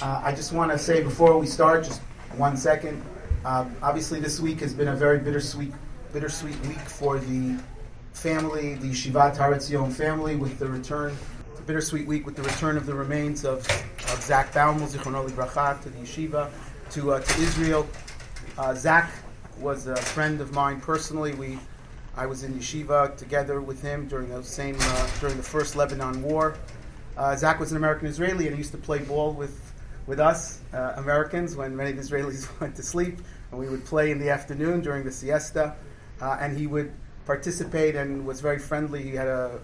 Uh, 0.00 0.20
I 0.22 0.32
just 0.32 0.52
want 0.52 0.70
to 0.70 0.78
say 0.78 1.02
before 1.02 1.36
we 1.36 1.46
start, 1.46 1.82
just 1.82 2.00
one 2.36 2.56
second. 2.56 3.02
Um, 3.44 3.74
obviously, 3.82 4.20
this 4.20 4.38
week 4.38 4.60
has 4.60 4.72
been 4.72 4.88
a 4.88 4.94
very 4.94 5.18
bittersweet, 5.18 5.72
bittersweet 6.12 6.56
week 6.66 6.78
for 6.78 7.18
the 7.18 7.58
family, 8.12 8.74
the 8.76 8.90
Yeshivat 8.90 9.36
Har 9.36 9.52
Etzion 9.52 9.92
family, 9.92 10.36
with 10.36 10.56
the 10.60 10.68
return. 10.68 11.16
A 11.56 11.62
bittersweet 11.62 12.06
week 12.06 12.26
with 12.26 12.36
the 12.36 12.44
return 12.44 12.76
of 12.76 12.86
the 12.86 12.94
remains 12.94 13.44
of, 13.44 13.58
of 13.66 14.22
Zach 14.22 14.52
Baumel, 14.52 14.86
Zichrono 14.86 15.28
Bracha, 15.30 15.82
to 15.82 15.90
the 15.90 15.98
yeshiva, 15.98 16.48
to, 16.90 17.14
uh, 17.14 17.20
to 17.20 17.40
Israel. 17.40 17.84
Uh, 18.56 18.74
Zach 18.74 19.10
was 19.58 19.88
a 19.88 19.96
friend 19.96 20.40
of 20.40 20.52
mine 20.52 20.80
personally. 20.80 21.34
We, 21.34 21.58
I 22.16 22.24
was 22.26 22.44
in 22.44 22.54
yeshiva 22.54 23.16
together 23.16 23.60
with 23.60 23.82
him 23.82 24.06
during 24.06 24.28
the 24.28 24.44
same 24.44 24.76
uh, 24.78 25.10
during 25.18 25.36
the 25.36 25.42
first 25.42 25.74
Lebanon 25.74 26.22
War. 26.22 26.56
Uh, 27.16 27.34
Zach 27.34 27.58
was 27.58 27.72
an 27.72 27.76
American 27.76 28.06
Israeli 28.06 28.46
and 28.46 28.54
he 28.54 28.58
used 28.58 28.70
to 28.70 28.78
play 28.78 29.00
ball 29.00 29.32
with 29.32 29.67
with 30.08 30.18
us 30.18 30.60
uh, 30.72 30.94
Americans 30.96 31.54
when 31.54 31.76
many 31.76 31.92
Israelis 31.92 32.48
went 32.60 32.74
to 32.76 32.82
sleep, 32.82 33.18
and 33.50 33.60
we 33.60 33.68
would 33.68 33.84
play 33.84 34.10
in 34.10 34.18
the 34.18 34.30
afternoon 34.30 34.80
during 34.80 35.04
the 35.04 35.12
siesta, 35.12 35.76
uh, 36.22 36.38
and 36.40 36.56
he 36.56 36.66
would 36.66 36.92
participate 37.26 37.94
and 37.94 38.26
was 38.26 38.40
very 38.40 38.58
friendly. 38.58 39.02
He 39.02 39.10
had 39.10 39.28
a, 39.28 39.60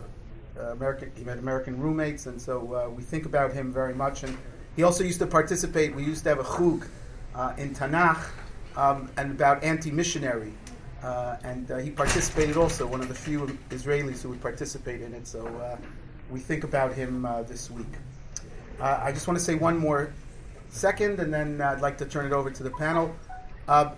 American 0.70 1.10
he 1.16 1.24
had 1.24 1.38
American 1.38 1.80
roommates, 1.80 2.26
and 2.26 2.40
so 2.40 2.74
uh, 2.74 2.90
we 2.90 3.02
think 3.02 3.24
about 3.24 3.52
him 3.52 3.72
very 3.72 3.94
much. 3.94 4.22
And 4.22 4.36
he 4.76 4.82
also 4.82 5.02
used 5.02 5.18
to 5.20 5.26
participate. 5.26 5.94
We 5.94 6.04
used 6.04 6.22
to 6.24 6.28
have 6.28 6.38
a 6.38 6.44
chug 6.44 6.86
uh, 7.34 7.54
in 7.56 7.74
Tanakh 7.74 8.22
um, 8.76 9.10
and 9.16 9.32
about 9.32 9.64
anti-missionary. 9.64 10.52
Uh, 11.02 11.36
and 11.42 11.70
he 11.82 11.90
participated 11.90 12.56
also, 12.56 12.86
one 12.86 13.00
of 13.00 13.08
the 13.08 13.14
few 13.14 13.46
Israelis 13.70 14.22
who 14.22 14.28
would 14.30 14.40
participate 14.40 15.02
in 15.02 15.12
it. 15.12 15.26
So 15.26 15.42
we 16.30 16.40
think 16.40 16.64
about 16.64 16.94
him 16.94 17.26
this 17.48 17.70
week. 17.70 17.94
I 18.80 19.12
just 19.12 19.26
want 19.26 19.38
to 19.38 19.44
say 19.44 19.54
one 19.54 19.76
more 19.76 20.12
second, 20.74 21.20
and 21.20 21.32
then 21.32 21.60
I'd 21.60 21.80
like 21.80 21.98
to 21.98 22.04
turn 22.04 22.26
it 22.26 22.32
over 22.32 22.50
to 22.50 22.62
the 22.62 22.70
panel. 22.70 23.14
Uh, 23.68 23.92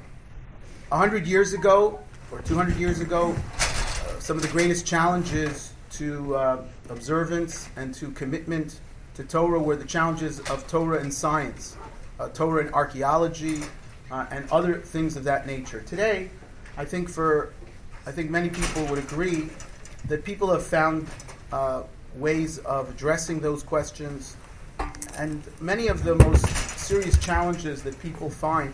100 0.88 1.26
years 1.26 1.52
ago, 1.52 1.98
or 2.30 2.40
200 2.42 2.76
years 2.76 3.00
ago, 3.00 3.34
uh, 3.34 4.18
some 4.20 4.36
of 4.36 4.42
the 4.42 4.48
greatest 4.48 4.86
challenges 4.86 5.72
to 5.90 6.36
uh, 6.36 6.62
observance 6.90 7.68
and 7.76 7.94
to 7.94 8.10
commitment 8.12 8.80
to 9.14 9.24
Torah 9.24 9.58
were 9.58 9.76
the 9.76 9.84
challenges 9.84 10.40
of 10.50 10.66
Torah 10.68 11.00
and 11.00 11.12
science, 11.12 11.76
uh, 12.20 12.28
Torah 12.28 12.64
and 12.64 12.74
archaeology, 12.74 13.62
uh, 14.10 14.26
and 14.30 14.48
other 14.50 14.78
things 14.78 15.16
of 15.16 15.24
that 15.24 15.46
nature. 15.46 15.80
Today, 15.80 16.30
I 16.76 16.84
think 16.84 17.08
for 17.08 17.52
I 18.06 18.12
think 18.12 18.30
many 18.30 18.50
people 18.50 18.84
would 18.86 18.98
agree 18.98 19.48
that 20.06 20.24
people 20.24 20.52
have 20.52 20.64
found 20.64 21.08
uh, 21.50 21.82
ways 22.14 22.58
of 22.58 22.90
addressing 22.90 23.40
those 23.40 23.62
questions, 23.62 24.36
and 25.18 25.42
many 25.60 25.88
of 25.88 26.04
the 26.04 26.14
most 26.14 26.75
serious 26.86 27.18
challenges 27.18 27.82
that 27.82 27.98
people 27.98 28.30
find, 28.30 28.72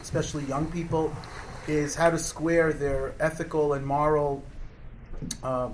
especially 0.00 0.44
young 0.44 0.70
people, 0.70 1.12
is 1.66 1.96
how 1.96 2.08
to 2.08 2.16
square 2.16 2.72
their 2.72 3.12
ethical 3.18 3.72
and 3.72 3.84
moral, 3.84 4.40
um, 5.42 5.72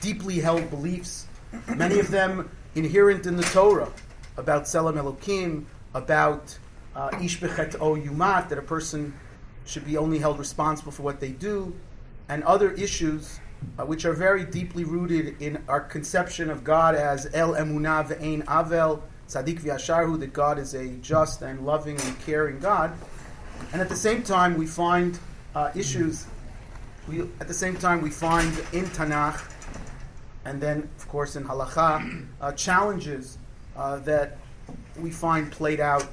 deeply 0.00 0.38
held 0.38 0.70
beliefs, 0.70 1.26
many 1.74 1.98
of 1.98 2.12
them 2.12 2.48
inherent 2.76 3.26
in 3.26 3.36
the 3.36 3.42
Torah, 3.42 3.92
about 4.36 4.62
Tzelem 4.62 4.94
Elokim, 4.94 5.64
about 5.94 6.56
uh, 6.94 7.10
Ish 7.20 7.42
o 7.42 7.96
Yumat, 7.96 8.48
that 8.48 8.58
a 8.58 8.62
person 8.62 9.12
should 9.64 9.84
be 9.84 9.96
only 9.96 10.20
held 10.20 10.38
responsible 10.38 10.92
for 10.92 11.02
what 11.02 11.18
they 11.18 11.32
do, 11.32 11.74
and 12.28 12.44
other 12.44 12.70
issues 12.74 13.40
uh, 13.80 13.84
which 13.84 14.04
are 14.04 14.12
very 14.12 14.44
deeply 14.44 14.84
rooted 14.84 15.42
in 15.42 15.60
our 15.66 15.80
conception 15.80 16.50
of 16.50 16.62
God 16.62 16.94
as 16.94 17.28
El 17.34 17.54
Emunah 17.54 18.06
Ve'ein 18.06 18.44
Avel, 18.44 19.02
Tzaddik 19.30 19.60
v'Yasharhu, 19.60 20.18
that 20.18 20.32
God 20.32 20.58
is 20.58 20.74
a 20.74 20.88
just 20.96 21.42
and 21.42 21.64
loving 21.64 22.00
and 22.00 22.20
caring 22.22 22.58
God. 22.58 22.92
And 23.72 23.80
at 23.80 23.88
the 23.88 23.94
same 23.94 24.24
time, 24.24 24.58
we 24.58 24.66
find 24.66 25.20
uh, 25.54 25.70
issues. 25.76 26.26
We, 27.06 27.20
at 27.38 27.46
the 27.46 27.54
same 27.54 27.76
time, 27.76 28.02
we 28.02 28.10
find 28.10 28.52
in 28.72 28.86
Tanakh, 28.86 29.40
and 30.44 30.60
then, 30.60 30.88
of 30.98 31.06
course, 31.06 31.36
in 31.36 31.44
Halacha, 31.44 32.26
uh, 32.40 32.52
challenges 32.52 33.38
uh, 33.76 34.00
that 34.00 34.38
we 34.98 35.12
find 35.12 35.52
played 35.52 35.78
out. 35.78 36.08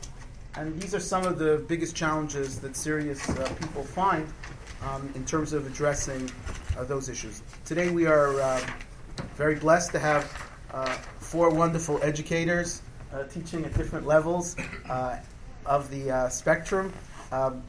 And 0.55 0.79
these 0.79 0.93
are 0.93 0.99
some 0.99 1.25
of 1.25 1.39
the 1.39 1.65
biggest 1.67 1.95
challenges 1.95 2.59
that 2.59 2.75
serious 2.75 3.27
uh, 3.29 3.51
people 3.59 3.83
find 3.83 4.27
um, 4.83 5.11
in 5.15 5.25
terms 5.25 5.53
of 5.53 5.65
addressing 5.65 6.29
uh, 6.77 6.83
those 6.83 7.09
issues. 7.09 7.41
Today, 7.65 7.89
we 7.89 8.05
are 8.05 8.39
uh, 8.39 8.61
very 9.35 9.55
blessed 9.55 9.91
to 9.93 9.99
have 9.99 10.23
four 11.19 11.49
wonderful 11.49 11.99
educators 12.03 12.83
uh, 13.13 13.23
teaching 13.23 13.65
at 13.65 13.73
different 13.73 14.05
levels 14.05 14.55
uh, 14.89 15.17
of 15.65 15.89
the 15.89 16.11
uh, 16.11 16.29
spectrum. 16.29 16.93
Um, 17.31 17.63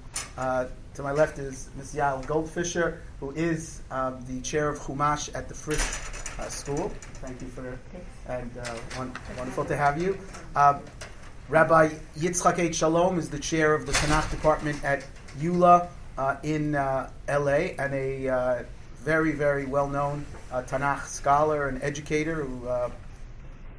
to 0.94 1.02
my 1.04 1.12
left 1.12 1.38
is 1.38 1.68
Ms. 1.76 1.94
Yael 1.94 2.24
Goldfisher, 2.24 2.98
who 3.20 3.30
is 3.32 3.82
um, 3.92 4.24
the 4.26 4.40
chair 4.40 4.68
of 4.68 4.80
Chumash 4.80 5.32
at 5.34 5.48
the 5.48 5.54
Frisch 5.54 5.78
uh, 6.40 6.48
School. 6.48 6.90
Thank 7.20 7.40
you 7.40 7.46
for 7.46 7.78
and 8.26 8.50
uh, 8.58 8.64
one, 8.96 9.12
wonderful 9.36 9.64
to 9.66 9.76
have 9.76 10.00
you. 10.00 10.18
Um, 10.56 10.80
Rabbi 11.48 11.90
Yitzchak 12.18 12.56
Etshalom 12.56 13.16
is 13.16 13.30
the 13.30 13.38
chair 13.38 13.74
of 13.74 13.86
the 13.86 13.92
Tanakh 13.92 14.28
department 14.30 14.82
at 14.84 15.06
YULA 15.40 15.88
uh, 16.18 16.36
in 16.42 16.72
LA 16.72 17.74
and 17.78 17.94
a 17.94 18.66
very, 19.04 19.32
very 19.32 19.66
well 19.66 19.88
known 19.88 20.26
Tanakh 20.50 21.06
scholar 21.06 21.68
and 21.68 21.80
educator 21.82 22.42
who 22.42 22.68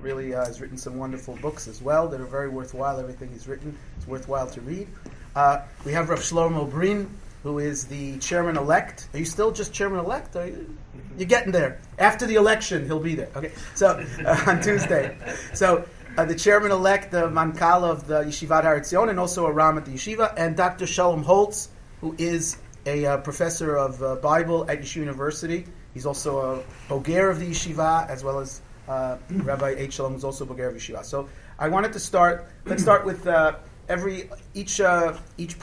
really 0.01 0.33
uh, 0.33 0.45
has 0.45 0.61
written 0.61 0.77
some 0.77 0.97
wonderful 0.97 1.35
books 1.37 1.67
as 1.67 1.81
well 1.81 2.07
that 2.07 2.21
are 2.21 2.25
very 2.25 2.49
worthwhile. 2.49 2.99
Everything 2.99 3.29
he's 3.31 3.47
written 3.47 3.77
is 3.97 4.07
worthwhile 4.07 4.47
to 4.47 4.61
read. 4.61 4.87
Uh, 5.35 5.61
we 5.85 5.91
have 5.93 6.09
Rav 6.09 6.19
Shlomo 6.19 6.69
Brin, 6.69 7.09
who 7.43 7.59
is 7.59 7.85
the 7.85 8.17
chairman 8.19 8.57
elect. 8.57 9.07
Are 9.13 9.19
you 9.19 9.25
still 9.25 9.51
just 9.51 9.73
chairman 9.73 9.99
elect? 9.99 10.35
Are 10.35 10.47
you, 10.47 10.77
are 11.19 11.25
getting 11.25 11.51
there. 11.51 11.79
After 11.97 12.25
the 12.25 12.35
election, 12.35 12.85
he'll 12.85 12.99
be 12.99 13.15
there. 13.15 13.29
Okay, 13.35 13.51
so 13.75 14.03
uh, 14.25 14.43
on 14.47 14.61
Tuesday. 14.61 15.17
So 15.53 15.85
uh, 16.17 16.25
the 16.25 16.35
chairman 16.35 16.71
elect, 16.71 17.11
the 17.11 17.29
Mankal 17.29 17.83
of 17.83 18.07
the 18.07 18.23
Yeshivat 18.23 18.63
Har 18.63 19.09
and 19.09 19.19
also 19.19 19.45
a 19.45 19.51
Ram 19.51 19.77
at 19.77 19.85
the 19.85 19.91
Yeshiva, 19.91 20.33
and 20.37 20.55
Dr. 20.57 20.85
Shalom 20.87 21.23
Holtz, 21.23 21.69
who 22.01 22.15
is 22.17 22.57
a 22.85 23.05
uh, 23.05 23.17
professor 23.17 23.75
of 23.75 24.01
uh, 24.01 24.15
Bible 24.15 24.69
at 24.69 24.81
Yeshiva 24.81 24.95
University. 24.97 25.65
He's 25.93 26.05
also 26.05 26.39
a 26.39 26.63
Boger 26.89 27.29
of 27.29 27.39
the 27.39 27.51
Yeshiva, 27.51 28.09
as 28.09 28.23
well 28.23 28.39
as 28.39 28.61
uh, 28.89 29.17
Rabbi 29.29 29.75
Etshalom 29.75 30.15
was 30.15 30.23
also 30.23 30.45
Bulgaria 30.45 30.77
Yeshiva. 30.77 31.05
So 31.05 31.29
I 31.59 31.69
wanted 31.69 31.93
to 31.93 31.99
start. 31.99 32.47
Let's 32.65 32.81
start 32.81 33.05
with 33.05 33.27
uh, 33.27 33.55
every 33.87 34.29
each 34.53 34.81
uh, 34.81 35.15
each 35.37 35.55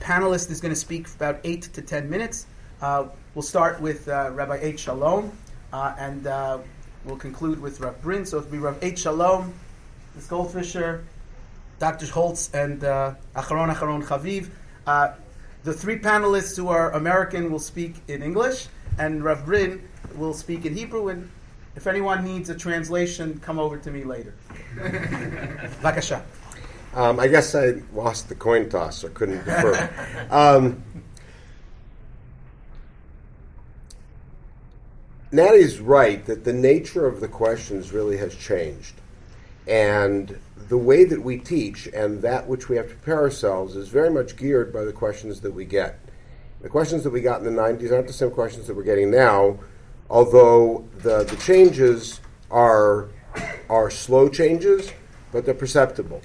panelist 0.00 0.50
is 0.50 0.60
going 0.60 0.74
to 0.74 0.78
speak 0.78 1.08
for 1.08 1.16
about 1.16 1.40
eight 1.44 1.62
to 1.62 1.82
ten 1.82 2.08
minutes. 2.08 2.46
Uh, 2.82 3.06
we'll 3.34 3.42
start 3.42 3.80
with 3.80 4.06
uh, 4.08 4.30
Rabbi 4.32 4.58
Etshalom, 4.58 5.30
uh, 5.72 5.94
and 5.98 6.24
we'll 7.04 7.16
conclude 7.16 7.60
with 7.60 7.80
Rabbi 7.80 7.98
Brin. 8.02 8.26
So 8.26 8.38
it'll 8.38 8.50
be 8.50 8.58
Rabbi 8.58 8.90
Etshalom, 8.90 9.52
Ms. 10.14 10.28
Goldfisher, 10.28 11.02
Dr. 11.78 12.06
Holtz, 12.06 12.52
and 12.52 12.80
Acharon 12.82 13.74
Acharon 13.74 14.04
Chaviv. 14.04 14.50
the 15.64 15.72
three 15.72 15.98
panelists 15.98 16.56
who 16.56 16.68
are 16.68 16.92
American 16.92 17.50
will 17.50 17.58
speak 17.58 17.94
in 18.08 18.22
English, 18.22 18.68
and 18.98 19.24
Rav 19.24 19.46
Brin 19.46 19.88
will 20.16 20.34
speak 20.34 20.66
in 20.66 20.74
Hebrew, 20.76 21.08
and 21.08 21.30
if 21.76 21.86
anyone 21.86 22.24
needs 22.24 22.50
a 22.50 22.54
translation, 22.54 23.40
come 23.40 23.58
over 23.58 23.78
to 23.78 23.90
me 23.90 24.04
later. 24.04 24.34
Vakasha. 25.82 26.22
Um, 26.94 27.18
I 27.18 27.26
guess 27.26 27.54
I 27.54 27.82
lost 27.92 28.28
the 28.28 28.36
coin 28.36 28.68
toss, 28.68 28.98
so 28.98 29.08
couldn't 29.08 29.44
defer. 29.44 30.26
um, 30.30 30.82
Natty's 35.32 35.80
right 35.80 36.24
that 36.26 36.44
the 36.44 36.52
nature 36.52 37.06
of 37.06 37.20
the 37.20 37.26
questions 37.26 37.92
really 37.92 38.16
has 38.18 38.36
changed. 38.36 38.94
And 39.66 40.38
the 40.68 40.78
way 40.78 41.04
that 41.04 41.20
we 41.20 41.38
teach 41.38 41.88
and 41.88 42.22
that 42.22 42.46
which 42.46 42.68
we 42.68 42.76
have 42.76 42.88
to 42.88 42.94
prepare 42.94 43.22
ourselves 43.22 43.74
is 43.74 43.88
very 43.88 44.10
much 44.10 44.36
geared 44.36 44.72
by 44.72 44.84
the 44.84 44.92
questions 44.92 45.40
that 45.40 45.52
we 45.52 45.64
get. 45.64 45.98
The 46.60 46.68
questions 46.68 47.02
that 47.02 47.10
we 47.10 47.20
got 47.20 47.40
in 47.40 47.44
the 47.44 47.62
90s 47.62 47.90
aren't 47.90 48.06
the 48.06 48.12
same 48.12 48.30
questions 48.30 48.68
that 48.68 48.76
we're 48.76 48.84
getting 48.84 49.10
now, 49.10 49.58
although 50.10 50.84
the, 50.98 51.24
the 51.24 51.36
changes 51.36 52.20
are, 52.50 53.08
are 53.68 53.90
slow 53.90 54.28
changes, 54.28 54.92
but 55.32 55.44
they're 55.44 55.54
perceptible. 55.54 56.22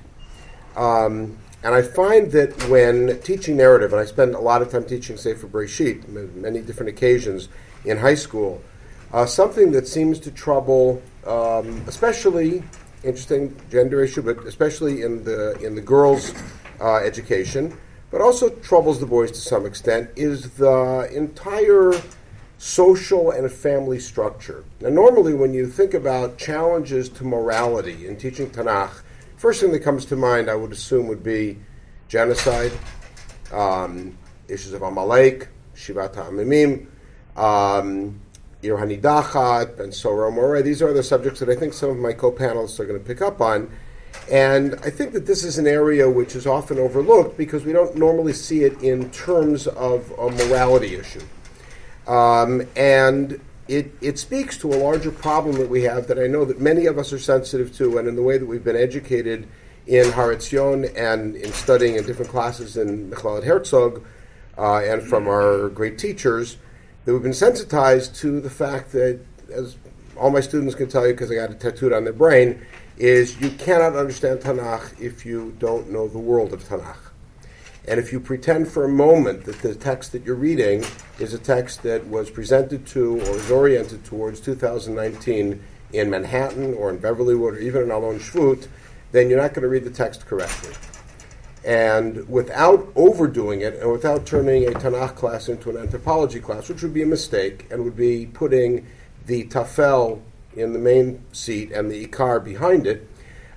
Um, 0.75 1.37
and 1.63 1.75
I 1.75 1.81
find 1.81 2.31
that 2.31 2.69
when 2.69 3.19
teaching 3.21 3.57
narrative, 3.57 3.91
and 3.91 4.01
I 4.01 4.05
spend 4.05 4.33
a 4.35 4.39
lot 4.39 4.61
of 4.61 4.71
time 4.71 4.85
teaching 4.85 5.17
Sefer 5.17 5.47
Breshit, 5.47 6.07
many 6.07 6.61
different 6.61 6.89
occasions 6.89 7.49
in 7.83 7.97
high 7.97 8.15
school, 8.15 8.61
uh, 9.11 9.25
something 9.25 9.71
that 9.71 9.87
seems 9.87 10.19
to 10.19 10.31
trouble, 10.31 11.01
um, 11.25 11.83
especially 11.87 12.63
interesting 13.03 13.55
gender 13.69 14.03
issue, 14.03 14.21
but 14.21 14.45
especially 14.45 15.01
in 15.01 15.23
the 15.23 15.57
in 15.65 15.75
the 15.75 15.81
girls' 15.81 16.33
uh, 16.79 16.97
education, 16.97 17.75
but 18.11 18.21
also 18.21 18.49
troubles 18.49 18.99
the 18.99 19.05
boys 19.05 19.31
to 19.31 19.39
some 19.39 19.65
extent, 19.65 20.09
is 20.15 20.51
the 20.51 21.09
entire 21.13 21.93
social 22.59 23.31
and 23.31 23.49
family 23.49 23.97
structure. 23.99 24.65
Now, 24.81 24.89
normally, 24.89 25.33
when 25.33 25.53
you 25.53 25.65
think 25.65 25.93
about 25.93 26.37
challenges 26.37 27.07
to 27.09 27.23
morality 27.23 28.05
in 28.05 28.17
teaching 28.17 28.49
Tanakh, 28.49 29.01
first 29.37 29.61
thing 29.61 29.71
that 29.71 29.79
comes 29.79 30.03
to 30.05 30.17
mind, 30.17 30.49
I 30.49 30.55
would 30.55 30.73
assume, 30.73 31.07
would 31.07 31.23
be 31.23 31.57
genocide, 32.09 32.73
um, 33.53 34.17
issues 34.49 34.73
of 34.73 34.81
Amalek, 34.81 35.47
Shivat 35.73 36.15
HaAmamim, 36.15 36.85
um, 37.37 38.19
Ir 38.61 38.75
Hanidachat, 38.75 39.79
and 39.79 39.93
Sorer 39.93 40.29
Moreh. 40.29 40.61
These 40.61 40.81
are 40.81 40.91
the 40.91 41.01
subjects 41.01 41.39
that 41.39 41.47
I 41.47 41.55
think 41.55 41.73
some 41.73 41.89
of 41.89 41.97
my 41.97 42.11
co-panelists 42.11 42.77
are 42.81 42.85
going 42.85 42.99
to 42.99 43.05
pick 43.05 43.21
up 43.21 43.39
on. 43.39 43.71
And 44.29 44.75
I 44.83 44.89
think 44.89 45.13
that 45.13 45.25
this 45.25 45.45
is 45.45 45.57
an 45.57 45.65
area 45.65 46.09
which 46.09 46.35
is 46.35 46.45
often 46.45 46.77
overlooked 46.77 47.37
because 47.37 47.63
we 47.63 47.71
don't 47.71 47.95
normally 47.95 48.33
see 48.33 48.65
it 48.65 48.83
in 48.83 49.09
terms 49.11 49.65
of 49.65 50.11
a 50.19 50.29
morality 50.29 50.95
issue. 50.95 51.21
Um, 52.09 52.63
and 52.75 53.39
it, 53.67 53.93
it 54.01 54.17
speaks 54.17 54.57
to 54.57 54.73
a 54.73 54.77
larger 54.77 55.11
problem 55.11 55.57
that 55.59 55.69
we 55.69 55.83
have 55.83 56.07
that 56.07 56.17
I 56.17 56.25
know 56.25 56.43
that 56.43 56.59
many 56.59 56.87
of 56.87 56.97
us 56.97 57.13
are 57.13 57.19
sensitive 57.19 57.73
to, 57.77 57.99
and 57.99 58.07
in 58.07 58.15
the 58.15 58.23
way 58.23 58.39
that 58.39 58.47
we've 58.47 58.63
been 58.63 58.75
educated 58.75 59.47
in 59.85 60.11
Har 60.11 60.33
Etzion 60.33 60.91
and 60.97 61.35
in 61.35 61.53
studying 61.53 61.95
in 61.95 62.05
different 62.05 62.31
classes 62.31 62.77
in 62.77 63.11
Michlelet 63.11 63.43
Herzog 63.43 64.03
uh, 64.57 64.79
and 64.79 65.03
from 65.03 65.27
our 65.27 65.69
great 65.69 65.99
teachers, 65.99 66.57
that 67.05 67.13
we've 67.13 67.21
been 67.21 67.31
sensitized 67.31 68.15
to 68.15 68.41
the 68.41 68.49
fact 68.49 68.91
that, 68.93 69.19
as 69.53 69.77
all 70.17 70.31
my 70.31 70.41
students 70.41 70.73
can 70.73 70.89
tell 70.89 71.05
you 71.05 71.13
because 71.13 71.31
I 71.31 71.35
got 71.35 71.51
it 71.51 71.59
tattooed 71.59 71.93
on 71.93 72.05
their 72.05 72.13
brain, 72.13 72.65
is 72.97 73.39
you 73.39 73.51
cannot 73.51 73.95
understand 73.95 74.39
Tanakh 74.39 74.99
if 74.99 75.27
you 75.27 75.55
don't 75.59 75.91
know 75.91 76.07
the 76.07 76.17
world 76.17 76.53
of 76.53 76.63
Tanakh. 76.63 77.08
And 77.89 77.99
if 77.99 78.13
you 78.13 78.19
pretend 78.19 78.67
for 78.67 78.85
a 78.85 78.89
moment 78.89 79.45
that 79.45 79.63
the 79.63 79.73
text 79.73 80.11
that 80.11 80.23
you're 80.23 80.35
reading 80.35 80.85
is 81.17 81.33
a 81.33 81.39
text 81.39 81.81
that 81.81 82.05
was 82.05 82.29
presented 82.29 82.85
to 82.87 83.19
or 83.21 83.37
is 83.37 83.49
oriented 83.49 84.05
towards 84.05 84.39
2019 84.41 85.59
in 85.91 86.09
Manhattan 86.11 86.75
or 86.75 86.91
in 86.91 86.99
Beverlywood 86.99 87.53
or 87.53 87.57
even 87.57 87.81
in 87.81 87.89
Alon 87.89 88.19
Shvut, 88.19 88.67
then 89.11 89.27
you're 89.27 89.41
not 89.41 89.55
going 89.55 89.63
to 89.63 89.69
read 89.69 89.85
the 89.85 89.89
text 89.89 90.27
correctly. 90.27 90.71
And 91.65 92.29
without 92.29 92.91
overdoing 92.95 93.61
it 93.61 93.73
and 93.77 93.91
without 93.91 94.23
turning 94.23 94.67
a 94.67 94.71
Tanakh 94.71 95.15
class 95.15 95.49
into 95.49 95.71
an 95.71 95.77
anthropology 95.77 96.39
class, 96.39 96.69
which 96.69 96.83
would 96.83 96.93
be 96.93 97.01
a 97.01 97.07
mistake 97.07 97.65
and 97.71 97.83
would 97.83 97.97
be 97.97 98.27
putting 98.27 98.85
the 99.25 99.45
tafel 99.45 100.21
in 100.55 100.73
the 100.73 100.79
main 100.79 101.23
seat 101.31 101.71
and 101.71 101.89
the 101.89 102.05
ikar 102.05 102.43
behind 102.43 102.85
it, 102.85 103.08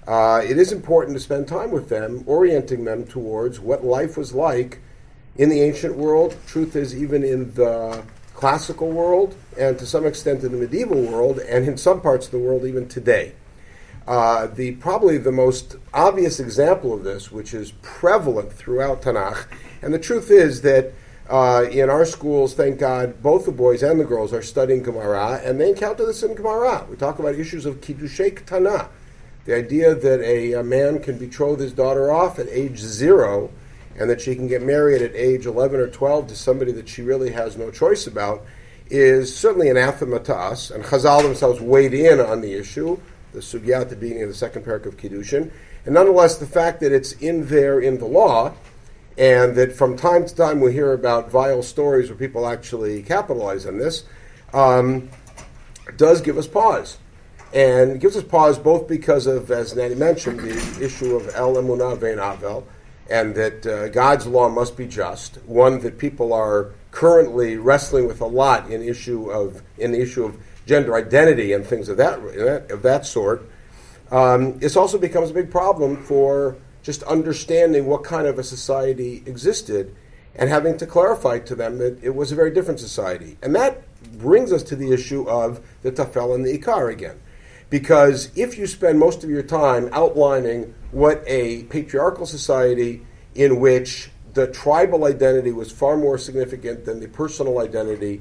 uh, 0.06 0.42
it 0.44 0.58
is 0.58 0.72
important 0.72 1.16
to 1.16 1.20
spend 1.20 1.46
time 1.46 1.70
with 1.70 1.88
them, 1.88 2.24
orienting 2.26 2.84
them 2.84 3.06
towards 3.06 3.60
what 3.60 3.84
life 3.84 4.16
was 4.16 4.34
like 4.34 4.80
in 5.36 5.48
the 5.48 5.60
ancient 5.60 5.96
world. 5.96 6.36
Truth 6.46 6.74
is, 6.76 6.96
even 6.96 7.22
in 7.22 7.54
the 7.54 8.02
classical 8.34 8.90
world, 8.90 9.36
and 9.56 9.78
to 9.78 9.86
some 9.86 10.04
extent 10.04 10.42
in 10.42 10.52
the 10.52 10.58
medieval 10.58 11.00
world, 11.00 11.38
and 11.38 11.66
in 11.68 11.76
some 11.76 12.00
parts 12.00 12.26
of 12.26 12.32
the 12.32 12.38
world 12.38 12.64
even 12.64 12.88
today. 12.88 13.32
Uh, 14.06 14.48
the 14.48 14.72
probably 14.72 15.16
the 15.16 15.30
most 15.30 15.76
obvious 15.94 16.40
example 16.40 16.92
of 16.92 17.04
this, 17.04 17.30
which 17.30 17.54
is 17.54 17.72
prevalent 17.82 18.52
throughout 18.52 19.02
Tanakh, 19.02 19.46
and 19.80 19.94
the 19.94 19.98
truth 19.98 20.30
is 20.30 20.62
that 20.62 20.92
uh, 21.30 21.66
in 21.70 21.88
our 21.88 22.04
schools, 22.04 22.54
thank 22.54 22.80
God, 22.80 23.22
both 23.22 23.46
the 23.46 23.52
boys 23.52 23.84
and 23.84 24.00
the 24.00 24.04
girls 24.04 24.32
are 24.32 24.42
studying 24.42 24.82
Gemara, 24.82 25.40
and 25.44 25.60
they 25.60 25.68
encounter 25.68 26.04
this 26.04 26.24
in 26.24 26.34
Gemara. 26.34 26.84
We 26.90 26.96
talk 26.96 27.20
about 27.20 27.36
issues 27.36 27.64
of 27.64 27.80
kiddushei 27.80 28.34
ketana, 28.34 28.88
the 29.44 29.56
idea 29.56 29.94
that 29.94 30.20
a, 30.20 30.52
a, 30.52 30.62
man 30.62 31.00
can 31.00 31.18
betroth 31.18 31.58
his 31.58 31.72
daughter 31.72 32.12
off 32.12 32.38
at 32.38 32.48
age 32.48 32.78
zero, 32.78 33.50
and 33.98 34.08
that 34.08 34.20
she 34.20 34.34
can 34.34 34.46
get 34.46 34.62
married 34.62 35.02
at 35.02 35.14
age 35.14 35.46
11 35.46 35.80
or 35.80 35.88
12 35.88 36.28
to 36.28 36.36
somebody 36.36 36.72
that 36.72 36.88
she 36.88 37.02
really 37.02 37.30
has 37.32 37.56
no 37.56 37.70
choice 37.70 38.06
about, 38.06 38.42
is 38.88 39.34
certainly 39.34 39.68
anathema 39.68 40.20
to 40.20 40.34
us. 40.34 40.70
And 40.70 40.84
Chazal 40.84 41.22
themselves 41.22 41.60
weighed 41.60 41.94
in 41.94 42.20
on 42.20 42.40
the 42.40 42.54
issue 42.54 42.98
the 43.32 43.40
sugya 43.40 43.80
at 43.80 43.90
the 43.90 43.96
beginning 43.96 44.22
of 44.22 44.28
the 44.28 44.34
second 44.34 44.64
parak 44.64 44.86
of 44.86 44.96
Kiddushin. 44.96 45.50
And 45.84 45.94
nonetheless, 45.94 46.36
the 46.36 46.46
fact 46.46 46.80
that 46.80 46.92
it's 46.92 47.12
in 47.12 47.46
there 47.48 47.80
in 47.80 47.98
the 47.98 48.06
law, 48.06 48.54
and 49.18 49.54
that 49.56 49.72
from 49.72 49.96
time 49.96 50.26
to 50.26 50.34
time 50.34 50.60
we 50.60 50.72
hear 50.72 50.92
about 50.92 51.30
vile 51.30 51.62
stories 51.62 52.08
where 52.08 52.18
people 52.18 52.46
actually 52.46 53.02
capitalize 53.02 53.66
on 53.66 53.78
this, 53.78 54.04
um, 54.52 55.08
does 55.96 56.20
give 56.20 56.38
us 56.38 56.46
pause. 56.46 56.98
And 57.54 58.00
gives 58.00 58.16
us 58.16 58.24
pause 58.24 58.58
both 58.58 58.88
because 58.88 59.26
of, 59.26 59.50
as 59.50 59.76
Natty 59.76 59.94
mentioned, 59.94 60.40
the 60.40 60.84
issue 60.84 61.16
of 61.16 61.28
El 61.34 61.54
Emunah 61.56 61.98
Vein 61.98 62.16
Avel, 62.16 62.64
and 63.10 63.34
that 63.34 63.66
uh, 63.66 63.88
God's 63.88 64.26
law 64.26 64.48
must 64.48 64.76
be 64.76 64.86
just, 64.86 65.36
one 65.44 65.80
that 65.80 65.98
people 65.98 66.32
are 66.32 66.70
currently 66.90 67.56
wrestling 67.56 68.06
with 68.06 68.20
a 68.20 68.26
lot 68.26 68.70
in 68.70 68.82
issue 68.82 69.30
of 69.30 69.62
in 69.78 69.92
the 69.92 70.00
issue 70.00 70.24
of 70.24 70.36
gender 70.66 70.94
identity 70.94 71.52
and 71.52 71.66
things 71.66 71.88
of 71.88 71.96
that 71.96 72.18
of 72.70 72.82
that 72.82 73.04
sort, 73.04 73.48
um, 74.10 74.58
this 74.58 74.76
also 74.76 74.98
becomes 74.98 75.30
a 75.30 75.34
big 75.34 75.50
problem 75.50 75.96
for 75.96 76.56
just 76.82 77.02
understanding 77.04 77.86
what 77.86 78.04
kind 78.04 78.26
of 78.26 78.38
a 78.38 78.44
society 78.44 79.22
existed 79.26 79.94
and 80.34 80.48
having 80.48 80.76
to 80.78 80.86
clarify 80.86 81.38
to 81.38 81.54
them 81.54 81.78
that 81.78 82.02
it 82.02 82.14
was 82.14 82.32
a 82.32 82.34
very 82.34 82.50
different 82.50 82.80
society. 82.80 83.36
And 83.42 83.54
that 83.54 83.82
brings 84.18 84.52
us 84.52 84.62
to 84.64 84.76
the 84.76 84.92
issue 84.92 85.28
of 85.28 85.60
the 85.82 85.92
tafel 85.92 86.34
and 86.34 86.44
the 86.44 86.58
ikar 86.58 86.90
again. 86.92 87.20
Because 87.72 88.30
if 88.36 88.58
you 88.58 88.66
spend 88.66 88.98
most 88.98 89.24
of 89.24 89.30
your 89.30 89.42
time 89.42 89.88
outlining 89.92 90.74
what 90.90 91.24
a 91.26 91.62
patriarchal 91.64 92.26
society 92.26 93.00
in 93.34 93.60
which 93.60 94.10
the 94.34 94.46
tribal 94.46 95.06
identity 95.06 95.52
was 95.52 95.72
far 95.72 95.96
more 95.96 96.18
significant 96.18 96.84
than 96.84 97.00
the 97.00 97.08
personal 97.08 97.60
identity 97.60 98.20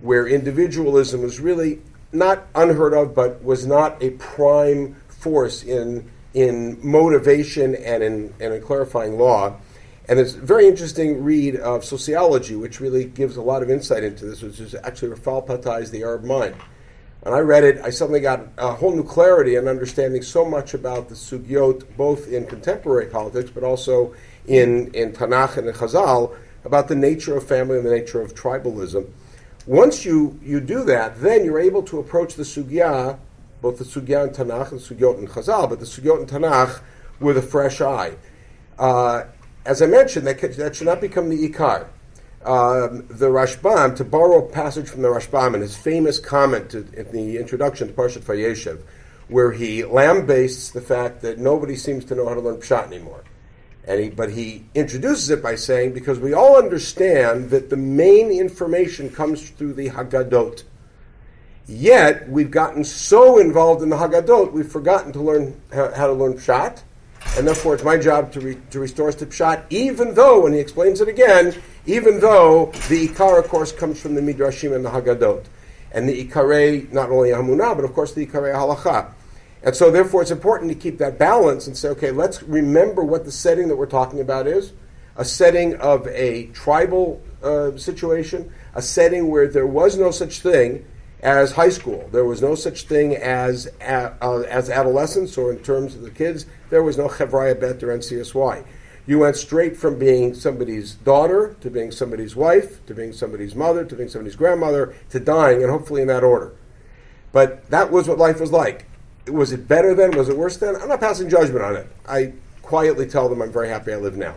where 0.00 0.26
individualism 0.26 1.20
was 1.20 1.40
really 1.40 1.82
not 2.10 2.46
unheard 2.54 2.94
of, 2.94 3.14
but 3.14 3.44
was 3.44 3.66
not 3.66 4.02
a 4.02 4.12
prime 4.12 4.94
force 5.08 5.62
in 5.62 6.10
in 6.32 6.78
motivation 6.82 7.74
and 7.74 8.02
in, 8.02 8.32
and 8.40 8.54
in 8.54 8.62
clarifying 8.62 9.18
law. 9.18 9.58
And 10.08 10.18
it's 10.18 10.32
a 10.32 10.40
very 10.40 10.66
interesting 10.66 11.22
read 11.22 11.56
of 11.56 11.84
sociology, 11.84 12.56
which 12.56 12.80
really 12.80 13.04
gives 13.04 13.36
a 13.36 13.42
lot 13.42 13.62
of 13.62 13.68
insight 13.68 14.04
into 14.04 14.24
this, 14.24 14.40
which 14.40 14.58
is 14.58 14.74
actually 14.74 15.08
Raphael 15.08 15.42
Patai's 15.42 15.90
The 15.90 16.02
Arab 16.02 16.24
Mind. 16.24 16.54
When 17.26 17.34
I 17.34 17.40
read 17.40 17.64
it, 17.64 17.80
I 17.82 17.90
suddenly 17.90 18.20
got 18.20 18.46
a 18.56 18.70
whole 18.70 18.94
new 18.94 19.02
clarity 19.02 19.56
and 19.56 19.66
understanding 19.66 20.22
so 20.22 20.44
much 20.44 20.74
about 20.74 21.08
the 21.08 21.16
sugyot, 21.16 21.82
both 21.96 22.28
in 22.28 22.46
contemporary 22.46 23.06
politics, 23.06 23.50
but 23.52 23.64
also 23.64 24.14
in, 24.46 24.94
in 24.94 25.12
Tanakh 25.12 25.56
and 25.56 25.66
in 25.66 25.74
Chazal, 25.74 26.36
about 26.64 26.86
the 26.86 26.94
nature 26.94 27.36
of 27.36 27.44
family 27.44 27.78
and 27.78 27.84
the 27.84 27.90
nature 27.90 28.20
of 28.20 28.36
tribalism. 28.36 29.10
Once 29.66 30.04
you, 30.04 30.38
you 30.40 30.60
do 30.60 30.84
that, 30.84 31.20
then 31.20 31.44
you're 31.44 31.58
able 31.58 31.82
to 31.82 31.98
approach 31.98 32.34
the 32.36 32.44
sugya, 32.44 33.18
both 33.60 33.78
the 33.78 33.84
sugya 33.84 34.28
in 34.28 34.32
Tanakh 34.32 34.70
and 34.70 34.80
the 34.80 34.94
sugyot 34.94 35.18
in 35.18 35.26
Chazal, 35.26 35.68
but 35.68 35.80
the 35.80 35.84
sugyot 35.84 36.20
in 36.20 36.26
Tanakh 36.26 36.80
with 37.18 37.36
a 37.36 37.42
fresh 37.42 37.80
eye. 37.80 38.14
Uh, 38.78 39.24
as 39.64 39.82
I 39.82 39.86
mentioned, 39.86 40.28
that, 40.28 40.40
that 40.40 40.76
should 40.76 40.86
not 40.86 41.00
become 41.00 41.28
the 41.28 41.48
ikar. 41.48 41.88
Um, 42.46 43.08
the 43.08 43.26
Rashbam, 43.26 43.96
to 43.96 44.04
borrow 44.04 44.46
a 44.46 44.48
passage 44.48 44.88
from 44.88 45.02
the 45.02 45.08
Rashbam 45.08 45.56
in 45.56 45.62
his 45.62 45.76
famous 45.76 46.20
comment 46.20 46.70
to, 46.70 46.86
in 46.92 47.10
the 47.10 47.38
introduction 47.38 47.88
to 47.88 47.92
Parshat 47.92 48.22
Vayeshev, 48.22 48.82
where 49.26 49.50
he 49.50 49.82
lambastes 49.82 50.70
the 50.70 50.80
fact 50.80 51.22
that 51.22 51.38
nobody 51.38 51.74
seems 51.74 52.04
to 52.04 52.14
know 52.14 52.28
how 52.28 52.34
to 52.34 52.40
learn 52.40 52.58
Pshat 52.58 52.86
anymore. 52.86 53.24
And 53.84 54.00
he, 54.00 54.10
but 54.10 54.30
he 54.30 54.64
introduces 54.76 55.28
it 55.30 55.42
by 55.42 55.56
saying, 55.56 55.92
because 55.92 56.20
we 56.20 56.34
all 56.34 56.56
understand 56.56 57.50
that 57.50 57.68
the 57.68 57.76
main 57.76 58.30
information 58.30 59.10
comes 59.10 59.50
through 59.50 59.74
the 59.74 59.88
Haggadot. 59.88 60.62
Yet, 61.66 62.28
we've 62.28 62.52
gotten 62.52 62.84
so 62.84 63.38
involved 63.38 63.82
in 63.82 63.88
the 63.88 63.96
Haggadot, 63.96 64.52
we've 64.52 64.70
forgotten 64.70 65.12
to 65.14 65.20
learn 65.20 65.60
how, 65.72 65.92
how 65.92 66.06
to 66.06 66.12
learn 66.12 66.34
Pshat. 66.34 66.82
And 67.36 67.46
therefore, 67.46 67.74
it's 67.74 67.82
my 67.82 67.96
job 67.96 68.32
to, 68.32 68.40
re, 68.40 68.56
to 68.70 68.78
restore 68.78 69.08
us 69.08 69.16
to 69.16 69.26
Pshat, 69.26 69.64
even 69.70 70.14
though, 70.14 70.46
and 70.46 70.54
he 70.54 70.60
explains 70.60 71.00
it 71.00 71.08
again, 71.08 71.60
even 71.86 72.20
though 72.20 72.66
the 72.88 73.08
Ikar, 73.08 73.38
of 73.38 73.48
course, 73.48 73.72
comes 73.72 74.00
from 74.00 74.14
the 74.14 74.20
Midrashim 74.20 74.74
and 74.74 74.84
the 74.84 74.90
Haggadot. 74.90 75.44
And 75.92 76.08
the 76.08 76.26
Ikare, 76.26 76.92
not 76.92 77.10
only 77.10 77.30
Hamunah, 77.30 77.74
but 77.76 77.84
of 77.84 77.94
course 77.94 78.12
the 78.12 78.26
Ikare 78.26 78.52
Halacha. 78.54 79.12
And 79.62 79.74
so, 79.74 79.90
therefore, 79.90 80.22
it's 80.22 80.30
important 80.30 80.70
to 80.70 80.76
keep 80.76 80.98
that 80.98 81.18
balance 81.18 81.66
and 81.66 81.76
say, 81.76 81.88
okay, 81.90 82.10
let's 82.10 82.42
remember 82.42 83.02
what 83.02 83.24
the 83.24 83.32
setting 83.32 83.68
that 83.68 83.76
we're 83.76 83.86
talking 83.86 84.20
about 84.20 84.46
is 84.46 84.72
a 85.16 85.24
setting 85.24 85.74
of 85.76 86.06
a 86.08 86.46
tribal 86.48 87.22
uh, 87.42 87.76
situation, 87.76 88.52
a 88.74 88.82
setting 88.82 89.28
where 89.28 89.48
there 89.48 89.66
was 89.66 89.96
no 89.96 90.10
such 90.10 90.40
thing 90.40 90.84
as 91.22 91.52
high 91.52 91.70
school. 91.70 92.08
There 92.12 92.24
was 92.24 92.42
no 92.42 92.54
such 92.54 92.82
thing 92.82 93.16
as 93.16 93.68
uh, 93.80 94.44
as 94.48 94.68
adolescence, 94.70 95.38
or 95.38 95.52
in 95.52 95.58
terms 95.60 95.94
of 95.94 96.02
the 96.02 96.10
kids, 96.10 96.46
there 96.70 96.82
was 96.82 96.98
no 96.98 97.08
Chevraya 97.08 97.58
Bet 97.58 97.82
or 97.82 97.96
NCSY. 97.96 98.64
You 99.06 99.20
went 99.20 99.36
straight 99.36 99.76
from 99.76 99.98
being 99.98 100.34
somebody's 100.34 100.94
daughter 100.94 101.56
to 101.60 101.70
being 101.70 101.92
somebody's 101.92 102.34
wife 102.34 102.84
to 102.86 102.94
being 102.94 103.12
somebody's 103.12 103.54
mother 103.54 103.84
to 103.84 103.94
being 103.94 104.08
somebody's 104.08 104.36
grandmother 104.36 104.94
to 105.10 105.20
dying, 105.20 105.62
and 105.62 105.70
hopefully 105.70 106.02
in 106.02 106.08
that 106.08 106.24
order. 106.24 106.52
But 107.32 107.70
that 107.70 107.92
was 107.92 108.08
what 108.08 108.18
life 108.18 108.40
was 108.40 108.52
like 108.52 108.86
was 109.28 109.52
it 109.52 109.66
better 109.66 109.94
then? 109.94 110.16
Was 110.16 110.28
it 110.28 110.36
worse 110.36 110.56
then? 110.56 110.76
I'm 110.76 110.88
not 110.88 111.00
passing 111.00 111.28
judgment 111.28 111.64
on 111.64 111.76
it. 111.76 111.86
I 112.06 112.32
quietly 112.62 113.06
tell 113.06 113.28
them 113.28 113.42
I'm 113.42 113.52
very 113.52 113.68
happy 113.68 113.92
I 113.92 113.96
live 113.96 114.16
now. 114.16 114.36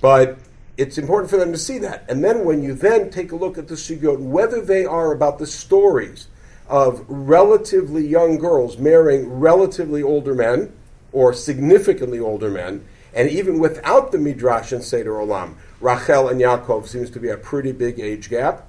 But 0.00 0.38
it's 0.76 0.98
important 0.98 1.30
for 1.30 1.36
them 1.36 1.52
to 1.52 1.58
see 1.58 1.78
that. 1.78 2.04
And 2.08 2.22
then 2.22 2.44
when 2.44 2.62
you 2.62 2.74
then 2.74 3.10
take 3.10 3.32
a 3.32 3.36
look 3.36 3.58
at 3.58 3.68
the 3.68 3.74
sugyot, 3.74 4.18
whether 4.18 4.60
they 4.60 4.84
are 4.84 5.12
about 5.12 5.38
the 5.38 5.46
stories 5.46 6.28
of 6.68 7.04
relatively 7.08 8.06
young 8.06 8.38
girls 8.38 8.78
marrying 8.78 9.30
relatively 9.30 10.02
older 10.02 10.34
men, 10.34 10.72
or 11.12 11.32
significantly 11.32 12.18
older 12.18 12.50
men. 12.50 12.84
And 13.14 13.30
even 13.30 13.60
without 13.60 14.10
the 14.12 14.18
Midrash 14.18 14.72
and 14.72 14.82
Seder 14.82 15.12
Olam, 15.12 15.54
Rachel 15.80 16.28
and 16.28 16.40
Yaakov 16.40 16.88
seems 16.88 17.10
to 17.10 17.20
be 17.20 17.28
a 17.28 17.36
pretty 17.36 17.72
big 17.72 18.00
age 18.00 18.28
gap. 18.28 18.66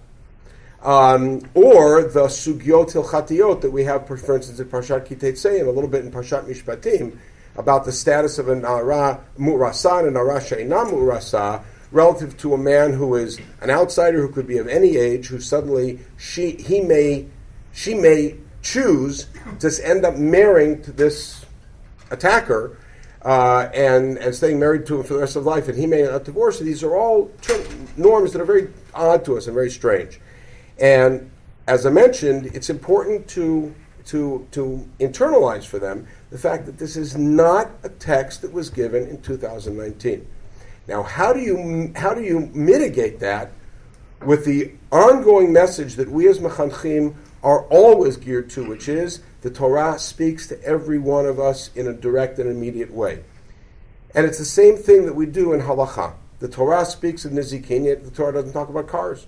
Um, 0.84 1.42
or 1.56 2.04
the 2.04 2.25
sugyot 2.25 2.92
hilchatiot 2.92 3.62
that 3.62 3.72
we 3.72 3.86
have, 3.86 4.08
for 4.08 4.36
instance, 4.36 4.60
in 4.60 4.68
Parshat 4.68 5.08
Kiteitzei 5.08 5.60
and 5.60 5.68
a 5.68 5.72
little 5.72 5.90
bit 5.90 6.06
in 6.06 6.12
Parshat 6.12 6.46
Mishpatim, 6.46 7.18
about 7.56 7.86
the 7.86 7.92
status 7.92 8.38
of 8.38 8.50
a 8.50 8.56
nara 8.56 9.20
mu'rasa 9.40 10.00
and 10.00 10.10
a 10.10 10.12
nara 10.12 10.40
mu'rasa, 10.40 11.64
relative 11.92 12.38
to 12.38 12.54
a 12.54 12.58
man 12.58 12.94
who 12.94 13.16
is 13.16 13.40
an 13.62 13.72
outsider 13.72 14.22
who 14.22 14.30
could 14.30 14.46
be 14.46 14.58
of 14.58 14.68
any 14.68 14.98
age, 14.98 15.28
who 15.28 15.40
suddenly 15.40 16.00
she 16.18 16.52
he 16.52 16.82
may 16.82 17.25
she 17.72 17.96
may 17.96 18.36
choose 18.62 19.28
to 19.60 19.72
end 19.84 20.06
up 20.06 20.18
marrying 20.18 20.82
to 20.84 20.92
this 20.92 21.46
attacker 22.12 22.78
uh, 23.25 23.70
and 23.74 24.17
and 24.20 24.34
staying 24.34 24.60
married 24.60 24.86
to 24.86 24.98
him 24.98 25.03
for 25.03 25.15
the 25.15 25.20
rest 25.20 25.36
of 25.36 25.46
life, 25.46 25.67
and 25.67 25.77
he 25.77 25.88
may 25.88 26.03
not 26.03 26.24
divorce. 26.24 26.60
These 26.60 26.84
are 26.84 26.96
all 26.96 27.32
norms 27.98 28.32
that 28.32 28.41
are 28.41 28.46
very 28.46 28.70
odd 28.94 29.25
to 29.25 29.36
us 29.36 29.48
and 29.48 29.53
very 29.53 29.72
strange. 29.72 30.22
And 30.79 31.32
as 31.67 31.86
I 31.86 31.89
mentioned, 31.89 32.48
it's 32.53 32.70
important 32.70 33.27
to, 33.29 33.74
to, 34.05 34.48
to 34.51 34.88
internalize 35.00 35.65
for 35.65 35.79
them 35.79 36.08
the 36.29 36.38
fact 36.38 36.65
that 36.67 36.77
this 36.77 36.96
is 36.96 37.17
not 37.17 37.72
a 37.84 37.89
text 37.89 38.41
that 38.44 38.53
was 38.53 38.70
given 38.70 39.08
in 39.08 39.22
2019. 39.22 40.27
Now, 40.88 41.01
how 41.01 41.34
do 41.34 41.39
you, 41.39 41.91
how 41.96 42.13
do 42.13 42.22
you 42.22 42.51
mitigate 42.53 43.20
that 43.20 43.51
with 44.24 44.46
the 44.46 44.74
ongoing 44.91 45.51
message 45.51 45.96
that 45.96 46.10
we 46.10 46.27
as 46.27 46.39
Mechanchim 46.39 47.15
are 47.41 47.63
always 47.65 48.17
geared 48.17 48.50
to, 48.51 48.67
which 48.67 48.88
is 48.88 49.22
the 49.46 49.52
Torah 49.52 50.00
speaks 50.00 50.48
to 50.48 50.60
every 50.64 50.98
one 50.98 51.28
of 51.28 51.40
us 51.40 51.70
in 51.75 51.86
a 51.86 51.94
direct 51.94 52.40
and 52.40 52.50
immediate 52.50 52.92
way. 52.92 53.24
And 54.16 54.25
it's 54.25 54.40
the 54.40 54.44
same 54.44 54.75
thing 54.75 55.06
that 55.06 55.14
we 55.14 55.28
do 55.28 55.54
in 55.54 55.62
halacha. 55.62 56.16
The 56.40 56.48
Torah 56.48 56.84
speaks 56.84 57.25
of 57.25 57.32
nizikin, 57.32 57.86
yet 57.86 58.04
the 58.04 58.10
Torah 58.10 58.34
doesn't 58.34 58.54
talk 58.54 58.70
about 58.70 58.88
cars. 58.88 59.28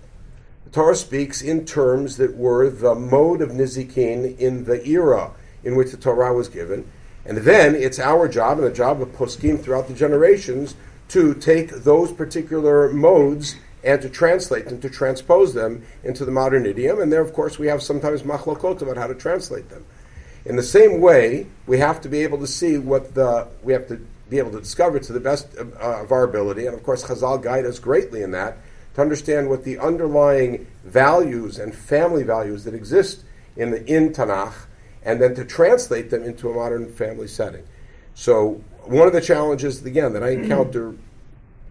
The 0.65 0.71
Torah 0.71 0.95
speaks 0.95 1.43
in 1.43 1.67
terms 1.67 2.17
that 2.17 2.35
were 2.35 2.67
the 2.67 2.95
mode 2.95 3.43
of 3.43 3.51
Nizikin 3.51 4.39
in 4.39 4.63
the 4.63 4.83
era 4.87 5.33
in 5.63 5.75
which 5.75 5.91
the 5.91 5.97
Torah 5.97 6.33
was 6.33 6.49
given. 6.49 6.89
And 7.23 7.37
then 7.37 7.75
it's 7.75 7.99
our 7.99 8.27
job 8.27 8.57
and 8.57 8.65
the 8.65 8.73
job 8.73 9.03
of 9.03 9.09
poskim 9.09 9.61
throughout 9.61 9.87
the 9.87 9.93
generations 9.93 10.73
to 11.09 11.35
take 11.35 11.69
those 11.69 12.11
particular 12.11 12.91
modes 12.91 13.55
and 13.83 14.01
to 14.01 14.09
translate 14.09 14.65
them, 14.65 14.81
to 14.81 14.89
transpose 14.89 15.53
them 15.53 15.85
into 16.03 16.25
the 16.25 16.31
modern 16.31 16.65
idiom. 16.65 17.01
And 17.01 17.13
there, 17.13 17.21
of 17.21 17.33
course, 17.33 17.59
we 17.59 17.67
have 17.67 17.83
sometimes 17.83 18.23
machlokot 18.23 18.81
about 18.81 18.97
how 18.97 19.05
to 19.05 19.13
translate 19.13 19.69
them. 19.69 19.85
In 20.47 20.55
the 20.55 20.63
same 20.63 21.01
way, 21.01 21.45
we 21.65 21.77
have 21.79 21.99
to 22.01 22.09
be 22.09 22.23
able 22.23 22.37
to 22.37 22.47
see 22.47 22.77
what 22.77 23.13
the, 23.13 23.49
we 23.63 23.73
have 23.73 23.85
to 23.89 23.99
be 24.29 24.37
able 24.37 24.51
to 24.51 24.61
discover 24.61 24.97
to 24.97 25.11
the 25.11 25.19
best 25.19 25.53
of, 25.55 25.73
uh, 25.75 26.03
of 26.03 26.13
our 26.13 26.23
ability. 26.23 26.65
And 26.65 26.73
of 26.73 26.83
course, 26.83 27.03
Chazal 27.03 27.43
guide 27.43 27.65
us 27.65 27.79
greatly 27.79 28.21
in 28.21 28.31
that 28.31 28.57
to 28.95 29.01
understand 29.01 29.49
what 29.49 29.65
the 29.65 29.77
underlying 29.77 30.65
values 30.85 31.59
and 31.59 31.75
family 31.75 32.23
values 32.23 32.63
that 32.63 32.73
exist 32.73 33.25
in 33.57 33.71
the 33.71 33.85
in 33.93 34.13
Tanakh, 34.13 34.53
and 35.03 35.21
then 35.21 35.35
to 35.35 35.43
translate 35.43 36.11
them 36.11 36.23
into 36.23 36.49
a 36.49 36.53
modern 36.53 36.93
family 36.93 37.27
setting. 37.27 37.65
So 38.15 38.61
one 38.85 39.05
of 39.05 39.13
the 39.13 39.21
challenges, 39.21 39.83
again, 39.85 40.13
that 40.13 40.23
I 40.23 40.29
encounter 40.29 40.95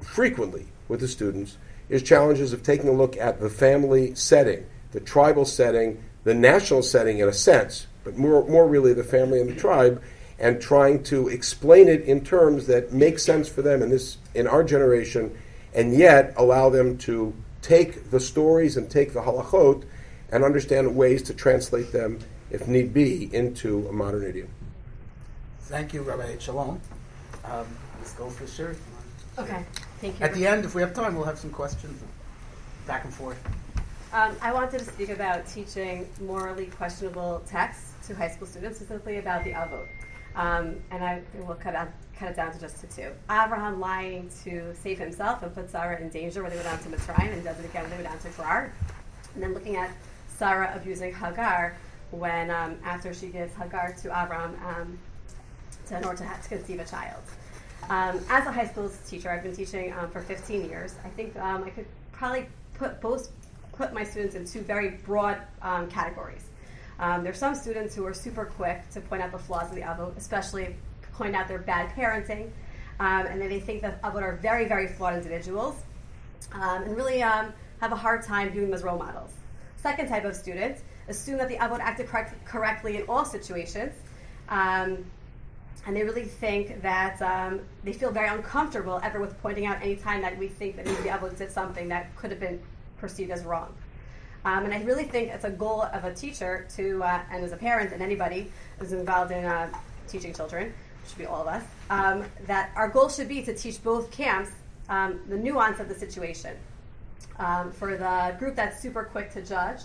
frequently 0.02 0.66
with 0.88 1.00
the 1.00 1.08
students 1.08 1.56
is 1.88 2.02
challenges 2.02 2.52
of 2.52 2.62
taking 2.62 2.90
a 2.90 2.92
look 2.92 3.16
at 3.16 3.40
the 3.40 3.48
family 3.48 4.14
setting, 4.14 4.66
the 4.92 5.00
tribal 5.00 5.46
setting, 5.46 6.04
the 6.24 6.34
national 6.34 6.82
setting 6.82 7.20
in 7.20 7.28
a 7.28 7.32
sense, 7.32 7.86
but 8.06 8.16
more, 8.16 8.48
more 8.48 8.66
really 8.68 8.94
the 8.94 9.04
family 9.04 9.40
and 9.40 9.50
the 9.50 9.54
tribe, 9.54 10.00
and 10.38 10.60
trying 10.60 11.02
to 11.02 11.28
explain 11.28 11.88
it 11.88 12.02
in 12.02 12.24
terms 12.24 12.66
that 12.68 12.92
make 12.92 13.18
sense 13.18 13.48
for 13.48 13.62
them 13.62 13.82
in 13.82 13.90
this 13.90 14.18
in 14.34 14.46
our 14.46 14.62
generation 14.62 15.36
and 15.74 15.92
yet 15.94 16.32
allow 16.36 16.70
them 16.70 16.96
to 16.96 17.34
take 17.62 18.10
the 18.10 18.20
stories 18.20 18.76
and 18.76 18.88
take 18.88 19.12
the 19.12 19.20
halachot 19.20 19.84
and 20.30 20.44
understand 20.44 20.94
ways 20.94 21.22
to 21.22 21.34
translate 21.34 21.90
them, 21.90 22.18
if 22.50 22.68
need 22.68 22.94
be, 22.94 23.34
into 23.34 23.86
a 23.88 23.92
modern 23.92 24.22
idiom. 24.22 24.48
Thank 25.62 25.92
you, 25.92 26.02
Rabbi 26.02 26.38
Shalom. 26.38 26.80
Um, 27.44 27.66
let's 27.98 28.12
go 28.12 28.30
for 28.30 28.46
sure. 28.46 28.76
Okay, 29.38 29.64
thank 30.00 30.18
you. 30.18 30.24
At 30.24 30.32
the 30.32 30.46
end, 30.46 30.64
if 30.64 30.74
we 30.74 30.80
have 30.80 30.94
time, 30.94 31.16
we'll 31.16 31.24
have 31.24 31.38
some 31.38 31.50
questions 31.50 32.00
back 32.86 33.04
and 33.04 33.12
forth. 33.12 33.38
Um, 34.12 34.36
I 34.40 34.52
wanted 34.52 34.78
to 34.78 34.84
speak 34.84 35.10
about 35.10 35.46
teaching 35.46 36.08
morally 36.20 36.66
questionable 36.66 37.42
texts 37.46 37.95
to 38.06 38.14
high 38.14 38.28
school 38.28 38.46
students, 38.46 38.78
specifically 38.78 39.18
about 39.18 39.44
the 39.44 39.50
Avot. 39.50 39.86
Um, 40.36 40.76
and 40.90 41.02
I 41.02 41.22
will 41.46 41.54
cut 41.54 41.74
out 41.74 41.88
cut 42.18 42.30
it 42.30 42.36
down 42.36 42.52
to 42.52 42.60
just 42.60 42.80
to 42.80 42.86
two. 42.86 43.10
Abraham 43.30 43.78
lying 43.80 44.30
to 44.44 44.74
save 44.74 44.98
himself 44.98 45.42
and 45.42 45.54
put 45.54 45.70
Sarah 45.70 46.00
in 46.00 46.08
danger 46.08 46.42
when 46.42 46.50
they 46.50 46.56
went 46.56 46.68
down 46.68 46.78
to 46.78 46.88
Mitzrayim 46.88 47.32
and 47.32 47.44
does 47.44 47.58
it 47.58 47.64
again 47.64 47.82
when 47.82 47.90
they 47.90 47.96
went 47.96 48.08
down 48.08 48.18
to 48.18 48.30
Gerar. 48.36 48.72
And 49.34 49.42
then 49.42 49.54
looking 49.54 49.76
at 49.76 49.90
Sarah 50.28 50.72
abusing 50.74 51.14
Hagar 51.14 51.76
when 52.10 52.50
um, 52.50 52.78
after 52.84 53.12
she 53.12 53.26
gives 53.28 53.54
Hagar 53.54 53.94
to 54.02 54.08
Abraham 54.08 54.56
um, 54.66 54.98
to, 55.88 55.98
in 55.98 56.04
order 56.04 56.18
to, 56.18 56.42
to 56.42 56.48
conceive 56.48 56.80
a 56.80 56.84
child. 56.84 57.22
Um, 57.88 58.20
as 58.30 58.46
a 58.46 58.52
high 58.52 58.66
school 58.66 58.90
teacher, 59.06 59.30
I've 59.30 59.42
been 59.42 59.54
teaching 59.54 59.92
um, 59.92 60.10
for 60.10 60.20
15 60.20 60.68
years. 60.68 60.94
I 61.04 61.08
think 61.08 61.36
um, 61.36 61.64
I 61.64 61.70
could 61.70 61.86
probably 62.12 62.46
put 62.74 63.00
both 63.00 63.30
put 63.72 63.92
my 63.92 64.04
students 64.04 64.34
in 64.34 64.46
two 64.46 64.60
very 64.60 64.90
broad 65.04 65.38
categories. 65.90 66.45
Um, 66.98 67.24
there's 67.24 67.38
some 67.38 67.54
students 67.54 67.94
who 67.94 68.06
are 68.06 68.14
super 68.14 68.46
quick 68.46 68.88
to 68.90 69.00
point 69.00 69.22
out 69.22 69.32
the 69.32 69.38
flaws 69.38 69.68
of 69.68 69.74
the 69.74 69.82
avot, 69.82 70.16
especially 70.16 70.76
point 71.16 71.34
out 71.34 71.48
their 71.48 71.58
bad 71.58 71.90
parenting, 71.94 72.50
um, 73.00 73.26
and 73.26 73.40
then 73.40 73.48
they 73.48 73.60
think 73.60 73.82
that 73.82 74.00
Avot 74.02 74.22
are 74.22 74.36
very, 74.36 74.66
very 74.66 74.86
flawed 74.86 75.14
individuals, 75.14 75.74
um, 76.52 76.82
and 76.82 76.96
really 76.96 77.22
um, 77.22 77.52
have 77.80 77.92
a 77.92 77.96
hard 77.96 78.22
time 78.22 78.50
viewing 78.50 78.68
them 78.68 78.74
as 78.74 78.82
role 78.82 78.98
models. 78.98 79.32
Second 79.76 80.08
type 80.08 80.24
of 80.24 80.34
students 80.34 80.82
assume 81.08 81.38
that 81.38 81.48
the 81.48 81.56
Avot 81.56 81.80
acted 81.80 82.06
correct, 82.06 82.44
correctly 82.44 82.96
in 82.96 83.02
all 83.08 83.24
situations, 83.24 83.92
um, 84.48 85.04
and 85.86 85.94
they 85.94 86.02
really 86.02 86.24
think 86.24 86.82
that 86.82 87.20
um, 87.22 87.60
they 87.84 87.92
feel 87.92 88.10
very 88.10 88.28
uncomfortable 88.28 88.98
ever 89.02 89.20
with 89.20 89.40
pointing 89.40 89.66
out 89.66 89.80
any 89.82 89.96
time 89.96 90.20
that 90.22 90.36
we 90.36 90.48
think 90.48 90.76
that 90.76 90.86
maybe 90.86 91.02
the 91.02 91.08
Avot 91.08 91.36
did 91.36 91.52
something 91.52 91.88
that 91.88 92.14
could 92.16 92.30
have 92.30 92.40
been 92.40 92.60
perceived 92.98 93.30
as 93.30 93.44
wrong. 93.44 93.72
Um, 94.46 94.64
and 94.64 94.72
I 94.72 94.80
really 94.84 95.02
think 95.02 95.32
it's 95.32 95.44
a 95.44 95.50
goal 95.50 95.82
of 95.82 96.04
a 96.04 96.14
teacher 96.14 96.68
to, 96.76 97.02
uh, 97.02 97.20
and 97.32 97.44
as 97.44 97.50
a 97.50 97.56
parent 97.56 97.92
and 97.92 98.00
anybody 98.00 98.52
who's 98.78 98.92
involved 98.92 99.32
in 99.32 99.44
uh, 99.44 99.68
teaching 100.06 100.32
children, 100.32 100.72
should 101.08 101.18
be 101.18 101.26
all 101.26 101.40
of 101.40 101.48
us, 101.48 101.64
um, 101.90 102.24
that 102.46 102.70
our 102.76 102.88
goal 102.88 103.08
should 103.08 103.26
be 103.26 103.42
to 103.42 103.52
teach 103.52 103.82
both 103.82 104.08
camps 104.12 104.50
um, 104.88 105.18
the 105.28 105.36
nuance 105.36 105.80
of 105.80 105.88
the 105.88 105.94
situation. 105.96 106.56
Um, 107.40 107.72
for 107.72 107.96
the 107.96 108.36
group 108.38 108.54
that's 108.54 108.80
super 108.80 109.02
quick 109.02 109.32
to 109.32 109.42
judge, 109.42 109.80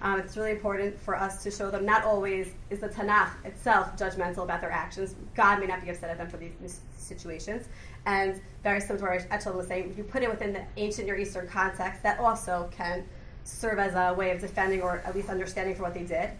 um, 0.00 0.18
it's 0.18 0.34
really 0.34 0.52
important 0.52 0.98
for 0.98 1.14
us 1.14 1.42
to 1.42 1.50
show 1.50 1.70
them 1.70 1.84
not 1.84 2.04
always 2.04 2.48
is 2.70 2.80
the 2.80 2.88
Tanakh 2.88 3.44
itself 3.44 3.98
judgmental 3.98 4.44
about 4.44 4.62
their 4.62 4.72
actions. 4.72 5.14
God 5.34 5.60
may 5.60 5.66
not 5.66 5.84
be 5.84 5.90
upset 5.90 6.08
at 6.08 6.16
them 6.16 6.28
for 6.28 6.38
these 6.38 6.80
situations. 6.96 7.68
And 8.06 8.40
very 8.62 8.80
similar 8.80 9.18
to 9.18 9.26
what 9.28 9.40
Echel 9.40 9.54
was 9.54 9.66
saying, 9.66 9.92
you 9.94 10.04
put 10.04 10.22
it 10.22 10.30
within 10.30 10.54
the 10.54 10.62
ancient 10.78 11.06
Near 11.06 11.18
Eastern 11.18 11.46
context, 11.48 12.02
that 12.02 12.18
also 12.18 12.70
can 12.74 13.04
serve 13.46 13.78
as 13.78 13.94
a 13.94 14.14
way 14.14 14.30
of 14.30 14.40
defending 14.40 14.82
or 14.82 15.02
at 15.04 15.14
least 15.14 15.28
understanding 15.28 15.74
for 15.74 15.82
what 15.82 15.94
they 15.94 16.02
did. 16.02 16.30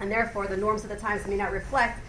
And 0.00 0.10
therefore, 0.10 0.46
the 0.46 0.56
norms 0.56 0.84
of 0.84 0.90
the 0.90 0.96
times 0.96 1.26
may 1.26 1.36
not 1.36 1.50
reflect 1.50 2.00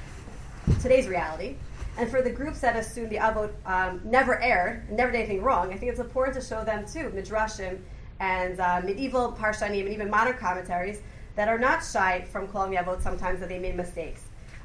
today's 0.82 1.08
reality. 1.08 1.56
And 1.98 2.10
for 2.10 2.22
the 2.22 2.30
groups 2.30 2.62
that 2.62 2.76
assume 2.76 3.10
the 3.10 3.18
Avot 3.18 3.52
um, 3.66 4.00
never 4.06 4.40
erred, 4.42 4.90
never 4.92 5.12
did 5.12 5.18
anything 5.18 5.42
wrong, 5.42 5.74
I 5.74 5.78
think 5.78 5.92
it's 5.92 6.00
important 6.00 6.36
to 6.36 6.42
show 6.42 6.64
them 6.64 6.86
too, 6.86 7.10
Midrashim 7.10 7.80
and 8.20 8.60
uh, 8.60 8.82
medieval 8.84 9.32
Parshanim 9.32 9.82
and 9.82 9.90
even 9.90 10.10
modern 10.10 10.38
commentaries 10.38 11.02
that 11.36 11.48
are 11.48 11.58
not 11.58 11.84
shy 11.84 12.26
from 12.32 12.48
calling 12.48 12.72
the 12.72 12.78
Avot 12.78 13.02
sometimes 13.02 13.40
that 13.40 13.50
they 13.50 13.60
made 13.60 13.76
mistakes. 13.76 14.24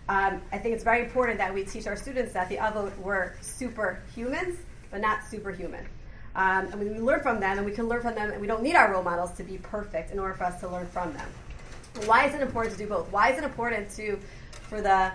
Um, 0.09 0.43
I 0.53 0.59
think 0.59 0.75
it's 0.75 0.85
very 0.85 1.03
important 1.03 1.39
that 1.39 1.55
we 1.55 1.65
teach 1.65 1.87
our 1.87 1.97
students 1.97 2.33
that 2.35 2.49
the 2.49 2.57
Avot 2.57 2.97
were 2.99 3.37
superhumans, 3.41 4.57
but 4.91 5.01
not 5.01 5.25
superhuman. 5.25 5.87
Um, 6.37 6.67
and 6.73 6.81
we 6.81 6.99
learn 6.99 7.21
from 7.21 7.39
them, 7.41 7.59
and 7.59 7.67
we 7.67 7.73
can 7.73 7.89
learn 7.89 8.03
from 8.03 8.15
them, 8.15 8.31
and 8.31 8.41
we 8.41 8.47
don't 8.47 8.63
need 8.63 8.75
our 8.75 8.93
role 8.93 9.03
models 9.03 9.33
to 9.33 9.45
be 9.45 9.59
perfect 9.59 10.11
in 10.11 10.19
order 10.19 10.35
for 10.35 10.45
us 10.45 10.59
to 10.61 10.69
learn 10.69 10.87
from 10.89 11.13
them. 11.13 11.29
Why 12.07 12.27
is 12.27 12.35
it 12.35 12.41
important 12.41 12.77
to 12.77 12.79
do 12.83 12.89
both? 12.89 13.11
Why 13.13 13.31
is 13.31 13.39
it 13.39 13.45
important 13.45 13.89
to, 13.91 14.19
for 14.69 14.81
the 14.81 15.13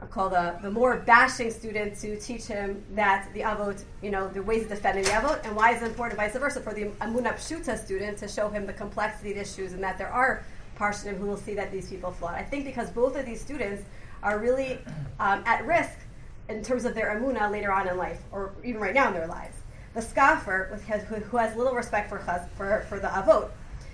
I'll 0.00 0.08
call 0.08 0.28
the, 0.28 0.56
the 0.60 0.70
more 0.70 0.96
bashing 0.98 1.50
student 1.50 1.96
to 2.00 2.18
teach 2.18 2.44
him 2.46 2.82
that 2.94 3.32
the 3.32 3.40
avot, 3.40 3.82
you 4.02 4.10
know, 4.10 4.28
the 4.28 4.42
ways 4.42 4.64
of 4.64 4.68
defending 4.68 5.04
the 5.04 5.10
avot, 5.10 5.44
and 5.44 5.54
why 5.54 5.72
is 5.72 5.82
it 5.82 5.86
important, 5.86 6.18
vice 6.18 6.32
versa, 6.32 6.60
for 6.60 6.74
the 6.74 6.86
amuna 7.00 7.34
pshuta 7.34 7.78
student 7.82 8.18
to 8.18 8.28
show 8.28 8.48
him 8.48 8.66
the 8.66 8.72
complexity 8.72 9.30
of 9.32 9.38
issues 9.38 9.72
and 9.72 9.82
that 9.82 9.96
there 9.96 10.08
are 10.08 10.44
parshanim 10.76 11.16
who 11.16 11.26
will 11.26 11.36
see 11.36 11.54
that 11.54 11.70
these 11.70 11.88
people 11.88 12.10
flawed. 12.10 12.34
I 12.34 12.42
think 12.42 12.64
because 12.64 12.90
both 12.90 13.16
of 13.16 13.24
these 13.24 13.40
students 13.40 13.84
are 14.22 14.38
really 14.38 14.78
um, 15.20 15.42
at 15.46 15.64
risk 15.64 15.96
in 16.48 16.62
terms 16.62 16.84
of 16.84 16.94
their 16.94 17.18
amuna 17.18 17.50
later 17.50 17.72
on 17.72 17.88
in 17.88 17.96
life, 17.96 18.20
or 18.32 18.52
even 18.64 18.80
right 18.80 18.94
now 18.94 19.08
in 19.08 19.14
their 19.14 19.28
lives. 19.28 19.56
The 19.94 20.02
scoffer, 20.02 20.78
who 21.30 21.36
has 21.36 21.56
little 21.56 21.74
respect 21.74 22.08
for, 22.08 22.18
for, 22.56 22.84
for 22.88 22.98
the 22.98 23.08
avot, 23.08 23.50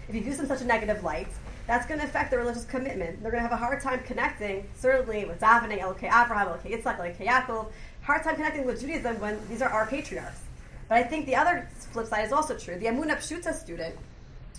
if 0.09 0.15
he 0.15 0.21
them 0.21 0.41
in 0.41 0.47
such 0.47 0.63
a 0.63 0.65
negative 0.65 1.05
light, 1.05 1.29
that's 1.67 1.87
going 1.87 2.01
to 2.01 2.07
affect 2.07 2.31
their 2.31 2.41
religious 2.41 2.65
commitment. 2.65 3.23
They're 3.23 3.31
going 3.31 3.45
to 3.45 3.49
have 3.49 3.57
a 3.57 3.63
hard 3.63 3.81
time 3.81 4.01
connecting, 4.05 4.67
certainly 4.75 5.25
with 5.25 5.39
davening, 5.41 5.81
Elokei 5.81 6.05
Abraham, 6.05 6.49
Elokei 6.49 6.73
Yitzchak, 6.73 6.99
Elokei 6.99 7.27
Yaakov, 7.27 7.71
hard 8.03 8.25
time 8.25 8.35
connecting 8.35 8.65
with 8.65 8.81
Judaism 8.81 9.21
when 9.21 9.39
these 9.49 9.63
are 9.63 9.69
our 9.69 9.87
patriarchs. 9.87 10.41
But 10.89 10.99
I 10.99 11.03
think 11.05 11.27
the 11.27 11.37
other 11.37 11.69
flip 11.93 12.07
side 12.07 12.25
is 12.25 12.33
also 12.33 12.57
true. 12.57 12.77
The 12.77 12.87
Amuna 12.87 13.17
Pshuta 13.17 13.55
student 13.55 13.95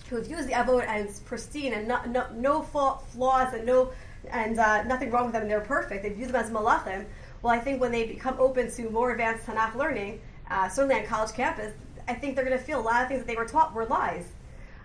who 0.08 0.22
views 0.22 0.46
the 0.46 0.52
Avot 0.52 0.84
as 0.86 1.20
pristine 1.20 1.72
and 1.72 1.88
no, 1.88 2.02
no, 2.04 2.26
no 2.34 2.62
flaws 2.62 3.54
and 3.54 3.64
no 3.64 3.92
and 4.30 4.58
uh, 4.58 4.82
nothing 4.84 5.10
wrong 5.10 5.24
with 5.24 5.32
them 5.32 5.48
they're 5.48 5.60
perfect, 5.60 6.02
they 6.02 6.10
view 6.10 6.26
them 6.26 6.36
as 6.36 6.50
malachim. 6.50 7.04
Well, 7.42 7.52
I 7.52 7.58
think 7.58 7.80
when 7.80 7.90
they 7.90 8.06
become 8.06 8.36
open 8.38 8.70
to 8.72 8.90
more 8.90 9.10
advanced 9.10 9.46
Tanakh 9.46 9.74
learning, 9.74 10.20
uh, 10.50 10.68
certainly 10.68 10.96
on 10.96 11.06
college 11.06 11.32
campus, 11.32 11.72
I 12.08 12.14
think 12.14 12.36
they're 12.36 12.44
going 12.44 12.58
to 12.58 12.64
feel 12.64 12.80
a 12.80 12.82
lot 12.82 13.02
of 13.02 13.08
things 13.08 13.20
that 13.20 13.26
they 13.26 13.36
were 13.36 13.46
taught 13.46 13.74
were 13.74 13.86
lies. 13.86 14.26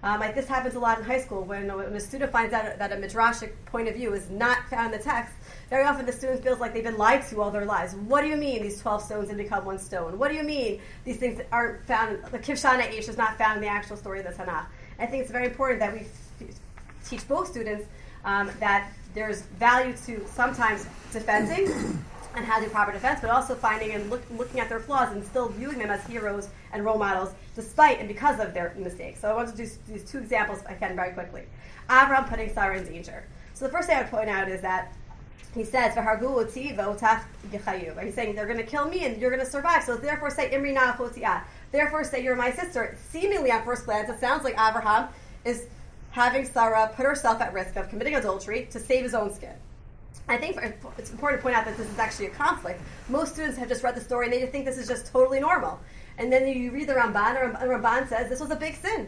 Um, 0.04 0.20
like 0.20 0.36
this 0.36 0.48
happens 0.48 0.76
a 0.76 0.80
lot 0.80 1.00
in 1.00 1.04
high 1.04 1.20
school 1.20 1.44
when, 1.44 1.68
when 1.76 1.94
a 1.94 2.00
student 2.00 2.32
finds 2.32 2.54
out 2.54 2.78
that 2.78 2.92
a 2.92 2.96
midrashic 2.96 3.54
point 3.66 3.88
of 3.88 3.96
view 3.96 4.14
is 4.14 4.30
not 4.30 4.60
found 4.70 4.94
in 4.94 5.00
the 5.00 5.04
text. 5.04 5.34
Very 5.70 5.84
often 5.84 6.06
the 6.06 6.14
student 6.14 6.44
feels 6.44 6.60
like 6.60 6.74
they've 6.74 6.84
been 6.84 6.98
lied 6.98 7.28
to 7.30 7.42
all 7.42 7.50
their 7.50 7.66
lives. 7.66 7.96
What 7.96 8.22
do 8.22 8.28
you 8.28 8.38
mean 8.38 8.62
these 8.62 8.80
12 8.80 9.02
stones 9.04 9.28
didn't 9.28 9.44
become 9.44 9.66
one 9.66 9.80
stone? 9.80 10.18
What 10.20 10.30
do 10.30 10.36
you 10.36 10.44
mean 10.44 10.80
these 11.04 11.18
things 11.18 11.42
aren't 11.52 11.86
found, 11.88 12.24
the 12.32 12.40
Kivshan 12.40 12.80
HaEsh 12.80 13.10
is 13.10 13.18
not 13.18 13.38
found 13.38 13.58
in 13.58 13.62
the 13.62 13.70
actual 13.70 13.98
story 13.98 14.20
of 14.20 14.26
the 14.26 14.32
Tanakh? 14.32 14.68
I 15.00 15.08
think 15.08 15.24
it's 15.24 15.32
very 15.32 15.46
important 15.46 15.80
that 15.80 15.94
we 15.94 16.02
f- 16.02 16.56
teach 17.08 17.28
both 17.28 17.48
students 17.48 17.88
um, 18.24 18.52
that 18.60 18.92
there's 19.14 19.42
value 19.42 19.96
to 20.06 20.26
sometimes 20.28 20.86
defending 21.12 21.68
and 22.38 22.46
having 22.46 22.70
proper 22.70 22.92
defense, 22.92 23.20
but 23.20 23.30
also 23.30 23.56
finding 23.56 23.92
and 23.92 24.10
look, 24.10 24.22
looking 24.32 24.60
at 24.60 24.70
their 24.70 24.80
flaws 24.80 25.12
and 25.12 25.26
still 25.26 25.50
viewing 25.50 25.80
them 25.80 25.90
as 25.90 26.06
heroes 26.06 26.50
and 26.72 26.86
role 26.86 26.98
models 26.98 27.34
despite 27.56 28.00
and 28.00 28.08
because 28.08 28.40
of 28.40 28.54
their 28.54 28.74
mistakes. 28.78 29.20
So 29.20 29.30
I 29.30 29.34
want 29.34 29.50
to 29.50 29.58
do 29.58 29.68
these 29.88 30.04
two 30.04 30.20
examples 30.20 30.62
again 30.68 30.96
very 30.96 31.14
quickly. 31.14 31.44
Avram 31.90 32.30
putting 32.30 32.54
Sarah 32.54 32.78
in 32.78 32.86
danger. 32.86 33.26
So 33.54 33.66
the 33.66 33.72
first 33.72 33.88
thing 33.88 33.98
I 33.98 34.02
would 34.02 34.12
point 34.12 34.30
out 34.30 34.50
is 34.50 34.62
that 34.62 34.94
he 35.56 35.64
says, 35.64 35.96
He's 35.96 36.04
saying 38.14 38.36
they're 38.36 38.46
going 38.46 38.58
to 38.58 38.64
kill 38.64 38.88
me 38.88 39.06
and 39.06 39.20
you're 39.20 39.32
going 39.32 39.44
to 39.44 39.50
survive. 39.50 39.84
So 39.84 39.98
therefore 39.98 40.30
say 40.30 40.52
Imri 40.52 40.78
Therefore 41.72 42.04
say 42.04 42.24
you're 42.24 42.36
my 42.36 42.52
sister. 42.52 42.96
Seemingly 43.10 43.52
on 43.52 43.64
first 43.64 43.86
glance, 43.86 44.10
it 44.10 44.20
sounds 44.20 44.44
like 44.44 44.54
Abraham 44.54 45.10
is 45.44 45.66
having 46.12 46.46
Sarah 46.46 46.92
put 46.96 47.06
herself 47.06 47.42
at 47.42 47.54
risk 47.54 47.76
of 47.76 47.90
committing 47.90 48.16
adultery 48.16 48.68
to 48.72 48.80
save 48.80 49.04
his 49.04 49.16
own 49.16 49.34
skin. 49.34 49.56
I 50.30 50.38
think 50.38 50.58
it's 50.98 51.12
important 51.12 51.40
to 51.40 51.44
point 51.44 51.56
out 51.56 51.66
that 51.66 51.78
this 51.78 51.90
is 51.90 52.00
actually 52.00 52.28
a 52.28 52.32
conflict. 52.32 52.82
Most 53.08 53.34
students 53.34 53.58
have 53.58 53.70
just 53.70 53.84
read 53.84 53.96
the 53.96 54.02
story 54.02 54.26
and 54.26 54.34
they 54.34 54.46
think 54.46 54.66
this 54.66 54.78
is 54.78 54.88
just 54.88 55.12
totally 55.12 55.40
normal. 55.40 55.80
And 56.18 56.32
then 56.32 56.48
you 56.48 56.72
read 56.72 56.88
the 56.88 56.94
Ramban, 56.94 57.62
and 57.62 57.70
Ramban 57.70 58.10
says 58.10 58.30
this 58.30 58.40
was 58.40 58.52
a 58.52 58.56
big 58.56 58.76
sin. 58.76 59.08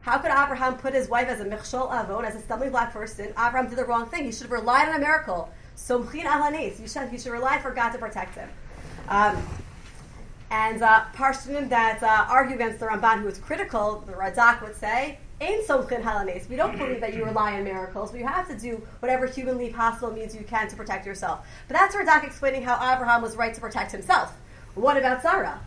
How 0.00 0.18
could 0.18 0.30
Abraham 0.30 0.76
put 0.76 0.92
his 0.92 1.08
wife 1.08 1.28
as 1.28 1.40
a 1.40 1.44
michshol 1.44 1.86
avon, 1.92 2.24
as 2.24 2.36
a 2.36 2.40
stumbling 2.40 2.70
block 2.70 2.92
for 2.92 3.06
sin? 3.06 3.30
Abraham 3.30 3.68
did 3.68 3.78
the 3.78 3.84
wrong 3.84 4.06
thing. 4.06 4.24
He 4.24 4.32
should 4.32 4.42
have 4.42 4.52
relied 4.52 4.88
on 4.88 4.96
a 4.96 4.98
miracle. 4.98 5.50
Somchin 5.76 6.24
alanes. 6.24 6.80
You 6.80 6.86
should, 6.86 7.10
you 7.12 7.18
should 7.18 7.32
rely 7.32 7.58
for 7.58 7.70
God 7.70 7.90
to 7.90 7.98
protect 7.98 8.34
him. 8.34 8.48
Um, 9.08 9.36
and 10.50 10.82
uh, 10.82 11.04
Parshim 11.14 11.68
that 11.70 12.02
uh, 12.02 12.26
argue 12.28 12.54
against 12.54 12.78
the 12.78 12.86
Ramban, 12.86 13.22
who 13.22 13.28
is 13.28 13.38
critical, 13.38 14.04
the 14.06 14.12
Radak 14.12 14.62
would 14.62 14.76
say, 14.76 15.18
Somchin 15.40 16.02
halanes. 16.02 16.48
We 16.48 16.56
don't 16.56 16.78
believe 16.78 17.00
that 17.00 17.14
you 17.14 17.24
rely 17.24 17.54
on 17.54 17.64
miracles. 17.64 18.12
We 18.12 18.22
have 18.22 18.48
to 18.48 18.58
do 18.58 18.86
whatever 19.00 19.26
humanly 19.26 19.70
possible 19.70 20.12
means 20.12 20.34
you 20.34 20.44
can 20.44 20.68
to 20.68 20.76
protect 20.76 21.06
yourself. 21.06 21.46
But 21.68 21.76
that's 21.76 21.94
Radak 21.94 22.24
explaining 22.24 22.62
how 22.62 22.76
Abraham 22.76 23.22
was 23.22 23.36
right 23.36 23.52
to 23.52 23.60
protect 23.60 23.92
himself. 23.92 24.32
What 24.74 24.96
about 24.96 25.22
Sarah? 25.22 25.60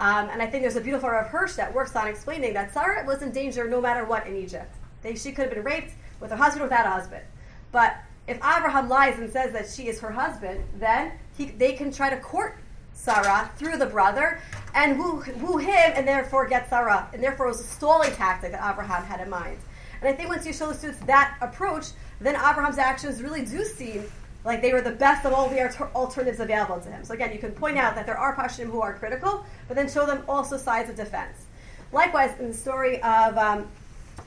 Um, 0.00 0.28
and 0.30 0.42
I 0.42 0.46
think 0.46 0.62
there's 0.62 0.76
a 0.76 0.80
beautiful 0.80 1.10
Rav 1.10 1.28
Hirsch 1.28 1.54
that 1.54 1.72
works 1.72 1.94
on 1.94 2.08
explaining 2.08 2.54
that 2.54 2.72
Sarah 2.72 3.04
was 3.06 3.22
in 3.22 3.30
danger 3.30 3.68
no 3.68 3.80
matter 3.80 4.04
what 4.04 4.26
in 4.26 4.36
Egypt. 4.36 4.74
They, 5.02 5.14
she 5.14 5.32
could 5.32 5.44
have 5.44 5.54
been 5.54 5.62
raped 5.62 5.92
with 6.20 6.30
her 6.30 6.36
husband 6.36 6.62
or 6.62 6.64
without 6.64 6.86
a 6.86 6.90
husband. 6.90 7.22
But 7.70 7.96
if 8.26 8.36
Abraham 8.38 8.88
lies 8.88 9.18
and 9.18 9.30
says 9.30 9.52
that 9.52 9.68
she 9.68 9.88
is 9.88 10.00
her 10.00 10.10
husband, 10.12 10.64
then 10.78 11.12
he, 11.36 11.46
they 11.46 11.72
can 11.72 11.92
try 11.92 12.10
to 12.10 12.16
court 12.16 12.58
Sarah 12.94 13.50
through 13.56 13.78
the 13.78 13.86
brother 13.86 14.40
and 14.74 14.98
woo, 14.98 15.24
woo 15.40 15.58
him 15.58 15.92
and 15.94 16.06
therefore 16.06 16.46
get 16.48 16.68
Sarah. 16.68 17.08
And 17.12 17.22
therefore 17.22 17.46
it 17.46 17.50
was 17.50 17.60
a 17.60 17.64
stalling 17.64 18.12
tactic 18.12 18.52
that 18.52 18.70
Abraham 18.70 19.04
had 19.04 19.20
in 19.20 19.30
mind. 19.30 19.58
And 20.00 20.08
I 20.08 20.12
think 20.12 20.28
once 20.28 20.46
you 20.46 20.52
show 20.52 20.68
the 20.68 20.74
students 20.74 21.04
that 21.06 21.36
approach, 21.40 21.88
then 22.20 22.34
Abraham's 22.34 22.78
actions 22.78 23.22
really 23.22 23.44
do 23.44 23.64
seem 23.64 24.04
like 24.44 24.60
they 24.60 24.72
were 24.72 24.80
the 24.80 24.90
best 24.90 25.24
of 25.24 25.32
all 25.32 25.48
the 25.48 25.60
alternatives 25.94 26.40
available 26.40 26.80
to 26.80 26.90
him. 26.90 27.04
So 27.04 27.14
again, 27.14 27.32
you 27.32 27.38
can 27.38 27.52
point 27.52 27.78
out 27.78 27.94
that 27.94 28.06
there 28.06 28.18
are 28.18 28.34
Pashim 28.34 28.66
who 28.66 28.80
are 28.80 28.94
critical, 28.94 29.44
but 29.68 29.76
then 29.76 29.88
show 29.88 30.04
them 30.04 30.24
also 30.28 30.56
sides 30.56 30.90
of 30.90 30.96
defense. 30.96 31.46
Likewise, 31.92 32.38
in 32.40 32.48
the 32.48 32.54
story 32.54 33.00
of 33.02 33.36
um, 33.38 33.68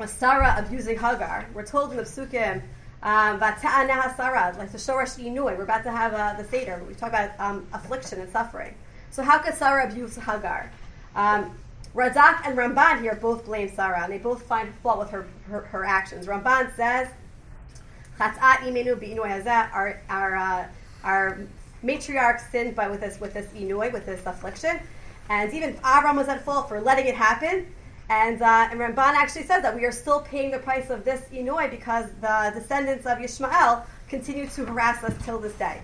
Sarah 0.05 0.55
abusing 0.57 0.97
Hagar, 0.97 1.47
we're 1.53 1.65
told 1.65 1.91
in 1.91 1.97
the 1.97 2.03
Psukim, 2.03 2.61
um, 3.05 3.39
like 3.39 3.61
the 3.61 4.79
Shorash 4.79 5.23
Inui, 5.23 5.55
we're 5.55 5.63
about 5.63 5.83
to 5.83 5.91
have 5.91 6.13
uh, 6.13 6.33
the 6.41 6.43
Seder, 6.43 6.83
we 6.87 6.95
talk 6.95 7.09
about 7.09 7.39
um, 7.39 7.67
affliction 7.71 8.19
and 8.19 8.31
suffering. 8.31 8.73
So 9.11 9.21
how 9.21 9.37
could 9.37 9.53
Sarah 9.53 9.87
abuse 9.87 10.15
Hagar? 10.15 10.71
Um, 11.15 11.55
Radak 11.93 12.41
and 12.45 12.57
Ramban 12.57 13.01
here 13.01 13.15
both 13.15 13.45
blame 13.45 13.71
Sarah, 13.73 14.03
and 14.03 14.11
they 14.11 14.17
both 14.17 14.41
find 14.43 14.73
fault 14.81 14.97
with 14.97 15.11
her, 15.11 15.27
her, 15.47 15.61
her 15.61 15.85
actions. 15.85 16.25
Ramban 16.25 16.75
says, 16.75 17.07
our, 18.19 20.01
our, 20.09 20.35
uh, 20.35 20.67
our 21.03 21.39
matriarch 21.83 22.51
sinned 22.51 22.75
by 22.75 22.89
with 22.89 23.01
this 23.01 23.19
with 23.19 23.33
this 23.33 23.45
inui, 23.47 23.93
with 23.93 24.05
this 24.07 24.25
affliction. 24.25 24.79
And 25.29 25.53
even 25.53 25.75
Avram 25.75 26.15
was 26.15 26.27
at 26.27 26.43
fault 26.43 26.69
for 26.69 26.81
letting 26.81 27.05
it 27.05 27.15
happen. 27.15 27.67
And, 28.09 28.41
uh, 28.41 28.67
and 28.69 28.79
Ramban 28.79 29.15
actually 29.15 29.43
says 29.43 29.63
that 29.63 29.75
we 29.75 29.83
are 29.85 29.91
still 29.91 30.21
paying 30.21 30.51
the 30.51 30.59
price 30.59 30.89
of 30.89 31.03
this 31.03 31.21
inui 31.33 31.71
because 31.71 32.05
the 32.21 32.51
descendants 32.53 33.05
of 33.05 33.17
Yishmael 33.17 33.83
continue 34.07 34.47
to 34.47 34.65
harass 34.65 35.03
us 35.03 35.13
till 35.25 35.39
this 35.39 35.53
day. 35.53 35.81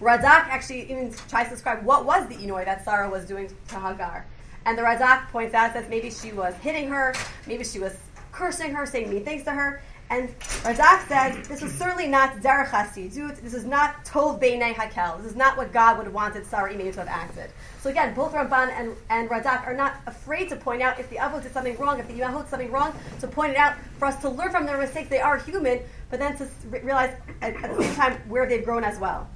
Radak 0.00 0.48
actually 0.48 0.90
even 0.90 1.12
tries 1.28 1.48
to 1.48 1.50
describe 1.50 1.84
what 1.84 2.06
was 2.06 2.26
the 2.28 2.36
inui 2.36 2.64
that 2.64 2.84
Sarah 2.84 3.10
was 3.10 3.26
doing 3.26 3.50
to 3.68 3.78
Hagar. 3.78 4.24
And 4.64 4.76
the 4.76 4.82
Radak 4.82 5.28
points 5.28 5.54
out 5.54 5.74
that 5.74 5.90
maybe 5.90 6.10
she 6.10 6.32
was 6.32 6.54
hitting 6.54 6.88
her, 6.88 7.14
maybe 7.46 7.64
she 7.64 7.78
was 7.78 7.96
cursing 8.32 8.72
her, 8.74 8.86
saying 8.86 9.10
mean 9.10 9.24
things 9.24 9.44
to 9.44 9.50
her, 9.50 9.82
and 10.10 10.28
Radak 10.40 11.06
says 11.06 11.46
this 11.46 11.62
is 11.62 11.72
certainly 11.72 12.08
not 12.08 12.38
derech 12.38 12.70
hasidut. 12.70 13.40
This 13.40 13.54
is 13.54 13.64
not 13.64 14.04
tov 14.04 14.42
beinei 14.42 14.74
hakel. 14.74 15.22
This 15.22 15.30
is 15.30 15.36
not 15.36 15.56
what 15.56 15.72
God 15.72 15.98
would 15.98 16.06
have 16.06 16.14
wanted 16.14 16.44
Sarah 16.44 16.74
Imenu 16.74 16.92
to 16.94 16.98
have 16.98 17.08
acted. 17.08 17.50
So 17.80 17.90
again, 17.90 18.12
both 18.12 18.32
Ramban 18.32 18.70
and, 18.70 18.96
and 19.08 19.30
Radak 19.30 19.64
are 19.66 19.72
not 19.72 19.94
afraid 20.08 20.48
to 20.48 20.56
point 20.56 20.82
out 20.82 20.98
if 20.98 21.08
the 21.10 21.16
Avot 21.16 21.44
did 21.44 21.52
something 21.52 21.78
wrong, 21.78 22.00
if 22.00 22.08
the 22.08 22.14
Yahoo 22.14 22.40
did 22.40 22.48
something 22.48 22.72
wrong, 22.72 22.92
to 23.20 23.28
point 23.28 23.52
it 23.52 23.56
out 23.56 23.76
for 23.98 24.06
us 24.06 24.20
to 24.22 24.28
learn 24.28 24.50
from 24.50 24.66
their 24.66 24.78
mistakes. 24.78 25.08
They 25.08 25.20
are 25.20 25.38
human, 25.38 25.78
but 26.10 26.18
then 26.18 26.36
to 26.38 26.48
realize 26.82 27.14
at, 27.40 27.54
at 27.62 27.76
the 27.76 27.82
same 27.82 27.94
time 27.94 28.20
where 28.28 28.48
they've 28.48 28.64
grown 28.64 28.82
as 28.82 28.98
well. 28.98 29.28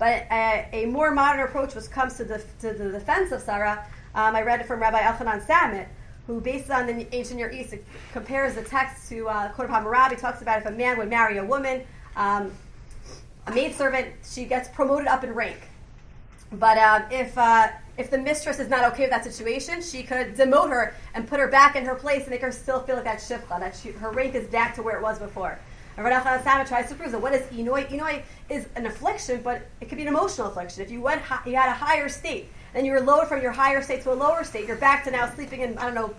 But 0.00 0.26
a, 0.30 0.68
a 0.72 0.86
more 0.86 1.12
modern 1.12 1.46
approach, 1.46 1.76
which 1.76 1.88
comes 1.88 2.16
to 2.16 2.24
the, 2.24 2.42
to 2.60 2.72
the 2.72 2.90
defense 2.90 3.30
of 3.30 3.42
Sarah, 3.42 3.86
um, 4.14 4.34
I 4.34 4.42
read 4.42 4.60
it 4.60 4.66
from 4.66 4.80
Rabbi 4.80 4.98
Elchanan 4.98 5.44
Samet, 5.46 5.86
who, 6.28 6.42
based 6.42 6.70
on 6.70 6.86
the 6.86 7.12
ancient 7.14 7.38
Near 7.38 7.50
East, 7.50 7.74
compares 8.12 8.54
the 8.54 8.62
text 8.62 9.08
to 9.08 9.26
uh, 9.28 9.50
Code 9.52 9.64
of 9.64 9.70
Hammurabi, 9.70 10.14
talks 10.16 10.42
about 10.42 10.58
if 10.60 10.66
a 10.66 10.70
man 10.70 10.98
would 10.98 11.08
marry 11.08 11.38
a 11.38 11.44
woman, 11.44 11.82
um, 12.16 12.52
a 13.46 13.54
maidservant, 13.54 14.08
she 14.22 14.44
gets 14.44 14.68
promoted 14.68 15.08
up 15.08 15.24
in 15.24 15.32
rank. 15.32 15.58
But 16.52 16.76
um, 16.76 17.04
if 17.10 17.36
uh, 17.36 17.68
if 17.96 18.10
the 18.10 18.18
mistress 18.18 18.58
is 18.58 18.68
not 18.68 18.84
okay 18.92 19.04
with 19.04 19.10
that 19.10 19.24
situation, 19.24 19.80
she 19.80 20.02
could 20.02 20.36
demote 20.36 20.68
her 20.68 20.94
and 21.14 21.26
put 21.26 21.40
her 21.40 21.48
back 21.48 21.76
in 21.76 21.84
her 21.86 21.94
place 21.94 22.22
and 22.22 22.30
make 22.30 22.42
her 22.42 22.52
still 22.52 22.80
feel 22.80 22.96
like 22.96 23.04
that 23.04 23.18
shifcha, 23.18 23.58
that 23.58 23.74
she, 23.74 23.90
her 23.92 24.10
rank 24.10 24.34
is 24.34 24.46
back 24.48 24.74
to 24.74 24.82
where 24.82 24.96
it 24.96 25.02
was 25.02 25.18
before. 25.18 25.58
And 25.96 26.04
Rav 26.04 26.22
Samet 26.22 26.68
tries 26.68 26.88
to 26.90 26.94
prove 26.94 27.10
that 27.12 27.20
what 27.20 27.34
is 27.34 27.42
inoi? 27.46 27.88
Inoi 27.88 28.22
is 28.50 28.66
an 28.76 28.86
affliction, 28.86 29.40
but 29.42 29.62
it 29.80 29.88
could 29.88 29.96
be 29.96 30.02
an 30.02 30.08
emotional 30.08 30.46
affliction. 30.46 30.82
If 30.82 30.90
you 30.90 31.00
went, 31.00 31.22
you 31.44 31.56
had 31.56 31.68
a 31.68 31.72
higher 31.72 32.08
state, 32.08 32.50
and 32.78 32.86
you 32.86 32.92
were 32.92 33.00
lowered 33.00 33.26
from 33.26 33.42
your 33.42 33.50
higher 33.50 33.82
state 33.82 34.02
to 34.02 34.12
a 34.12 34.14
lower 34.14 34.44
state. 34.44 34.68
You're 34.68 34.76
back 34.76 35.02
to 35.04 35.10
now 35.10 35.28
sleeping 35.34 35.62
in 35.62 35.76
I 35.78 35.86
don't 35.86 35.96
know 35.96 36.14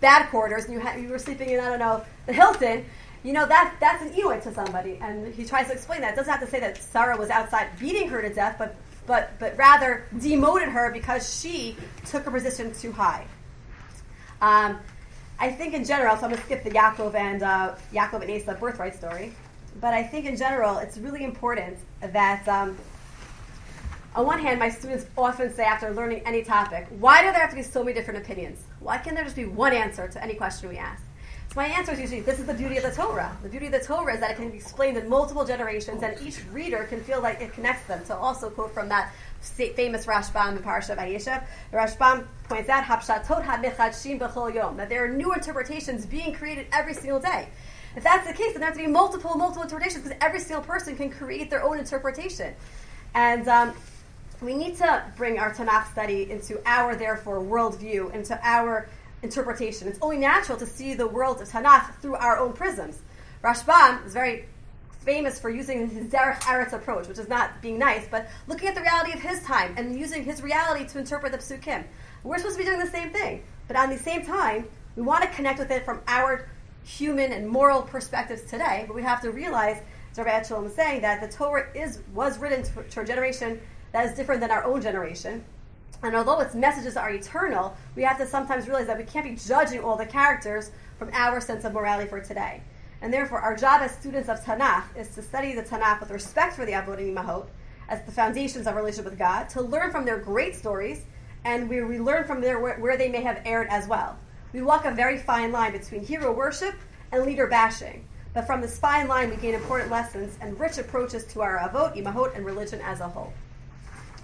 bad 0.00 0.28
quarters, 0.28 0.66
and 0.66 0.74
you 0.74 0.80
ha- 0.80 0.96
you 0.96 1.08
were 1.08 1.18
sleeping 1.18 1.48
in 1.48 1.58
I 1.58 1.70
don't 1.70 1.78
know 1.78 2.04
the 2.26 2.34
Hilton. 2.34 2.84
You 3.22 3.32
know 3.32 3.46
that 3.46 3.76
that's 3.80 4.02
an 4.02 4.12
Eloy 4.14 4.38
to 4.40 4.52
somebody, 4.52 4.98
and 5.00 5.34
he 5.34 5.46
tries 5.46 5.68
to 5.68 5.72
explain 5.72 6.02
that. 6.02 6.12
It 6.12 6.16
doesn't 6.16 6.30
have 6.30 6.42
to 6.42 6.46
say 6.46 6.60
that 6.60 6.76
Sarah 6.76 7.16
was 7.16 7.30
outside 7.30 7.68
beating 7.80 8.10
her 8.10 8.20
to 8.20 8.32
death, 8.32 8.56
but 8.58 8.76
but 9.06 9.32
but 9.38 9.56
rather 9.56 10.04
demoted 10.20 10.68
her 10.68 10.92
because 10.92 11.40
she 11.40 11.74
took 12.04 12.26
a 12.26 12.30
position 12.30 12.74
too 12.74 12.92
high. 12.92 13.26
Um, 14.42 14.78
I 15.40 15.50
think 15.52 15.72
in 15.72 15.86
general, 15.86 16.16
so 16.16 16.24
I'm 16.24 16.30
going 16.30 16.40
to 16.40 16.44
skip 16.44 16.64
the 16.64 16.70
Yaakov 16.70 17.14
and 17.14 17.42
uh, 17.42 17.74
Yaakov 17.94 18.20
and 18.20 18.30
Esav 18.30 18.60
birthright 18.60 18.94
story, 18.94 19.32
but 19.80 19.94
I 19.94 20.02
think 20.02 20.26
in 20.26 20.36
general 20.36 20.76
it's 20.78 20.98
really 20.98 21.24
important 21.24 21.78
that 22.00 22.46
um, 22.46 22.76
on 24.14 24.26
one 24.26 24.38
hand, 24.38 24.60
my 24.60 24.68
students 24.68 25.06
often 25.18 25.52
say 25.52 25.64
after 25.64 25.92
learning 25.92 26.22
any 26.24 26.44
topic, 26.44 26.86
why 27.00 27.22
do 27.22 27.32
there 27.32 27.40
have 27.40 27.50
to 27.50 27.56
be 27.56 27.62
so 27.62 27.82
many 27.82 27.94
different 27.94 28.20
opinions? 28.24 28.62
Why 28.78 28.98
can't 28.98 29.16
there 29.16 29.24
just 29.24 29.34
be 29.34 29.46
one 29.46 29.72
answer 29.72 30.06
to 30.06 30.22
any 30.22 30.34
question 30.34 30.68
we 30.68 30.76
ask? 30.76 31.02
So 31.52 31.56
my 31.56 31.66
answer 31.66 31.92
is 31.92 32.00
usually 32.00 32.20
this 32.20 32.38
is 32.38 32.46
the 32.46 32.54
beauty 32.54 32.76
of 32.76 32.84
the 32.84 32.92
Torah. 32.92 33.36
The 33.42 33.48
beauty 33.48 33.66
of 33.66 33.72
the 33.72 33.80
Torah 33.80 34.14
is 34.14 34.20
that 34.20 34.30
it 34.30 34.36
can 34.36 34.50
be 34.50 34.56
explained 34.56 34.96
in 34.96 35.08
multiple 35.08 35.44
generations, 35.44 36.02
and 36.02 36.16
each 36.24 36.38
reader 36.52 36.84
can 36.84 37.00
feel 37.02 37.20
like 37.20 37.40
it 37.40 37.52
connects 37.52 37.86
them. 37.86 38.04
So 38.04 38.16
also 38.16 38.50
quote 38.50 38.72
from 38.72 38.88
that 38.88 39.12
famous 39.40 40.06
Rashbam 40.06 40.56
in 40.56 40.62
Parsha 40.62 40.96
Vayeshev, 40.96 41.44
the 41.70 41.76
Rashbam 41.76 42.26
points 42.44 42.68
out 42.70 42.86
that 44.76 44.88
there 44.88 45.04
are 45.04 45.08
new 45.08 45.34
interpretations 45.34 46.06
being 46.06 46.32
created 46.32 46.66
every 46.72 46.94
single 46.94 47.20
day. 47.20 47.48
If 47.96 48.02
that's 48.02 48.26
the 48.26 48.32
case, 48.32 48.52
then 48.52 48.60
there 48.60 48.70
have 48.70 48.78
to 48.78 48.84
be 48.84 48.90
multiple, 48.90 49.34
multiple 49.34 49.62
interpretations 49.62 50.04
because 50.04 50.18
every 50.20 50.40
single 50.40 50.64
person 50.64 50.96
can 50.96 51.10
create 51.10 51.50
their 51.50 51.62
own 51.62 51.78
interpretation. 51.78 52.54
And 53.14 53.46
um, 53.46 53.74
we 54.44 54.54
need 54.54 54.76
to 54.76 55.04
bring 55.16 55.38
our 55.38 55.52
Tanakh 55.52 55.90
study 55.90 56.30
into 56.30 56.60
our, 56.66 56.94
therefore, 56.94 57.40
worldview, 57.40 58.12
into 58.14 58.38
our 58.42 58.88
interpretation. 59.22 59.88
It's 59.88 59.98
only 60.02 60.18
natural 60.18 60.58
to 60.58 60.66
see 60.66 60.94
the 60.94 61.06
world 61.06 61.40
of 61.40 61.48
Tanakh 61.48 61.94
through 62.00 62.16
our 62.16 62.38
own 62.38 62.52
prisms. 62.52 62.98
Rashbam 63.42 64.06
is 64.06 64.12
very 64.12 64.46
famous 65.00 65.38
for 65.38 65.50
using 65.50 65.88
his 65.88 66.06
Derech 66.06 66.40
Eretz 66.40 66.72
approach, 66.72 67.08
which 67.08 67.18
is 67.18 67.28
not 67.28 67.60
being 67.60 67.78
nice, 67.78 68.06
but 68.10 68.28
looking 68.46 68.68
at 68.68 68.74
the 68.74 68.80
reality 68.80 69.12
of 69.12 69.20
his 69.20 69.42
time 69.42 69.74
and 69.76 69.98
using 69.98 70.24
his 70.24 70.42
reality 70.42 70.86
to 70.88 70.98
interpret 70.98 71.32
the 71.32 71.38
psukim. 71.38 71.84
We're 72.22 72.38
supposed 72.38 72.56
to 72.56 72.64
be 72.64 72.68
doing 72.68 72.80
the 72.80 72.90
same 72.90 73.10
thing, 73.10 73.42
but 73.66 73.76
at 73.76 73.90
the 73.90 73.98
same 73.98 74.24
time, 74.24 74.66
we 74.96 75.02
want 75.02 75.22
to 75.22 75.28
connect 75.30 75.58
with 75.58 75.70
it 75.70 75.84
from 75.84 76.00
our 76.06 76.48
human 76.84 77.32
and 77.32 77.48
moral 77.48 77.82
perspectives 77.82 78.42
today. 78.42 78.84
But 78.86 78.94
we 78.94 79.02
have 79.02 79.20
to 79.22 79.30
realize, 79.30 79.82
as 80.12 80.18
Rabbi 80.18 80.42
Shalom 80.42 80.66
is 80.66 80.74
saying, 80.74 81.02
that 81.02 81.20
the 81.20 81.28
Torah 81.28 81.66
is 81.74 82.00
was 82.14 82.38
written 82.38 82.62
to, 82.62 82.82
to 82.82 83.00
a 83.00 83.04
generation 83.04 83.60
that 83.94 84.10
is 84.10 84.16
different 84.16 84.40
than 84.40 84.50
our 84.50 84.64
own 84.64 84.82
generation. 84.82 85.44
And 86.02 86.16
although 86.16 86.40
its 86.40 86.56
messages 86.56 86.96
are 86.96 87.10
eternal, 87.10 87.76
we 87.94 88.02
have 88.02 88.18
to 88.18 88.26
sometimes 88.26 88.66
realize 88.66 88.88
that 88.88 88.98
we 88.98 89.04
can't 89.04 89.24
be 89.24 89.36
judging 89.36 89.84
all 89.84 89.96
the 89.96 90.04
characters 90.04 90.72
from 90.98 91.10
our 91.12 91.40
sense 91.40 91.64
of 91.64 91.74
morality 91.74 92.10
for 92.10 92.20
today. 92.20 92.60
And 93.00 93.12
therefore, 93.12 93.38
our 93.38 93.56
job 93.56 93.82
as 93.82 93.92
students 93.92 94.28
of 94.28 94.40
Tanakh 94.44 94.82
is 94.96 95.14
to 95.14 95.22
study 95.22 95.54
the 95.54 95.62
Tanakh 95.62 96.00
with 96.00 96.10
respect 96.10 96.56
for 96.56 96.66
the 96.66 96.72
Avodim 96.72 97.14
Mahot 97.14 97.46
as 97.88 98.02
the 98.02 98.10
foundations 98.10 98.66
of 98.66 98.74
relationship 98.74 99.04
with 99.04 99.18
God, 99.18 99.48
to 99.50 99.62
learn 99.62 99.92
from 99.92 100.04
their 100.04 100.18
great 100.18 100.56
stories, 100.56 101.02
and 101.44 101.68
we, 101.68 101.84
we 101.84 102.00
learn 102.00 102.24
from 102.24 102.40
where, 102.40 102.58
where 102.58 102.96
they 102.96 103.08
may 103.08 103.22
have 103.22 103.42
erred 103.44 103.68
as 103.70 103.86
well. 103.86 104.18
We 104.52 104.62
walk 104.62 104.86
a 104.86 104.90
very 104.90 105.18
fine 105.18 105.52
line 105.52 105.70
between 105.70 106.04
hero 106.04 106.32
worship 106.32 106.74
and 107.12 107.24
leader 107.24 107.46
bashing. 107.46 108.08
But 108.32 108.48
from 108.48 108.60
this 108.60 108.76
fine 108.76 109.06
line, 109.06 109.30
we 109.30 109.36
gain 109.36 109.54
important 109.54 109.92
lessons 109.92 110.36
and 110.40 110.58
rich 110.58 110.78
approaches 110.78 111.24
to 111.26 111.42
our 111.42 111.58
avot, 111.58 111.96
imahot, 111.96 112.34
and 112.34 112.44
religion 112.44 112.80
as 112.80 112.98
a 112.98 113.08
whole. 113.08 113.32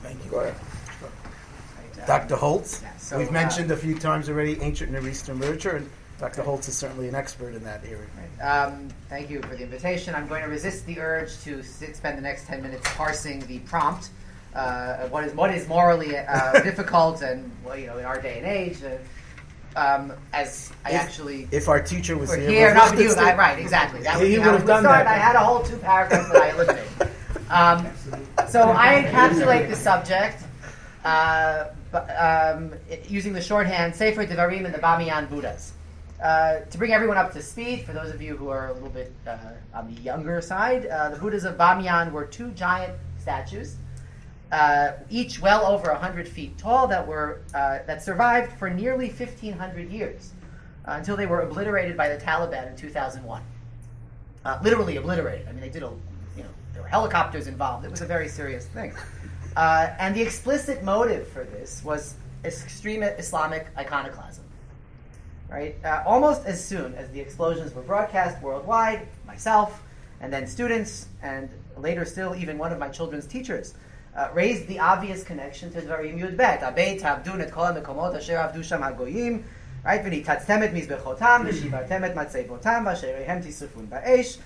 Thank 0.02 0.24
you. 0.24 0.30
Go 0.30 0.40
ahead. 0.40 0.54
Dr. 2.06 2.34
Holtz, 2.36 2.80
Yeah, 2.82 2.96
so, 2.96 3.18
we've 3.18 3.28
uh, 3.28 3.32
mentioned 3.32 3.70
a 3.70 3.76
few 3.76 3.94
times 3.98 4.28
already 4.30 4.58
ancient 4.62 4.90
Near 4.90 5.06
Eastern 5.06 5.38
literature, 5.38 5.76
and 5.76 5.90
Dr. 6.18 6.42
Holtz 6.42 6.66
is 6.68 6.76
certainly 6.76 7.08
an 7.08 7.14
expert 7.14 7.54
in 7.54 7.62
that 7.64 7.82
area. 7.84 8.06
Um, 8.42 8.88
thank 9.10 9.28
you 9.28 9.42
for 9.42 9.54
the 9.54 9.62
invitation. 9.62 10.14
I'm 10.14 10.26
going 10.26 10.42
to 10.42 10.48
resist 10.48 10.86
the 10.86 10.98
urge 10.98 11.38
to 11.42 11.62
sit, 11.62 11.96
spend 11.96 12.16
the 12.16 12.22
next 12.22 12.46
10 12.46 12.62
minutes 12.62 12.82
parsing 12.94 13.40
the 13.46 13.58
prompt. 13.60 14.08
Uh, 14.54 15.06
what 15.08 15.24
is 15.24 15.32
what 15.34 15.54
is 15.54 15.68
morally 15.68 16.16
uh, 16.16 16.52
difficult 16.64 17.22
and 17.22 17.52
well, 17.64 17.78
you 17.78 17.86
know 17.86 17.98
in 17.98 18.04
our 18.04 18.20
day 18.20 18.38
and 18.38 18.46
age, 18.46 18.78
uh, 18.82 19.78
um, 19.78 20.12
as 20.32 20.72
I 20.84 20.90
If- 20.90 20.94
actually 21.00 21.48
If 21.52 21.68
our 21.68 21.80
teacher 21.80 22.16
was 22.18 22.34
here, 22.34 22.50
here, 22.50 22.74
not 22.74 22.90
with 22.96 23.00
you, 23.00 23.14
I, 23.14 23.36
right? 23.36 23.58
Exactly. 23.58 24.02
That 24.02 24.20
He 24.20 24.38
would 24.38 24.46
would 24.46 24.54
have 24.56 24.66
done 24.66 24.82
start. 24.82 25.04
that. 25.04 25.06
I 25.06 25.18
had 25.18 25.36
a 25.36 25.40
whole 25.40 25.62
two 25.62 25.76
paragraphs 25.76 26.28
that 26.32 26.42
I 26.42 26.50
eliminated. 26.50 26.86
Um, 27.50 27.84
so 28.50 28.72
I 28.72 29.04
encapsulate 29.04 29.68
the 29.68 29.76
subject 29.76 30.42
uh, 31.04 31.66
um, 31.94 32.74
using 33.08 33.32
the 33.32 33.40
shorthand 33.40 33.94
Sefer 33.94 34.26
Devarim 34.26 34.64
and 34.64 34.74
the 34.74 34.78
Bamiyan 34.78 35.30
Buddhas. 35.30 35.72
Uh, 36.20 36.60
to 36.60 36.76
bring 36.76 36.92
everyone 36.92 37.16
up 37.16 37.32
to 37.32 37.40
speed, 37.40 37.84
for 37.86 37.92
those 37.92 38.12
of 38.12 38.20
you 38.20 38.36
who 38.36 38.48
are 38.48 38.68
a 38.68 38.72
little 38.74 38.90
bit 38.90 39.12
uh, 39.26 39.38
on 39.72 39.94
the 39.94 40.00
younger 40.00 40.40
side, 40.40 40.86
uh, 40.86 41.08
the 41.10 41.16
Buddhas 41.16 41.44
of 41.44 41.56
Bamiyan 41.56 42.12
were 42.12 42.26
two 42.26 42.50
giant 42.50 42.92
statues, 43.18 43.76
uh, 44.52 44.92
each 45.08 45.40
well 45.40 45.64
over 45.64 45.90
100 45.92 46.28
feet 46.28 46.58
tall, 46.58 46.88
that 46.88 47.06
were 47.06 47.40
uh, 47.54 47.78
that 47.86 48.02
survived 48.02 48.52
for 48.58 48.68
nearly 48.68 49.06
1,500 49.06 49.90
years 49.90 50.32
until 50.86 51.16
they 51.16 51.26
were 51.26 51.42
obliterated 51.42 51.96
by 51.96 52.08
the 52.08 52.16
Taliban 52.22 52.68
in 52.68 52.76
2001. 52.76 53.42
Uh, 54.44 54.58
literally 54.62 54.96
obliterated. 54.96 55.46
I 55.46 55.52
mean, 55.52 55.60
they 55.60 55.68
did 55.68 55.84
a, 55.84 55.92
there 56.80 56.84
were 56.84 56.88
helicopters 56.88 57.46
involved. 57.46 57.84
It 57.84 57.90
was 57.90 58.00
a 58.00 58.06
very 58.06 58.28
serious 58.28 58.66
thing. 58.66 58.92
Uh, 59.56 59.88
and 59.98 60.14
the 60.14 60.22
explicit 60.22 60.82
motive 60.82 61.28
for 61.28 61.44
this 61.44 61.82
was 61.84 62.14
extreme 62.44 63.02
Islamic 63.02 63.66
iconoclasm. 63.76 64.44
Right? 65.50 65.76
Uh, 65.84 66.02
almost 66.06 66.46
as 66.46 66.64
soon 66.64 66.94
as 66.94 67.10
the 67.10 67.20
explosions 67.20 67.74
were 67.74 67.82
broadcast 67.82 68.40
worldwide, 68.40 69.08
myself 69.26 69.82
and 70.20 70.32
then 70.32 70.46
students, 70.46 71.08
and 71.22 71.50
later 71.76 72.04
still 72.04 72.34
even 72.34 72.56
one 72.56 72.72
of 72.72 72.78
my 72.78 72.88
children's 72.88 73.26
teachers, 73.26 73.74
uh, 74.16 74.28
raised 74.32 74.66
the 74.68 74.78
obvious 74.78 75.22
connection 75.22 75.70
to 75.72 75.80
Dvarim 75.80 76.18
Yud 76.18 76.36
Bet. 76.36 76.60
Abeit 76.60 77.00
Abdun 77.00 77.40
et 77.40 77.50
kol 77.50 77.72
mekomot 77.72 78.16
asher 78.16 78.36
avdu 78.36 78.62
sham 78.62 78.82
hagoyim, 78.82 79.42
right? 79.84 80.02
V'nitatztem 80.04 80.62
et 80.62 80.72
mizbechotam, 80.72 81.48
v'shivartem 81.48 82.04
et 82.04 82.14
matzeivotam, 82.14 82.84
v'asherehem 82.84 83.42
tisrifun 83.44 83.88
ba'esh, 83.88 84.38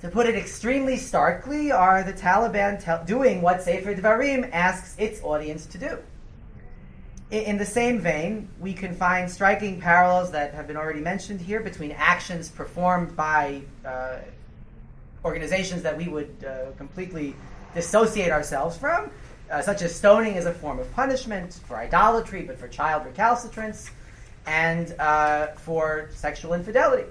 to 0.00 0.08
put 0.10 0.26
it 0.26 0.34
extremely 0.34 0.96
starkly, 0.96 1.72
are 1.72 2.02
the 2.02 2.12
Taliban 2.12 2.78
te- 2.78 3.06
doing 3.06 3.40
what 3.40 3.62
Sefer 3.62 3.94
Devarim 3.94 4.50
asks 4.52 4.94
its 4.98 5.22
audience 5.22 5.64
to 5.66 5.78
do? 5.78 5.98
In 7.30 7.56
the 7.56 7.64
same 7.64 8.00
vein, 8.00 8.48
we 8.60 8.74
can 8.74 8.94
find 8.94 9.30
striking 9.30 9.80
parallels 9.80 10.30
that 10.32 10.52
have 10.54 10.66
been 10.66 10.76
already 10.76 11.00
mentioned 11.00 11.40
here 11.40 11.60
between 11.60 11.92
actions 11.92 12.48
performed 12.48 13.16
by 13.16 13.62
uh, 13.84 14.18
organizations 15.24 15.82
that 15.82 15.96
we 15.96 16.06
would 16.06 16.44
uh, 16.46 16.72
completely 16.76 17.34
dissociate 17.74 18.30
ourselves 18.30 18.76
from, 18.76 19.10
uh, 19.50 19.62
such 19.62 19.82
as 19.82 19.94
stoning 19.94 20.36
as 20.36 20.46
a 20.46 20.52
form 20.52 20.78
of 20.78 20.92
punishment 20.92 21.60
for 21.66 21.76
idolatry, 21.76 22.42
but 22.42 22.58
for 22.58 22.68
child 22.68 23.06
recalcitrance 23.06 23.90
and 24.46 24.94
uh, 24.98 25.48
for 25.56 26.10
sexual 26.12 26.54
infidelity. 26.54 27.08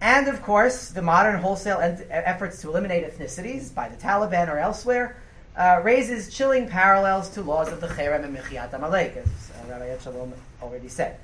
And 0.00 0.26
of 0.26 0.42
course, 0.42 0.88
the 0.88 1.02
modern 1.02 1.40
wholesale 1.40 1.78
ent- 1.78 2.06
efforts 2.10 2.60
to 2.62 2.68
eliminate 2.68 3.04
ethnicities 3.04 3.72
by 3.72 3.88
the 3.88 3.96
Taliban 3.96 4.48
or 4.48 4.58
elsewhere 4.58 5.16
uh, 5.56 5.80
raises 5.84 6.34
chilling 6.34 6.66
parallels 6.68 7.28
to 7.30 7.42
laws 7.42 7.70
of 7.70 7.80
the 7.80 7.86
Cherem 7.86 8.24
and 8.24 8.36
Mechiyat 8.36 8.72
Amalek, 8.72 9.16
as 9.16 9.26
uh, 9.26 9.70
Rabbi 9.70 9.96
Shalom 9.98 10.32
already 10.60 10.88
said. 10.88 11.18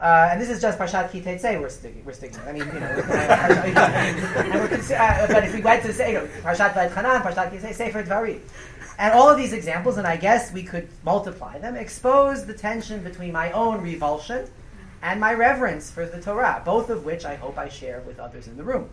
Uh, 0.00 0.28
and 0.30 0.40
this 0.40 0.50
is 0.50 0.60
just 0.60 0.78
Parshat 0.78 1.10
Ki 1.12 1.20
Tetzei 1.20 1.60
we're 1.60 1.68
sticking, 1.68 2.04
we're 2.04 2.12
sticking. 2.12 2.38
I 2.40 2.52
mean, 2.52 2.66
you 2.66 2.80
know, 2.80 2.94
we're 2.96 3.04
uh, 4.96 5.26
but 5.28 5.44
if 5.44 5.54
we 5.54 5.60
went 5.60 5.82
to 5.84 5.92
say, 5.92 6.12
you 6.12 6.18
know, 6.18 6.28
Parshat 6.42 6.72
Va'etchanan, 6.74 7.22
Parshat 7.22 7.50
Ki 7.50 7.58
Tetzei, 7.58 7.74
Sefer 7.74 8.02
Dvarim, 8.02 8.40
and 8.98 9.12
all 9.12 9.28
of 9.28 9.36
these 9.36 9.52
examples, 9.52 9.96
and 9.96 10.06
I 10.06 10.16
guess 10.16 10.52
we 10.52 10.62
could 10.62 10.88
multiply 11.04 11.58
them, 11.58 11.76
expose 11.76 12.46
the 12.46 12.54
tension 12.54 13.02
between 13.02 13.32
my 13.32 13.50
own 13.52 13.80
revulsion 13.80 14.48
and 15.02 15.20
my 15.20 15.34
reverence 15.34 15.90
for 15.90 16.06
the 16.06 16.20
Torah, 16.20 16.62
both 16.64 16.90
of 16.90 17.04
which 17.04 17.24
I 17.24 17.34
hope 17.34 17.58
I 17.58 17.68
share 17.68 18.00
with 18.00 18.18
others 18.18 18.46
in 18.46 18.56
the 18.56 18.64
room. 18.64 18.88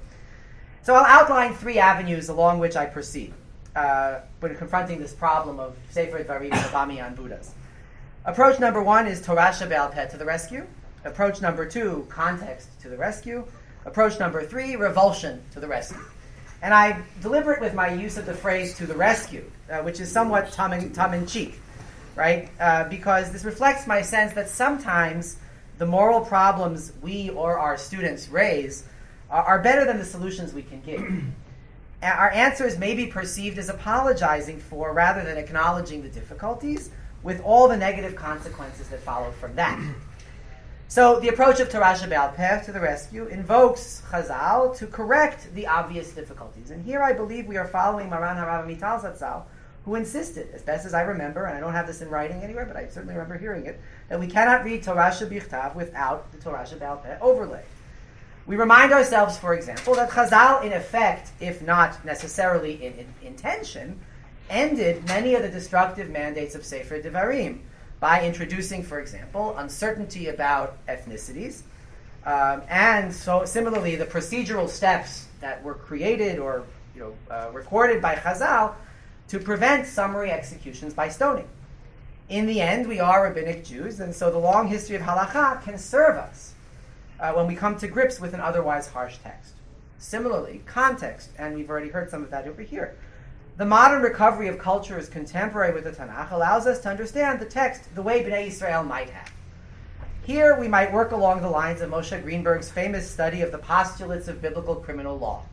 So 0.84 0.96
I'll 0.96 1.06
outline 1.06 1.54
three 1.54 1.78
avenues 1.78 2.30
along 2.30 2.60
which 2.60 2.76
I 2.76 2.86
proceed 2.86 3.34
uh, 3.76 4.20
when 4.40 4.56
confronting 4.56 5.00
this 5.00 5.14
problem 5.14 5.60
of 5.60 5.76
Sefer 5.90 6.24
Dvarim 6.24 6.52
and 6.52 6.72
Bamiyan 6.72 7.16
Buddhas. 7.16 7.54
Approach 8.26 8.60
number 8.60 8.82
one 8.84 9.08
is 9.08 9.22
Torah 9.22 9.54
Shebe'al 9.54 9.92
Peh 9.92 10.08
to 10.08 10.18
the 10.18 10.26
rescue. 10.26 10.66
Approach 11.06 11.42
number 11.42 11.66
two, 11.66 12.06
context 12.10 12.68
to 12.82 12.90
the 12.90 12.98
rescue. 12.98 13.46
Approach 13.86 14.20
number 14.20 14.44
three, 14.44 14.76
revulsion 14.76 15.42
to 15.52 15.60
the 15.60 15.68
rescue. 15.68 16.04
And 16.62 16.74
I 16.74 17.02
deliberate 17.22 17.62
with 17.62 17.74
my 17.74 17.92
use 17.92 18.18
of 18.18 18.26
the 18.26 18.34
phrase 18.34 18.76
to 18.76 18.86
the 18.86 18.94
rescue, 18.94 19.50
uh, 19.72 19.82
which 19.82 20.00
is 20.00 20.12
somewhat 20.12 20.52
tongue 20.52 20.74
in, 21.14 21.26
cheek, 21.26 21.60
right? 22.16 22.50
Uh, 22.60 22.88
because 22.90 23.32
this 23.32 23.44
reflects 23.44 23.88
my 23.88 24.02
sense 24.02 24.34
that 24.34 24.50
sometimes 24.50 25.38
the 25.78 25.86
moral 25.86 26.22
problems 26.22 26.94
we 27.02 27.30
or 27.32 27.58
our 27.58 27.78
students 27.78 28.30
raise 28.30 28.84
are, 29.30 29.44
are 29.44 29.60
better 29.60 29.86
than 29.86 29.98
the 29.98 30.06
solutions 30.06 30.54
we 30.54 30.62
can 30.62 30.82
give. 30.82 31.02
Our 32.04 32.32
answers 32.32 32.80
may 32.80 32.96
be 32.96 33.06
perceived 33.06 33.60
as 33.60 33.70
apologizing 33.70 34.60
for 34.60 34.92
rather 34.92 35.24
than 35.24 35.38
acknowledging 35.38 36.02
the 36.02 36.10
difficulties 36.10 36.90
with 37.22 37.40
all 37.42 37.68
the 37.68 37.78
negative 37.78 38.16
consequences 38.16 38.90
that 38.90 39.02
follow 39.02 39.32
from 39.34 39.56
that. 39.56 39.80
So 40.92 41.22
the 41.22 41.30
approach 41.30 41.62
of 41.62 41.70
Shebe'al 41.70 42.36
Peh 42.36 42.64
to 42.64 42.74
the 42.74 42.82
rescue 42.82 43.26
invokes 43.28 44.04
Chazal 44.12 44.76
to 44.76 44.88
correct 44.88 45.48
the 45.56 45.66
obvious 45.66 46.12
difficulties. 46.12 46.72
And 46.72 46.84
here 46.84 47.02
I 47.02 47.14
believe 47.14 47.48
we 47.48 47.56
are 47.56 47.66
following 47.66 48.10
Maran 48.10 48.36
Harav 48.36 48.68
Amital 48.68 49.02
Zatzal, 49.02 49.44
who 49.92 49.98
insisted, 49.98 50.48
as 50.54 50.62
best 50.62 50.86
as 50.86 50.94
I 50.94 51.02
remember, 51.02 51.44
and 51.44 51.58
I 51.58 51.60
don't 51.60 51.74
have 51.74 51.86
this 51.86 52.02
in 52.02 52.10
writing 52.10 52.44
anywhere, 52.44 52.66
but 52.66 52.78
I 52.78 52.88
certainly 52.88 53.14
remember 53.14 53.38
hearing 53.38 53.66
it, 53.66 53.78
that 54.08 54.18
we 54.18 54.26
cannot 54.26 54.64
read 54.64 54.84
Torah 54.84 55.12
Shebichtav 55.12 55.76
without 55.76 56.32
the 56.32 56.38
Torah 56.38 56.66
Shabbat 56.66 57.20
overlay. 57.20 57.66
We 58.46 58.56
remind 58.56 58.94
ourselves, 58.94 59.38
for 59.38 59.54
example, 59.54 59.96
that 59.96 60.10
Chazal, 60.10 60.64
in 60.64 60.72
effect, 60.72 61.32
if 61.42 61.62
not 61.62 62.06
necessarily 62.06 62.86
in, 62.86 62.94
in 62.94 63.14
intention, 63.22 64.00
ended 64.50 65.06
many 65.10 65.36
of 65.36 65.42
the 65.42 65.50
destructive 65.50 66.10
mandates 66.10 66.56
of 66.56 66.64
Sefer 66.64 67.02
Devarim 67.02 67.60
by 68.00 68.24
introducing, 68.24 68.84
for 68.84 69.02
example, 69.02 69.58
uncertainty 69.58 70.30
about 70.30 70.78
ethnicities, 70.88 71.64
um, 72.26 72.62
and 72.70 73.14
so 73.14 73.44
similarly 73.44 73.98
the 73.98 74.06
procedural 74.06 74.70
steps 74.70 75.28
that 75.42 75.62
were 75.62 75.74
created 75.74 76.40
or 76.40 76.64
you 76.96 77.02
know 77.02 77.14
uh, 77.30 77.50
recorded 77.52 78.02
by 78.02 78.16
Chazal 78.16 78.74
to 79.32 79.40
prevent 79.40 79.88
summary 79.88 80.30
executions 80.30 80.94
by 80.94 81.08
stoning. 81.08 81.48
In 82.28 82.48
the 82.48 82.60
end, 82.60 82.86
we 82.86 83.00
are 83.00 83.24
rabbinic 83.24 83.64
Jews, 83.64 84.02
and 84.02 84.14
so 84.14 84.30
the 84.30 84.38
long 84.38 84.68
history 84.68 84.98
of 84.98 85.02
halacha 85.04 85.64
can 85.64 85.78
serve 85.78 86.18
us 86.18 86.54
uh, 87.18 87.32
when 87.32 87.48
we 87.48 87.56
come 87.56 87.78
to 87.78 87.88
grips 87.88 88.20
with 88.20 88.34
an 88.34 88.42
otherwise 88.42 88.90
harsh 88.90 89.20
text. 89.24 89.54
Similarly, 90.00 90.64
context, 90.66 91.30
and 91.38 91.56
we've 91.56 91.70
already 91.70 91.88
heard 91.88 92.10
some 92.10 92.24
of 92.24 92.30
that 92.32 92.46
over 92.46 92.62
here. 92.62 92.98
The 93.56 93.66
modern 93.66 94.02
recovery 94.02 94.50
of 94.50 94.58
culture 94.58 94.96
cultures 94.96 95.08
contemporary 95.08 95.74
with 95.74 95.86
the 95.86 95.92
Tanakh 95.92 96.32
allows 96.32 96.68
us 96.68 96.82
to 96.82 96.90
understand 96.90 97.40
the 97.40 97.46
text 97.46 97.84
the 97.96 98.02
way 98.02 98.26
Bnei 98.26 98.48
Israel 98.48 98.84
might 98.84 99.12
have. 99.12 99.32
Here, 100.24 100.60
we 100.60 100.68
might 100.68 100.92
work 100.92 101.14
along 101.14 101.42
the 101.42 101.50
lines 101.50 101.80
of 101.80 101.90
Moshe 101.90 102.22
Greenberg's 102.22 102.70
famous 102.70 103.10
study 103.10 103.44
of 103.44 103.54
the 103.54 103.60
postulates 103.60 104.28
of 104.28 104.42
biblical 104.42 104.76
criminal 104.76 105.18
law. 105.18 105.46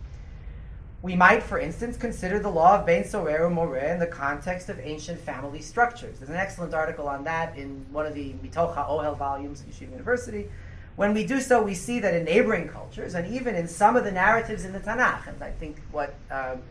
We 1.00 1.14
might, 1.14 1.44
for 1.44 1.60
instance, 1.60 1.96
consider 1.96 2.40
the 2.40 2.48
law 2.48 2.80
of 2.80 2.86
Ben 2.86 3.04
Sorer 3.04 3.48
Moreh 3.48 3.92
in 3.92 4.00
the 4.00 4.06
context 4.06 4.68
of 4.68 4.80
ancient 4.80 5.20
family 5.20 5.60
structures. 5.60 6.18
There's 6.18 6.30
an 6.30 6.36
excellent 6.36 6.74
article 6.74 7.08
on 7.08 7.22
that 7.24 7.56
in 7.56 7.86
one 7.92 8.04
of 8.04 8.14
the 8.14 8.34
Mitoch 8.42 8.74
HaOhel 8.74 9.16
volumes 9.16 9.60
of 9.60 9.68
Yeshiva 9.68 9.92
University. 9.92 10.48
When 10.96 11.14
we 11.14 11.24
do 11.24 11.40
so, 11.40 11.62
we 11.62 11.74
see 11.74 12.00
that 12.00 12.14
in 12.14 12.24
neighboring 12.24 12.68
cultures, 12.68 13.14
and 13.14 13.32
even 13.32 13.54
in 13.54 13.68
some 13.68 13.94
of 13.94 14.02
the 14.02 14.10
narratives 14.10 14.64
in 14.64 14.72
the 14.72 14.80
Tanakh, 14.80 15.28
and 15.28 15.40
I 15.40 15.52
think 15.52 15.80
what, 15.92 16.14
um, 16.32 16.62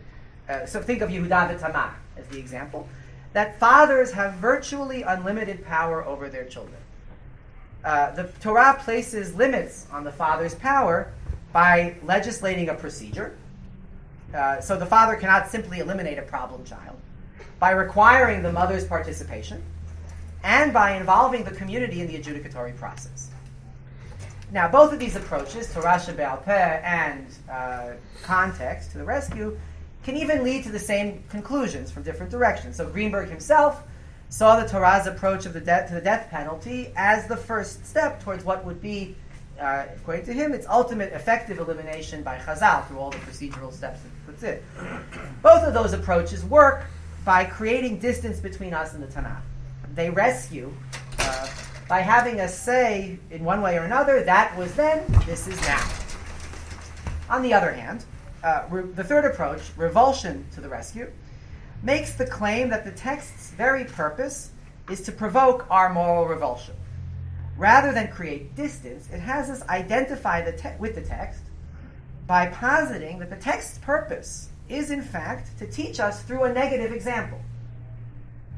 uh, 0.49 0.65
so 0.65 0.81
think 0.81 1.01
of 1.01 1.09
Yehuda 1.09 1.53
the 1.53 1.57
Tamar 1.57 1.95
as 2.17 2.27
the 2.27 2.37
example, 2.37 2.89
that 3.33 3.59
fathers 3.59 4.11
have 4.11 4.33
virtually 4.33 5.03
unlimited 5.03 5.65
power 5.65 6.03
over 6.05 6.29
their 6.29 6.45
children. 6.45 6.77
Uh, 7.83 8.11
the 8.11 8.23
Torah 8.41 8.77
places 8.79 9.35
limits 9.35 9.87
on 9.91 10.03
the 10.03 10.11
father's 10.11 10.55
power 10.55 11.13
by 11.53 11.95
legislating 12.03 12.69
a 12.69 12.73
procedure. 12.73 13.37
Uh, 14.33 14.59
so 14.59 14.77
the 14.77 14.85
father 14.85 15.15
cannot 15.15 15.49
simply 15.49 15.79
eliminate 15.79 16.17
a 16.17 16.23
problem 16.23 16.63
child, 16.65 16.97
by 17.59 17.71
requiring 17.71 18.43
the 18.43 18.51
mother's 18.51 18.85
participation, 18.85 19.63
and 20.43 20.73
by 20.73 20.95
involving 20.95 21.43
the 21.43 21.51
community 21.51 22.01
in 22.01 22.07
the 22.07 22.17
adjudicatory 22.17 22.75
process. 22.77 23.29
Now, 24.51 24.69
both 24.69 24.93
of 24.93 24.99
these 24.99 25.15
approaches, 25.15 25.73
Torah 25.73 25.99
Shebe'al 25.99 26.43
Peh 26.45 26.81
and 26.83 27.27
uh, 27.51 27.93
context 28.23 28.91
to 28.91 28.97
the 28.97 29.03
rescue, 29.03 29.57
can 30.03 30.15
even 30.15 30.43
lead 30.43 30.63
to 30.63 30.71
the 30.71 30.79
same 30.79 31.21
conclusions 31.29 31.91
from 31.91 32.03
different 32.03 32.31
directions. 32.31 32.77
So 32.77 32.87
Greenberg 32.89 33.29
himself 33.29 33.83
saw 34.29 34.57
the 34.57 34.67
Torah's 34.67 35.05
approach 35.05 35.45
of 35.45 35.53
the 35.53 35.59
to 35.59 35.89
the 35.93 36.01
death 36.01 36.29
penalty 36.29 36.93
as 36.95 37.27
the 37.27 37.35
first 37.35 37.85
step 37.85 38.23
towards 38.23 38.45
what 38.45 38.63
would 38.63 38.81
be, 38.81 39.15
uh, 39.59 39.85
according 39.95 40.25
to 40.25 40.33
him, 40.33 40.53
its 40.53 40.65
ultimate 40.67 41.11
effective 41.11 41.59
elimination 41.59 42.23
by 42.23 42.37
Chazal 42.37 42.87
through 42.87 42.99
all 42.99 43.09
the 43.09 43.17
procedural 43.17 43.73
steps 43.73 43.99
that 44.01 44.09
puts 44.38 44.43
in. 44.43 44.60
Both 45.41 45.63
of 45.63 45.73
those 45.73 45.93
approaches 45.93 46.43
work 46.45 46.86
by 47.26 47.45
creating 47.45 48.00
distance 48.00 48.39
between 48.39 48.73
us 48.73 48.93
and 48.93 49.04
the 49.04 49.08
Tanakh. 49.08 49.41
They 49.95 50.10
rescue 50.10 50.73
uh, 51.19 51.47
by 51.88 52.02
having 52.02 52.39
us 52.39 52.58
say, 52.58 53.19
in 53.32 53.43
one 53.43 53.62
way 53.62 53.78
or 53.78 53.84
another, 53.84 54.23
that 54.23 54.56
was 54.58 54.73
then, 54.76 55.04
this 55.26 55.47
is 55.47 55.60
now. 55.62 55.89
On 57.30 57.41
the 57.41 57.54
other 57.54 57.71
hand, 57.71 58.06
uh, 58.43 58.63
re- 58.69 58.84
the 58.84 59.04
third 59.04 59.26
approach, 59.26 59.62
revulsion 59.76 60.45
to 60.54 60.62
the 60.62 60.69
rescue, 60.69 61.12
makes 61.84 62.13
the 62.15 62.26
claim 62.26 62.69
that 62.69 62.86
the 62.86 62.91
text's 62.91 63.52
very 63.52 63.84
purpose 63.84 64.52
is 64.89 65.02
to 65.02 65.12
provoke 65.12 65.65
our 65.69 65.91
moral 65.91 66.26
revulsion. 66.26 66.76
Rather 67.58 67.91
than 67.91 68.10
create 68.10 68.56
distance, 68.56 69.10
it 69.12 69.19
has 69.19 69.50
us 69.50 69.67
identify 69.67 70.41
the 70.41 70.56
te- 70.56 70.78
with 70.80 70.95
the 70.95 71.02
text 71.02 71.41
by 72.27 72.47
positing 72.47 73.19
that 73.19 73.29
the 73.29 73.37
text's 73.37 73.79
purpose 73.79 74.49
is, 74.69 74.91
in 74.91 75.01
fact, 75.01 75.57
to 75.59 75.65
teach 75.65 75.99
us 75.99 76.21
through 76.21 76.43
a 76.43 76.53
negative 76.53 76.91
example. 76.91 77.39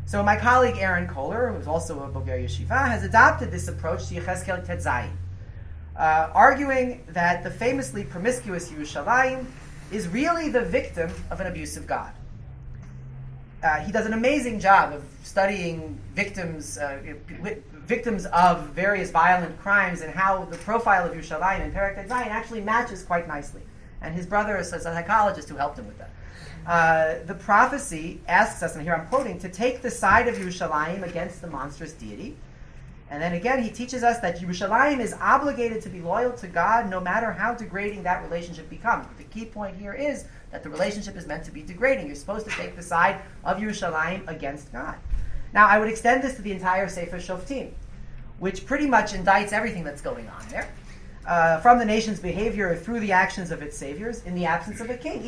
So 0.05 0.23
my 0.23 0.36
colleague 0.36 0.77
Aaron 0.79 1.08
Koller, 1.08 1.53
who's 1.53 1.67
also 1.67 2.03
a 2.03 2.08
Boger 2.08 2.38
Yeshiva, 2.38 2.88
has 2.88 3.03
adopted 3.03 3.51
this 3.51 3.67
approach 3.67 4.08
to 4.08 4.15
Yecheskel 4.15 4.65
Tetzayin, 4.65 5.15
uh, 5.95 6.32
arguing 6.34 7.03
that 7.10 7.43
the 7.43 7.51
famously 7.51 8.03
promiscuous 8.03 8.71
Yerushalayim 8.71 9.45
is 9.91 10.08
really 10.08 10.49
the 10.49 10.62
victim 10.62 11.12
of 11.29 11.39
an 11.39 11.47
abusive 11.47 11.86
God 11.86 12.12
uh, 13.63 13.79
he 13.82 13.91
does 13.91 14.05
an 14.05 14.13
amazing 14.13 14.60
job 14.60 14.93
of 14.93 15.03
studying 15.23 15.99
victims, 16.13 16.77
uh, 16.77 16.99
victims 17.89 18.28
of 18.28 18.67
various 18.67 19.10
violent 19.10 19.60
crimes, 19.60 20.02
and 20.02 20.13
how 20.13 20.45
the 20.45 20.58
profile 20.58 21.06
of 21.06 21.17
Yerushalayim 21.17 21.62
and 21.62 21.73
Perek 21.73 22.08
Zayin 22.08 22.28
actually 22.28 22.62
matches 22.62 23.04
quite 23.04 23.28
nicely. 23.28 23.63
And 24.02 24.13
his 24.13 24.28
brother 24.28 24.56
is 24.58 24.71
a 24.71 24.80
psychologist 24.80 25.49
who 25.49 25.56
helped 25.56 25.80
him 25.80 25.88
with 25.88 25.97
that. 25.97 26.12
Uh, 26.67 27.25
the 27.25 27.34
prophecy 27.34 28.21
asks 28.28 28.62
us, 28.62 28.75
and 28.75 28.84
here 28.84 28.93
I'm 28.93 29.08
quoting, 29.08 29.39
to 29.39 29.49
take 29.49 29.82
the 29.82 29.89
side 29.89 30.28
of 30.28 30.36
Yerushalayim 30.36 31.02
against 31.02 31.41
the 31.41 31.47
monstrous 31.47 31.93
deity. 31.93 32.38
And 33.10 33.19
then 33.19 33.34
again, 33.34 33.63
he 33.63 33.71
teaches 33.71 34.04
us 34.04 34.19
that 34.19 34.39
Yerushalayim 34.39 34.99
is 34.99 35.15
obligated 35.19 35.82
to 35.82 35.89
be 35.89 35.99
loyal 35.99 36.32
to 36.34 36.47
God 36.47 36.91
no 36.91 36.99
matter 36.99 37.32
how 37.32 37.56
degrading 37.56 38.04
that 38.04 38.21
relationship 38.23 38.69
becomes. 38.69 39.08
But 39.08 39.17
the 39.17 39.23
key 39.23 39.45
point 39.45 39.75
here 39.75 39.93
is 39.93 40.25
that 40.52 40.62
the 40.62 40.69
relationship 40.69 41.15
is 41.15 41.25
meant 41.25 41.43
to 41.45 41.52
be 41.52 41.63
degrading. 41.63 42.06
You're 42.06 42.15
supposed 42.15 42.47
to 42.47 42.56
take 42.56 42.75
the 42.75 42.84
side 42.84 43.19
of 43.43 43.58
Yerushalayim 43.58 44.28
against 44.28 44.71
God. 44.71 44.95
Now, 45.54 45.68
I 45.68 45.80
would 45.80 45.90
extend 45.90 46.24
this 46.24 46.36
to 46.36 46.42
the 46.42 46.52
entire 46.52 46.88
Sefer 46.88 47.18
Shoftim, 47.18 47.72
which 48.40 48.66
pretty 48.66 48.86
much 48.88 49.14
indicts 49.14 49.52
everything 49.52 49.84
that's 49.84 50.02
going 50.02 50.28
on 50.30 50.48
there. 50.50 50.70
Uh, 51.28 51.60
from 51.60 51.78
the 51.78 51.86
nation's 51.86 52.20
behavior 52.20 52.76
through 52.76 53.00
the 53.00 53.12
actions 53.12 53.52
of 53.52 53.62
its 53.62 53.78
saviors 53.78 54.24
in 54.24 54.34
the 54.34 54.46
absence 54.46 54.80
of 54.80 54.90
a 54.90 54.98
king. 54.98 55.22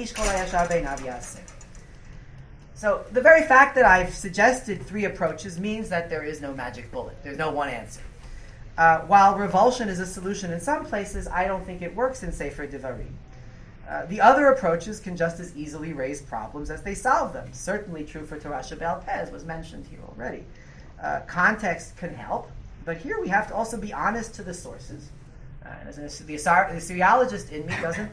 So, 2.74 3.06
the 3.12 3.22
very 3.22 3.44
fact 3.44 3.76
that 3.76 3.86
I've 3.86 4.16
suggested 4.16 4.82
three 4.84 5.06
approaches 5.06 5.60
means 5.60 5.90
that 5.90 6.10
there 6.10 6.24
is 6.24 6.42
no 6.42 6.54
magic 6.54 6.92
bullet. 6.92 7.16
There's 7.24 7.38
no 7.38 7.52
one 7.52 7.70
answer. 7.70 8.02
Uh, 8.78 9.02
while 9.02 9.38
revulsion 9.38 9.90
is 9.90 10.00
a 10.00 10.06
solution 10.06 10.52
in 10.52 10.60
some 10.60 10.86
places, 10.86 11.28
I 11.28 11.46
don't 11.46 11.64
think 11.64 11.84
it 11.84 11.96
works 11.96 12.24
in 12.24 12.32
Sefer 12.32 12.66
Devarim. 12.66 13.14
Uh, 13.90 14.06
the 14.06 14.22
other 14.22 14.48
approaches 14.48 15.00
can 15.00 15.18
just 15.18 15.40
as 15.40 15.56
easily 15.56 15.94
raise 15.94 16.22
problems 16.22 16.70
as 16.70 16.82
they 16.84 16.96
solve 16.96 17.34
them. 17.34 17.52
Certainly 17.52 18.06
true 18.06 18.26
for 18.26 18.40
Torah 18.40 18.60
Shebe'al 18.60 19.06
Peh, 19.06 19.30
was 19.32 19.44
mentioned 19.44 19.86
here 19.88 20.00
already. 20.08 20.46
Uh, 21.02 21.22
context 21.28 21.98
can 21.98 22.14
help, 22.14 22.50
but 22.86 22.98
here 22.98 23.20
we 23.20 23.28
have 23.28 23.48
to 23.48 23.56
also 23.56 23.78
be 23.78 23.92
honest 23.92 24.34
to 24.36 24.44
the 24.44 24.54
sources. 24.54 25.10
Uh, 25.66 25.70
as 25.86 26.20
the, 26.20 26.24
the 26.24 26.36
Assyriologist 26.36 27.52
in 27.52 27.66
me 27.66 27.74
doesn't 27.82 28.12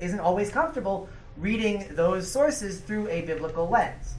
isn't 0.00 0.20
always 0.20 0.50
comfortable 0.50 1.08
reading 1.36 1.86
those 1.90 2.30
sources 2.30 2.80
through 2.80 3.08
a 3.08 3.22
biblical 3.22 3.68
lens. 3.68 4.14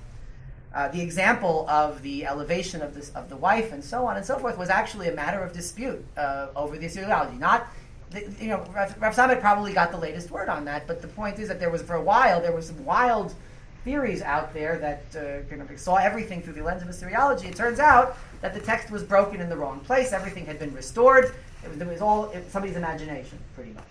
Uh, 0.74 0.88
the 0.90 1.02
example 1.02 1.68
of 1.70 2.02
the 2.04 2.26
elevation 2.26 2.82
of, 2.82 2.94
this, 2.94 3.10
of 3.12 3.30
the 3.30 3.38
wife 3.38 3.72
and 3.72 3.84
so 3.84 4.06
on 4.06 4.18
and 4.18 4.26
so 4.26 4.38
forth 4.38 4.58
was 4.58 4.70
actually 4.70 5.08
a 5.08 5.14
matter 5.14 5.42
of 5.42 5.52
dispute 5.52 6.06
uh, 6.18 6.48
over 6.56 6.78
the 6.78 6.86
Assyriology, 6.86 7.40
not 7.40 7.68
you 8.14 8.48
know, 8.48 8.66
Rav, 8.74 9.02
Rav 9.02 9.40
probably 9.42 9.74
got 9.74 9.92
the 9.92 9.98
latest 9.98 10.32
word 10.32 10.50
on 10.50 10.66
that, 10.66 10.88
but 10.88 11.02
the 11.02 11.08
point 11.08 11.40
is 11.40 11.48
that 11.50 11.60
there 11.60 11.70
was, 11.70 11.82
for 11.82 11.96
a 11.96 12.02
while, 12.02 12.42
there 12.42 12.54
was 12.54 12.68
some 12.68 12.86
wild 12.86 13.36
theories 13.84 14.22
out 14.22 14.54
there 14.54 14.78
that 14.80 15.04
uh, 15.16 15.50
kind 15.50 15.62
of 15.62 15.80
saw 15.80 15.96
everything 15.96 16.42
through 16.42 16.54
the 16.54 16.64
lens 16.64 16.82
of 16.82 16.88
Assyriology. 16.88 17.46
It 17.46 17.56
turns 17.56 17.80
out 17.80 18.18
that 18.42 18.54
the 18.54 18.60
text 18.60 18.92
was 18.92 19.04
broken 19.04 19.40
in 19.42 19.50
the 19.50 19.58
wrong 19.58 19.80
place. 19.82 20.14
Everything 20.14 20.46
had 20.46 20.60
been 20.60 20.74
restored. 20.74 21.34
It 21.64 21.70
was, 21.70 21.80
it 21.80 21.88
was 21.88 22.02
all 22.02 22.26
it, 22.32 22.52
somebody's 22.52 22.78
imagination, 22.78 23.40
pretty 23.56 23.72
much. 23.72 23.86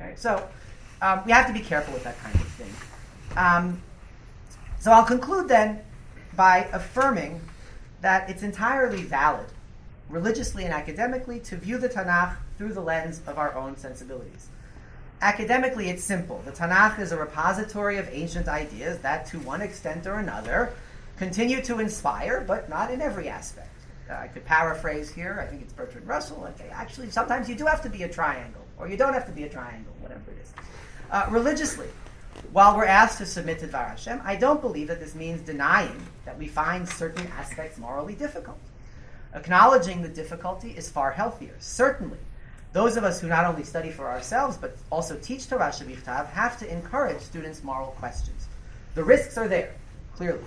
Okay? 0.00 0.12
So 0.16 0.48
um, 1.00 1.22
we 1.24 1.32
have 1.32 1.46
to 1.46 1.52
be 1.52 1.60
careful 1.60 1.94
with 1.94 2.04
that 2.04 2.18
kind 2.20 2.34
of 2.34 2.46
thing. 2.48 2.74
Um, 3.36 3.82
so 4.80 4.90
I'll 4.90 5.04
conclude 5.04 5.48
then 5.48 5.80
by 6.34 6.68
affirming 6.72 7.40
that 8.00 8.28
it's 8.28 8.42
entirely 8.42 9.02
valid, 9.02 9.46
religiously 10.08 10.64
and 10.64 10.72
academically, 10.72 11.40
to 11.40 11.56
view 11.56 11.78
the 11.78 11.88
Tanakh 11.88 12.36
through 12.58 12.72
the 12.72 12.80
lens 12.80 13.20
of 13.26 13.38
our 13.38 13.54
own 13.54 13.76
sensibilities. 13.76 14.48
Academically, 15.20 15.88
it's 15.88 16.02
simple. 16.02 16.42
The 16.44 16.50
Tanakh 16.50 16.98
is 16.98 17.12
a 17.12 17.16
repository 17.16 17.98
of 17.98 18.08
ancient 18.10 18.48
ideas 18.48 18.98
that, 19.00 19.26
to 19.26 19.38
one 19.40 19.62
extent 19.62 20.06
or 20.06 20.14
another, 20.14 20.72
continue 21.16 21.62
to 21.62 21.78
inspire, 21.78 22.40
but 22.40 22.68
not 22.68 22.90
in 22.90 23.00
every 23.00 23.28
aspect. 23.28 23.68
Uh, 24.10 24.14
I 24.14 24.26
could 24.26 24.44
paraphrase 24.44 25.12
here, 25.12 25.38
I 25.40 25.48
think 25.48 25.62
it's 25.62 25.72
Bertrand 25.72 26.08
Russell. 26.08 26.44
Okay, 26.54 26.68
actually, 26.70 27.10
sometimes 27.10 27.48
you 27.48 27.54
do 27.54 27.66
have 27.66 27.82
to 27.82 27.88
be 27.88 28.02
a 28.02 28.08
triangle, 28.08 28.62
or 28.78 28.88
you 28.88 28.96
don't 28.96 29.14
have 29.14 29.26
to 29.26 29.32
be 29.32 29.44
a 29.44 29.48
triangle, 29.48 29.92
whatever 30.00 30.22
it 30.32 30.38
is. 30.42 30.52
Uh, 31.10 31.26
religiously, 31.30 31.86
while 32.52 32.76
we're 32.76 32.84
asked 32.84 33.18
to 33.18 33.26
submit 33.26 33.60
to 33.60 33.68
Dvar 33.68 33.90
Hashem, 33.90 34.20
I 34.24 34.34
don't 34.34 34.60
believe 34.60 34.88
that 34.88 34.98
this 34.98 35.14
means 35.14 35.40
denying 35.42 36.04
that 36.24 36.36
we 36.36 36.48
find 36.48 36.88
certain 36.88 37.26
aspects 37.38 37.78
morally 37.78 38.14
difficult. 38.14 38.58
Acknowledging 39.34 40.02
the 40.02 40.08
difficulty 40.08 40.72
is 40.72 40.90
far 40.90 41.12
healthier. 41.12 41.54
Certainly, 41.60 42.18
those 42.72 42.96
of 42.96 43.04
us 43.04 43.20
who 43.20 43.28
not 43.28 43.44
only 43.44 43.64
study 43.64 43.90
for 43.90 44.08
ourselves 44.08 44.56
but 44.56 44.76
also 44.90 45.16
teach 45.18 45.48
Torah 45.48 45.70
Shebichtav 45.70 46.28
have 46.30 46.58
to 46.58 46.70
encourage 46.70 47.20
students' 47.20 47.62
moral 47.62 47.88
questions. 47.92 48.46
The 48.94 49.04
risks 49.04 49.36
are 49.38 49.48
there, 49.48 49.74
clearly. 50.16 50.40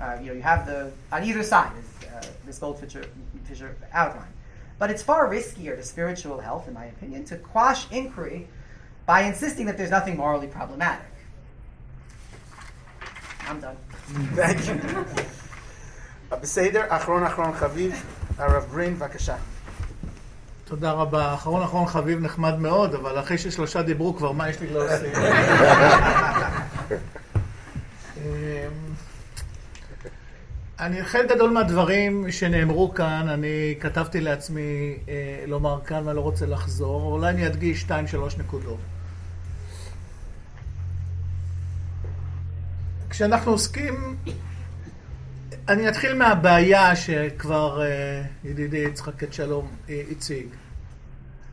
Uh, 0.00 0.18
you 0.20 0.26
know, 0.26 0.32
you 0.32 0.42
have 0.42 0.66
the 0.66 0.92
on 1.10 1.24
either 1.24 1.42
side 1.42 1.72
as 1.78 2.08
uh, 2.08 2.28
Ms. 2.46 2.60
Goldfisher 2.60 3.06
Fisher 3.44 3.76
outlined, 3.92 4.32
but 4.78 4.90
it's 4.90 5.02
far 5.02 5.28
riskier 5.28 5.76
to 5.76 5.82
spiritual 5.82 6.40
health, 6.40 6.68
in 6.68 6.74
my 6.74 6.86
opinion, 6.86 7.24
to 7.26 7.36
quash 7.36 7.90
inquiry 7.90 8.48
by 9.06 9.22
insisting 9.22 9.66
that 9.66 9.76
there's 9.76 9.90
nothing 9.90 10.16
morally 10.16 10.46
problematic. 10.46 11.06
I'm 13.48 13.60
done. 13.60 13.76
Thank 14.34 14.68
you. 14.68 15.04
Uh, 16.32 16.36
בסדר, 16.36 16.88
achron 16.88 17.26
achron 17.26 17.52
chaviv, 17.60 17.92
הרב 18.38 18.64
Brin 18.72 18.96
בבקשה. 18.98 19.36
תודה 20.72 20.92
רבה. 20.92 21.34
אחרון 21.34 21.62
אחרון 21.62 21.86
חביב 21.86 22.20
נחמד 22.20 22.58
מאוד, 22.58 22.94
אבל 22.94 23.20
אחרי 23.20 23.38
ששלושה 23.38 23.82
דיברו 23.82 24.16
כבר, 24.16 24.32
מה 24.32 24.48
יש 24.48 24.60
לי 24.60 24.66
להוסיף? 24.66 25.18
אמ, 28.16 28.22
אני, 30.80 31.04
חלק 31.04 31.30
גדול 31.30 31.50
מהדברים 31.50 32.30
שנאמרו 32.30 32.94
כאן, 32.94 33.28
אני 33.28 33.74
כתבתי 33.80 34.20
לעצמי 34.20 34.96
אה, 35.08 35.44
לומר 35.46 35.80
כאן 35.84 36.02
ואני 36.06 36.16
לא 36.16 36.20
רוצה 36.20 36.46
לחזור, 36.46 37.12
אולי 37.12 37.30
אני 37.30 37.46
אדגיש 37.46 37.80
שתיים, 37.80 38.06
שלוש 38.06 38.38
נקודות. 38.38 38.78
כשאנחנו 43.10 43.50
עוסקים, 43.50 44.16
אני 45.68 45.88
אתחיל 45.88 46.14
מהבעיה 46.14 46.96
שכבר 46.96 47.82
אה, 47.82 48.22
ידידי 48.44 48.78
יצחק 48.78 49.24
את 49.24 49.32
שלום 49.32 49.68
אה, 49.88 50.02
הציג. 50.10 50.46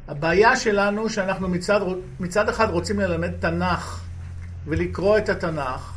הבעיה 0.10 0.56
שלנו 0.56 1.10
שאנחנו 1.10 1.50
מצד, 1.50 1.80
מצד 2.20 2.50
אחד 2.50 2.70
רוצים 2.70 3.00
ללמד 3.00 3.32
תנ"ך 3.40 4.02
ולקרוא 4.68 5.18
את 5.18 5.30
התנ"ך 5.30 5.94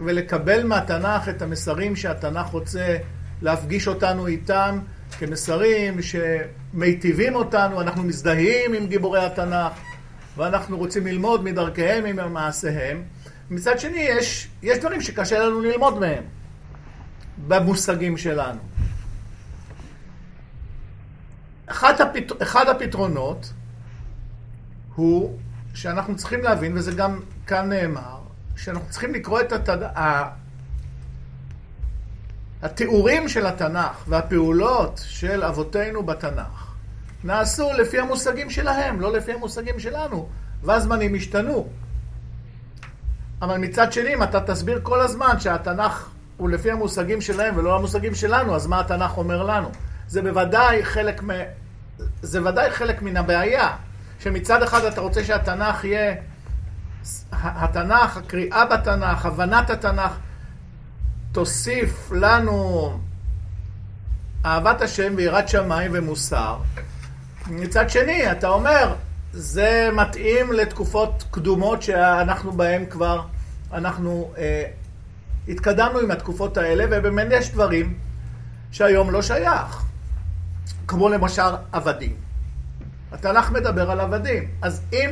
ולקבל 0.00 0.66
מהתנ"ך 0.66 1.28
את 1.28 1.42
המסרים 1.42 1.96
שהתנ"ך 1.96 2.46
רוצה 2.46 2.96
להפגיש 3.42 3.88
אותנו 3.88 4.26
איתם 4.26 4.78
כמסרים 5.18 5.98
שמיטיבים 6.02 7.34
אותנו, 7.34 7.80
אנחנו 7.80 8.02
מזדהים 8.02 8.74
עם 8.74 8.86
גיבורי 8.86 9.24
התנ"ך 9.24 9.72
ואנחנו 10.36 10.78
רוצים 10.78 11.06
ללמוד 11.06 11.44
מדרכיהם 11.44 12.04
וממעשיהם. 12.06 13.02
מצד 13.50 13.78
שני, 13.78 14.00
יש, 14.00 14.48
יש 14.62 14.78
דברים 14.78 15.00
שקשה 15.00 15.38
לנו 15.38 15.60
ללמוד 15.60 15.98
מהם 15.98 16.24
במושגים 17.48 18.16
שלנו. 18.16 18.75
אחד, 21.66 22.00
הפת... 22.00 22.42
אחד 22.42 22.68
הפתרונות 22.68 23.52
הוא 24.94 25.38
שאנחנו 25.74 26.16
צריכים 26.16 26.42
להבין, 26.42 26.72
וזה 26.76 26.92
גם 26.92 27.20
כאן 27.46 27.68
נאמר, 27.68 28.18
שאנחנו 28.56 28.90
צריכים 28.90 29.14
לקרוא 29.14 29.40
את 29.40 29.52
התד... 29.52 29.78
התיאורים 32.62 33.28
של 33.28 33.46
התנ"ך 33.46 34.04
והפעולות 34.08 35.00
של 35.06 35.44
אבותינו 35.44 36.02
בתנ"ך 36.02 36.74
נעשו 37.24 37.72
לפי 37.78 37.98
המושגים 37.98 38.50
שלהם, 38.50 39.00
לא 39.00 39.12
לפי 39.12 39.32
המושגים 39.32 39.78
שלנו, 39.80 40.28
והזמנים 40.62 41.14
השתנו. 41.14 41.68
אבל 43.42 43.56
מצד 43.56 43.92
שני, 43.92 44.14
אם 44.14 44.22
אתה 44.22 44.40
תסביר 44.40 44.80
כל 44.82 45.00
הזמן 45.00 45.40
שהתנ"ך 45.40 46.10
הוא 46.36 46.50
לפי 46.50 46.70
המושגים 46.70 47.20
שלהם 47.20 47.56
ולא 47.56 47.76
המושגים 47.76 48.14
שלנו, 48.14 48.56
אז 48.56 48.66
מה 48.66 48.80
התנ"ך 48.80 49.16
אומר 49.18 49.42
לנו? 49.42 49.70
זה 50.08 50.22
בוודאי 50.22 50.84
חלק 50.84 51.22
מ... 51.22 51.30
זה 52.22 52.44
ודאי 52.44 52.70
חלק 52.70 53.02
מן 53.02 53.16
הבעיה, 53.16 53.76
שמצד 54.18 54.62
אחד 54.62 54.84
אתה 54.84 55.00
רוצה 55.00 55.24
שהתנ"ך 55.24 55.84
יהיה, 55.84 56.14
התנ"ך, 57.32 58.16
הקריאה 58.16 58.66
בתנ"ך, 58.66 59.26
הבנת 59.26 59.70
התנ"ך, 59.70 60.12
תוסיף 61.32 62.12
לנו 62.12 62.90
אהבת 64.44 64.80
השם 64.80 65.12
ויראת 65.16 65.48
שמיים 65.48 65.90
ומוסר. 65.94 66.56
מצד 67.46 67.90
שני, 67.90 68.32
אתה 68.32 68.48
אומר, 68.48 68.94
זה 69.32 69.88
מתאים 69.92 70.52
לתקופות 70.52 71.24
קדומות 71.30 71.82
שאנחנו 71.82 72.52
בהן 72.52 72.86
כבר, 72.90 73.22
אנחנו 73.72 74.32
אה, 74.38 74.64
התקדמנו 75.48 75.98
עם 75.98 76.10
התקופות 76.10 76.56
האלה, 76.56 76.84
ובאמת 76.90 77.26
יש 77.30 77.52
דברים 77.52 77.98
שהיום 78.70 79.10
לא 79.10 79.22
שייך. 79.22 79.85
כמו 80.88 81.08
למשל 81.08 81.42
עבדים. 81.72 82.16
התנ"ך 83.12 83.50
מדבר 83.50 83.90
על 83.90 84.00
עבדים. 84.00 84.48
אז 84.62 84.82
אם, 84.92 85.10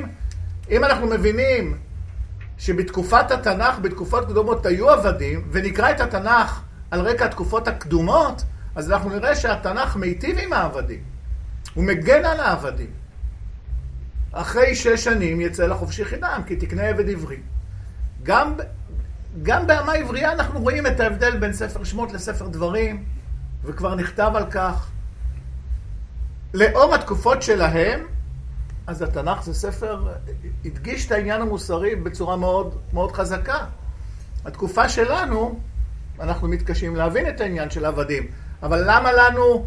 אם 0.70 0.84
אנחנו 0.84 1.06
מבינים 1.06 1.78
שבתקופת 2.58 3.30
התנ"ך, 3.30 3.78
בתקופות 3.78 4.28
קדומות 4.28 4.66
היו 4.66 4.90
עבדים, 4.90 5.48
ונקרא 5.50 5.90
את 5.90 6.00
התנ"ך 6.00 6.62
על 6.90 7.00
רקע 7.00 7.24
התקופות 7.24 7.68
הקדומות, 7.68 8.42
אז 8.74 8.90
אנחנו 8.90 9.10
נראה 9.10 9.36
שהתנ"ך 9.36 9.96
מיטיב 9.96 10.38
עם 10.38 10.52
העבדים. 10.52 11.00
הוא 11.74 11.84
מגן 11.84 12.24
על 12.24 12.40
העבדים. 12.40 12.90
אחרי 14.32 14.74
שש 14.74 15.04
שנים 15.04 15.40
יצא 15.40 15.66
לחופשי 15.66 16.04
חינם, 16.04 16.42
כי 16.46 16.56
תקנה 16.56 16.82
עבד 16.82 17.10
עברי. 17.10 17.36
גם, 18.22 18.54
גם 19.42 19.66
באמה 19.66 19.92
עברייה 19.92 20.32
אנחנו 20.32 20.60
רואים 20.60 20.86
את 20.86 21.00
ההבדל 21.00 21.36
בין 21.36 21.52
ספר 21.52 21.84
שמות 21.84 22.12
לספר 22.12 22.48
דברים, 22.48 23.04
וכבר 23.64 23.94
נכתב 23.94 24.32
על 24.34 24.50
כך. 24.50 24.90
לאור 26.54 26.94
התקופות 26.94 27.42
שלהם, 27.42 28.00
אז 28.86 29.02
התנ"ך 29.02 29.42
זה 29.42 29.54
ספר, 29.54 30.06
הדגיש 30.64 31.06
את 31.06 31.12
העניין 31.12 31.42
המוסרי 31.42 31.96
בצורה 31.96 32.36
מאוד, 32.36 32.78
מאוד 32.92 33.12
חזקה. 33.12 33.58
התקופה 34.44 34.88
שלנו, 34.88 35.60
אנחנו 36.20 36.48
מתקשים 36.48 36.96
להבין 36.96 37.28
את 37.28 37.40
העניין 37.40 37.70
של 37.70 37.84
עבדים, 37.84 38.26
אבל 38.62 38.82
למה 38.86 39.12
לנו, 39.12 39.66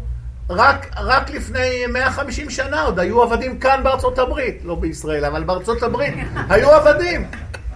רק, 0.50 0.86
רק 0.96 1.30
לפני 1.30 1.86
150 1.92 2.50
שנה 2.50 2.82
עוד 2.82 2.98
היו 2.98 3.22
עבדים 3.22 3.58
כאן 3.58 3.80
בארצות 3.84 4.18
הברית, 4.18 4.64
לא 4.64 4.74
בישראל, 4.74 5.24
אבל 5.24 5.44
בארצות 5.44 5.82
הברית, 5.82 6.14
היו 6.50 6.70
עבדים. 6.70 7.26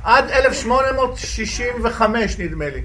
עד 0.02 0.30
1865 0.30 2.38
נדמה 2.38 2.68
לי. 2.68 2.82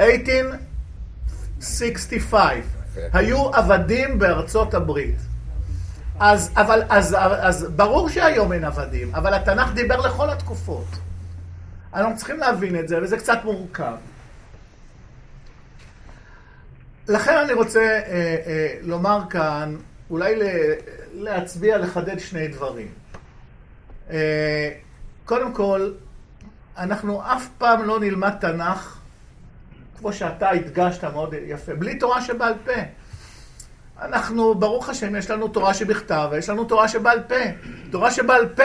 1865. 0.00 2.64
היו 3.12 3.54
עבדים 3.54 4.18
בארצות 4.18 4.74
הברית. 4.74 5.16
אז, 6.20 6.50
אבל, 6.56 6.82
אז, 6.88 7.16
אז 7.20 7.66
ברור 7.76 8.08
שהיום 8.08 8.52
אין 8.52 8.64
עבדים, 8.64 9.14
אבל 9.14 9.34
התנ"ך 9.34 9.72
דיבר 9.74 10.00
לכל 10.00 10.30
התקופות. 10.30 10.86
אנחנו 11.94 12.16
צריכים 12.16 12.38
להבין 12.38 12.78
את 12.78 12.88
זה, 12.88 12.98
וזה 13.02 13.16
קצת 13.16 13.38
מורכב. 13.44 13.94
לכן 17.08 17.36
אני 17.36 17.52
רוצה 17.52 17.80
אה, 17.80 18.36
אה, 18.46 18.74
לומר 18.82 19.20
כאן, 19.30 19.76
אולי 20.10 20.36
ל, 20.36 20.42
להצביע, 21.12 21.78
לחדד 21.78 22.18
שני 22.18 22.48
דברים. 22.48 22.88
אה, 24.10 24.70
קודם 25.24 25.52
כל, 25.52 25.92
אנחנו 26.78 27.22
אף 27.22 27.48
פעם 27.58 27.84
לא 27.84 28.00
נלמד 28.00 28.32
תנ"ך, 28.40 28.98
כמו 29.98 30.12
שאתה 30.12 30.50
הדגשת 30.50 31.04
מאוד 31.04 31.34
יפה, 31.46 31.74
בלי 31.74 31.98
תורה 31.98 32.20
שבעל 32.22 32.54
פה. 32.64 32.72
אנחנו, 34.02 34.54
ברוך 34.54 34.88
השם, 34.88 35.16
יש 35.16 35.30
לנו 35.30 35.48
תורה 35.48 35.74
שבכתב, 35.74 36.28
ויש 36.30 36.48
לנו 36.48 36.64
תורה 36.64 36.88
שבעל 36.88 37.22
פה. 37.22 37.34
תורה 37.90 38.10
שבעל 38.10 38.48
פה, 38.48 38.62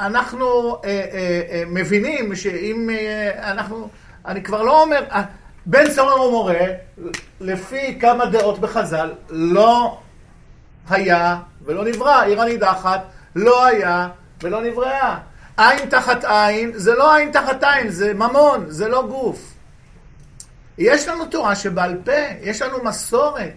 אנחנו 0.00 0.74
אה, 0.74 0.80
אה, 0.84 1.40
אה, 1.50 1.62
מבינים 1.66 2.34
שאם 2.34 2.90
אה, 2.90 3.50
אנחנו, 3.52 3.88
אני 4.26 4.42
כבר 4.42 4.62
לא 4.62 4.82
אומר, 4.82 5.04
אה, 5.12 5.22
בן 5.66 5.90
סורר 5.90 6.12
הוא 6.12 6.30
מורה, 6.30 6.66
לפי 7.40 7.98
כמה 8.00 8.26
דעות 8.26 8.58
בחז"ל, 8.58 9.12
לא 9.30 9.98
היה 10.90 11.38
ולא 11.64 11.84
נברא. 11.84 12.22
עיר 12.22 12.42
הנידחת 12.42 13.00
לא 13.36 13.66
היה 13.66 14.08
ולא 14.42 14.62
נבראה. 14.62 15.18
עין 15.56 15.88
תחת 15.88 16.24
עין, 16.24 16.72
זה 16.74 16.94
לא 16.94 17.14
עין 17.14 17.30
תחת 17.30 17.64
עין, 17.64 17.88
זה 17.88 18.14
ממון, 18.14 18.64
זה 18.68 18.88
לא 18.88 19.06
גוף. 19.06 19.55
יש 20.78 21.08
לנו 21.08 21.26
תורה 21.26 21.54
שבעל 21.54 22.00
פה, 22.04 22.12
יש 22.40 22.62
לנו 22.62 22.84
מסורת. 22.84 23.54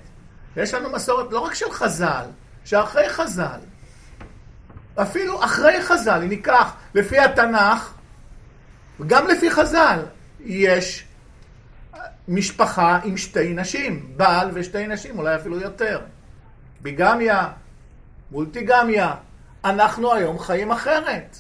יש 0.58 0.74
לנו 0.74 0.90
מסורת 0.90 1.32
לא 1.32 1.40
רק 1.40 1.54
של 1.54 1.72
חז"ל, 1.72 2.26
שאחרי 2.66 3.10
חז"ל. 3.10 3.60
אפילו 4.96 5.44
אחרי 5.44 5.82
חז"ל, 5.82 6.22
אם 6.24 6.30
ניקח 6.30 6.74
לפי 6.94 7.20
התנ"ך, 7.20 7.94
וגם 9.00 9.28
לפי 9.28 9.52
חז"ל, 9.52 10.00
יש 10.40 11.06
משפחה 12.28 13.00
עם 13.04 13.18
שתי 13.18 13.54
נשים, 13.54 14.14
בעל 14.18 14.50
ושתי 14.54 14.88
נשים, 14.88 15.20
אולי 15.20 15.36
אפילו 15.36 15.60
יותר. 15.60 16.00
ביגמיה, 16.82 17.48
מולטיגמיה. 18.32 19.16
אנחנו 19.66 20.14
היום 20.14 20.40
חיים 20.40 20.72
אחרת. 20.72 21.38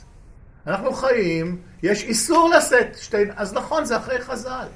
אנחנו 0.67 0.93
חיים, 0.93 1.61
יש 1.83 2.03
איסור 2.03 2.49
לשאת 2.49 2.97
שתי... 2.97 3.17
אז 3.35 3.53
נכון, 3.53 3.85
זה 3.85 3.97
אחרי 3.97 4.21
חז"ל. 4.21 4.67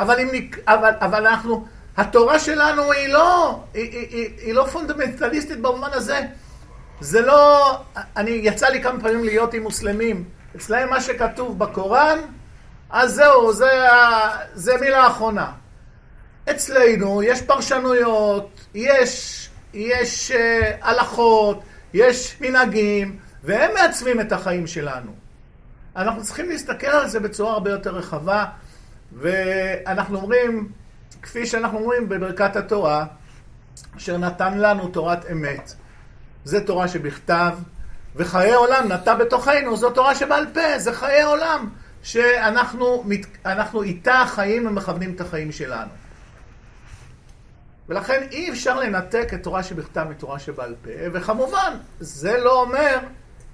אבל, 0.00 0.20
אם, 0.20 0.50
אבל, 0.68 0.92
אבל 1.00 1.26
אנחנו, 1.26 1.66
התורה 1.96 2.38
שלנו 2.38 2.92
היא 2.92 3.08
לא, 3.08 3.60
היא, 3.74 3.90
היא, 3.92 4.06
היא, 4.10 4.30
היא 4.38 4.54
לא 4.54 4.66
פונדמנטליסטית 4.72 5.60
במובן 5.60 5.88
הזה. 5.92 6.20
זה 7.00 7.20
לא, 7.20 7.76
אני, 8.16 8.30
יצא 8.30 8.68
לי 8.68 8.82
כמה 8.82 9.00
פעמים 9.00 9.24
להיות 9.24 9.54
עם 9.54 9.62
מוסלמים. 9.62 10.24
אצלהם 10.56 10.90
מה 10.90 11.00
שכתוב 11.00 11.58
בקוראן, 11.58 12.18
אז 12.90 13.14
זהו, 13.14 13.52
זה, 13.52 13.70
זה 14.54 14.76
מילה 14.80 15.06
אחרונה. 15.06 15.52
אצלנו 16.50 17.22
יש 17.22 17.42
פרשנויות, 17.42 18.60
יש, 18.74 19.48
יש 19.74 20.30
uh, 20.30 20.34
הלכות, 20.82 21.62
יש 21.94 22.36
מנהגים, 22.40 23.18
והם 23.44 23.70
מעצבים 23.74 24.20
את 24.20 24.32
החיים 24.32 24.66
שלנו. 24.66 25.12
אנחנו 25.96 26.22
צריכים 26.22 26.48
להסתכל 26.48 26.86
על 26.86 27.08
זה 27.08 27.20
בצורה 27.20 27.52
הרבה 27.52 27.70
יותר 27.70 27.90
רחבה. 27.90 28.44
ואנחנו 29.12 30.16
אומרים, 30.16 30.68
כפי 31.22 31.46
שאנחנו 31.46 31.78
אומרים 31.78 32.08
בברכת 32.08 32.56
התורה, 32.56 33.06
אשר 33.96 34.18
נתן 34.18 34.58
לנו 34.58 34.88
תורת 34.88 35.30
אמת. 35.32 35.74
זה 36.44 36.66
תורה 36.66 36.88
שבכתב, 36.88 37.52
וחיי 38.16 38.54
עולם 38.54 38.92
נטע 38.92 39.14
בתוכנו, 39.14 39.76
זו 39.76 39.90
תורה 39.90 40.14
שבעל 40.14 40.46
פה, 40.54 40.78
זה 40.78 40.92
חיי 40.92 41.22
עולם, 41.22 41.68
שאנחנו 42.02 43.04
אנחנו 43.46 43.82
איתה 43.82 44.24
חיים 44.26 44.66
ומכוונים 44.66 45.14
את 45.14 45.20
החיים 45.20 45.52
שלנו. 45.52 45.90
ולכן 47.88 48.22
אי 48.30 48.50
אפשר 48.50 48.80
לנתק 48.80 49.34
את 49.34 49.42
תורה 49.42 49.62
שבכתב 49.62 50.06
מתורה 50.10 50.38
שבעל 50.38 50.74
פה, 50.82 50.90
וכמובן, 51.12 51.76
זה 52.00 52.38
לא 52.38 52.60
אומר 52.60 52.98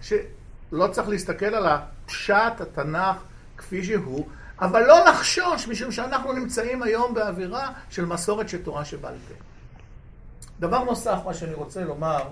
שלא 0.01 0.87
צריך 0.91 1.09
להסתכל 1.09 1.55
על 1.55 1.67
הפשט, 1.67 2.61
התנ"ך, 2.61 3.17
כפי 3.57 3.85
שהוא, 3.85 4.29
אבל 4.61 4.87
לא 4.87 5.05
לחשוש, 5.05 5.69
משום 5.69 5.93
שאנחנו 5.93 6.33
נמצאים 6.33 6.83
היום 6.83 7.15
באווירה 7.15 7.71
של 7.91 8.05
מסורת 8.05 8.49
של 8.49 8.63
תורה 8.63 8.85
שבעל 8.85 9.15
פה. 9.29 9.35
דבר 10.61 10.85
נוסף, 10.85 11.19
מה 11.25 11.35
שאני 11.35 11.55
רוצה 11.55 11.85
לומר, 11.85 12.23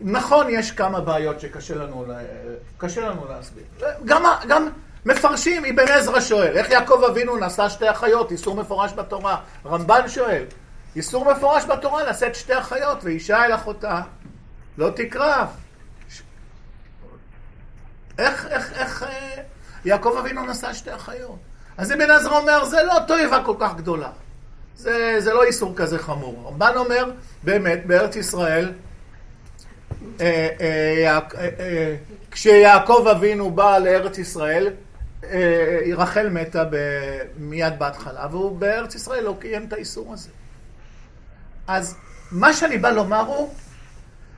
נכון, 0.00 0.46
יש 0.50 0.70
כמה 0.70 1.00
בעיות 1.00 1.40
שקשה 1.40 1.74
לנו, 1.74 2.04
קשה 2.78 3.08
לנו 3.08 3.26
להסביר. 3.28 3.64
גם, 4.04 4.22
גם 4.48 4.68
מפרשים, 5.06 5.64
אבן 5.64 5.88
עזרא 5.88 6.20
שואל, 6.20 6.56
איך 6.56 6.70
יעקב 6.70 7.02
אבינו 7.10 7.36
נשא 7.36 7.68
שתי 7.68 7.90
אחיות, 7.90 8.30
איסור 8.30 8.56
מפורש 8.56 8.92
בתורה. 8.92 9.40
רמב"ן 9.66 10.08
שואל, 10.08 10.44
איסור 10.96 11.32
מפורש 11.32 11.64
בתורה 11.64 12.04
לשאת 12.04 12.34
שתי 12.34 12.58
אחיות, 12.58 13.04
ואישה 13.04 13.44
אל 13.44 13.54
אחותה 13.54 14.02
לא 14.78 14.90
תקרב. 14.90 15.48
איך, 18.18 18.46
איך, 18.50 18.72
איך 18.72 19.02
אה, 19.02 19.42
יעקב 19.84 20.16
אבינו 20.18 20.46
נשא 20.46 20.72
שתי 20.72 20.94
אחיות? 20.94 21.36
אז 21.76 21.92
אבן 21.92 22.10
עזרא 22.10 22.38
אומר, 22.38 22.64
זה 22.64 22.82
לא 22.82 22.94
תועבה 23.06 23.44
כל 23.44 23.54
כך 23.58 23.76
גדולה. 23.76 24.10
זה, 24.76 25.16
זה 25.18 25.32
לא 25.32 25.42
איסור 25.42 25.72
כזה 25.76 25.98
חמור. 25.98 26.48
רמב"ן 26.48 26.72
אומר, 26.76 27.10
באמת, 27.42 27.86
בארץ 27.86 28.16
ישראל, 28.16 28.72
אה, 30.20 30.48
אה, 30.60 31.96
כשיעקב 32.30 33.06
אבינו 33.10 33.50
בא 33.50 33.78
לארץ 33.78 34.18
ישראל, 34.18 34.70
רחל 35.96 36.28
מתה 36.28 36.64
מיד 37.36 37.78
בהתחלה, 37.78 38.26
והוא 38.30 38.58
בארץ 38.58 38.94
ישראל 38.94 39.24
לא 39.24 39.36
קיים 39.40 39.64
את 39.64 39.72
האיסור 39.72 40.12
הזה. 40.12 40.30
אז 41.66 41.96
מה 42.32 42.52
שאני 42.52 42.78
בא 42.78 42.90
לומר 42.90 43.20
הוא, 43.20 43.54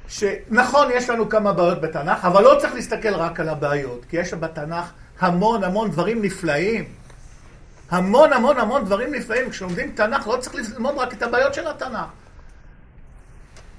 שנכון, 0.08 0.88
יש 0.94 1.10
לנו 1.10 1.28
כמה 1.28 1.52
בעיות 1.52 1.80
בתנ"ך, 1.80 2.24
אבל 2.24 2.42
לא 2.42 2.56
צריך 2.60 2.74
להסתכל 2.74 3.14
רק 3.14 3.40
על 3.40 3.48
הבעיות, 3.48 4.04
כי 4.08 4.16
יש 4.16 4.34
בתנ"ך 4.34 4.90
המון 5.20 5.64
המון 5.64 5.90
דברים 5.90 6.22
נפלאים. 6.22 6.84
המון 7.90 8.32
המון 8.32 8.58
המון 8.58 8.84
דברים 8.84 9.14
נפלאים. 9.14 9.50
כשלומדים 9.50 9.92
תנ"ך 9.94 10.26
לא 10.26 10.36
צריך 10.36 10.70
ללמוד 10.72 10.98
רק 10.98 11.12
את 11.12 11.22
הבעיות 11.22 11.54
של 11.54 11.66
התנ"ך. 11.66 12.06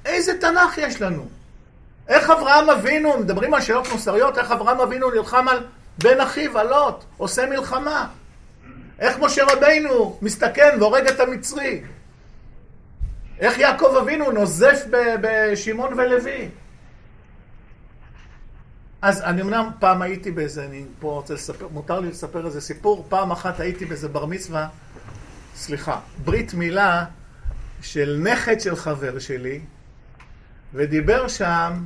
איזה 0.06 0.40
תנ"ך 0.40 0.78
יש 0.78 1.02
לנו? 1.02 1.28
איך 2.08 2.30
אברהם 2.30 2.70
אבינו, 2.70 3.18
מדברים 3.18 3.54
על 3.54 3.62
שאלות 3.62 3.92
מוסריות, 3.92 4.38
איך 4.38 4.52
אברהם 4.52 4.80
אבינו 4.80 5.12
נלחם 5.12 5.48
על 5.48 5.66
בן 5.98 6.22
אחיו, 6.22 6.58
על 6.58 6.68
לוט, 6.68 7.04
עושה 7.18 7.46
מלחמה. 7.46 8.08
איך 9.00 9.20
משה 9.20 9.44
רבינו 9.44 10.20
מסתכן 10.22 10.78
והורג 10.80 11.08
את 11.08 11.20
המצרי. 11.20 11.82
איך 13.40 13.58
יעקב 13.60 13.96
אבינו 14.02 14.32
נוזף 14.32 14.86
בשמעון 15.22 15.94
ולוי. 15.94 16.50
אז 19.02 19.22
אני 19.22 19.42
אמנם 19.42 19.70
פעם 19.80 20.02
הייתי 20.02 20.32
באיזה, 20.32 20.66
אני 20.66 20.86
פה 21.00 21.12
רוצה 21.12 21.34
לספר, 21.34 21.68
מותר 21.68 22.00
לי 22.00 22.10
לספר 22.10 22.46
איזה 22.46 22.62
סיפור, 22.62 23.06
פעם 23.10 23.32
אחת 23.32 23.60
הייתי 23.60 23.86
באיזה 23.86 24.08
בר 24.08 24.26
מצווה, 24.26 24.68
סליחה, 25.56 26.00
ברית 26.24 26.54
מילה 26.54 27.06
של 27.82 28.22
נכד 28.24 28.60
של 28.60 28.76
חבר 28.76 29.20
שלי, 29.20 29.62
ודיבר 30.74 31.28
שם 31.28 31.86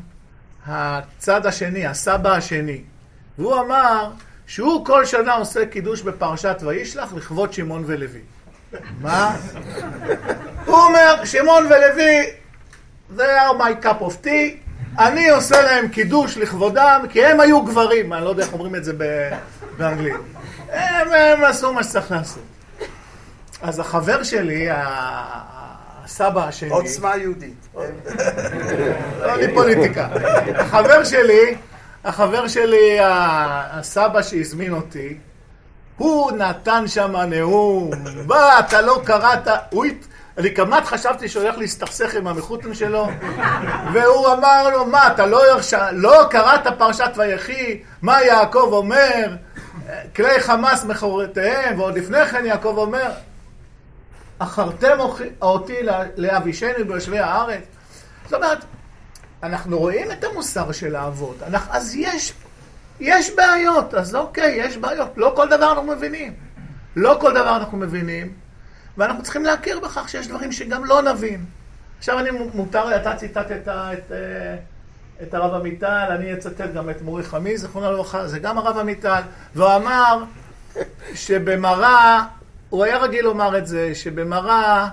הצד 0.66 1.46
השני, 1.46 1.86
הסבא 1.86 2.36
השני, 2.36 2.84
והוא 3.38 3.60
אמר 3.60 4.12
שהוא 4.48 4.86
כל 4.86 5.06
שנה 5.06 5.34
עושה 5.34 5.66
קידוש 5.66 6.02
בפרשת 6.02 6.58
וישלח 6.62 7.14
לכבוד 7.14 7.54
שמעון 7.54 7.84
ולוי. 7.88 8.22
מה? 9.02 9.36
הוא 10.66 10.76
אומר, 10.76 11.26
שמעון 11.26 11.66
ולוי, 11.66 12.32
they 13.18 13.20
are 13.20 13.62
my 13.62 13.86
cup 13.86 14.02
of 14.02 14.26
tea, 14.26 14.70
אני 15.00 15.30
עושה 15.30 15.62
להם 15.62 15.88
קידוש 15.88 16.38
לכבודם, 16.38 17.06
כי 17.10 17.26
הם 17.26 17.40
היו 17.40 17.64
גברים, 17.64 18.14
אני 18.14 18.24
לא 18.24 18.30
יודע 18.30 18.44
איך 18.44 18.54
אומרים 18.54 18.76
את 18.76 18.84
זה 18.84 18.94
באנגלית. 19.78 20.16
הם, 20.70 21.08
הם 21.14 21.44
עשו 21.44 21.74
מה 21.74 21.84
שצריך 21.84 22.12
לעשות. 22.12 22.44
אז 23.62 23.80
החבר 23.80 24.24
שלי, 24.24 24.68
הסבא 24.72 26.48
השני... 26.48 26.70
עוצמה 26.70 27.18
יהודית. 27.18 27.68
לא 29.20 29.36
לי 29.36 29.54
פוליטיקה. 29.54 30.08
החבר 30.56 31.04
שלי, 31.04 31.56
החבר 32.04 32.48
שלי, 32.48 32.98
הסבא 33.02 34.22
שהזמין 34.22 34.74
אותי, 34.74 35.18
הוא 36.00 36.32
נתן 36.32 36.88
שם 36.88 37.16
נאום, 37.16 37.92
מה, 38.28 38.60
אתה 38.60 38.82
לא 38.82 39.02
קראת, 39.06 39.48
הוא... 39.70 39.86
אני 40.38 40.56
כמעט 40.56 40.86
חשבתי 40.86 41.28
שהוא 41.28 41.44
הולך 41.44 41.58
להסתכסך 41.58 42.16
עם 42.16 42.28
המחותן 42.28 42.74
שלו, 42.74 43.08
והוא 43.94 44.34
אמר 44.34 44.70
לו, 44.70 44.86
מה, 44.86 45.08
אתה 45.08 45.26
לא, 45.26 45.50
ירש... 45.50 45.74
לא 45.92 46.28
קראת 46.30 46.68
פרשת 46.78 47.12
ויחי, 47.16 47.82
מה 48.02 48.22
יעקב 48.22 48.70
אומר, 48.72 49.36
כלי 50.16 50.40
חמאס 50.40 50.84
מכורותיהם, 50.84 51.80
ועוד 51.80 51.98
לפני 51.98 52.26
כן 52.26 52.46
יעקב 52.46 52.74
אומר, 52.78 53.12
אחרתם 54.40 54.98
אותי 55.42 55.78
לאבישני 56.18 56.84
ביושבי 56.88 57.20
הארץ. 57.20 57.64
זאת 58.24 58.34
אומרת, 58.34 58.66
אנחנו 59.44 59.80
רואים 59.80 60.12
את 60.12 60.24
המוסר 60.24 60.72
של 60.72 60.96
האבות, 60.96 61.36
אנחנו, 61.48 61.74
אז 61.74 61.96
יש, 61.96 62.34
יש 63.00 63.36
בעיות, 63.36 63.94
אז 63.94 64.16
אוקיי, 64.16 64.56
יש 64.56 64.78
בעיות, 64.78 65.10
לא 65.18 65.34
כל 65.36 65.50
דבר 65.50 65.72
אנחנו 65.72 65.84
מבינים. 65.84 66.34
לא 66.96 67.18
כל 67.22 67.32
דבר 67.32 67.56
אנחנו 67.56 67.78
מבינים, 67.78 68.34
ואנחנו 68.98 69.24
צריכים 69.24 69.44
להכיר 69.44 69.80
בכך 69.80 70.10
שיש 70.10 70.28
דברים 70.28 70.52
שגם 70.52 70.86
לא 70.86 71.02
נבין. 71.02 71.46
עכשיו 71.98 72.20
אני 72.20 72.30
מותר, 72.54 72.96
אתה 72.96 73.16
ציטטת 73.16 73.52
את, 73.52 73.68
את, 73.68 74.12
אה, 74.12 74.56
את 75.22 75.34
הרב 75.34 75.54
עמיטל, 75.54 76.08
אני 76.10 76.34
אצטט 76.34 76.74
גם 76.74 76.90
את 76.90 77.02
מורי 77.02 77.24
חמי, 77.24 77.58
זכרונו 77.58 77.92
לברכה, 77.92 78.28
זה 78.28 78.40
גם 78.40 78.58
הרב 78.58 78.78
עמיטל, 78.78 79.22
והוא 79.56 79.76
אמר 79.76 80.24
שבמראה, 81.14 82.24
הוא 82.70 82.84
היה 82.84 82.98
רגיל 82.98 83.26
לומר 83.26 83.58
את 83.58 83.68
זה, 83.68 83.96
שבמראה 83.96 84.88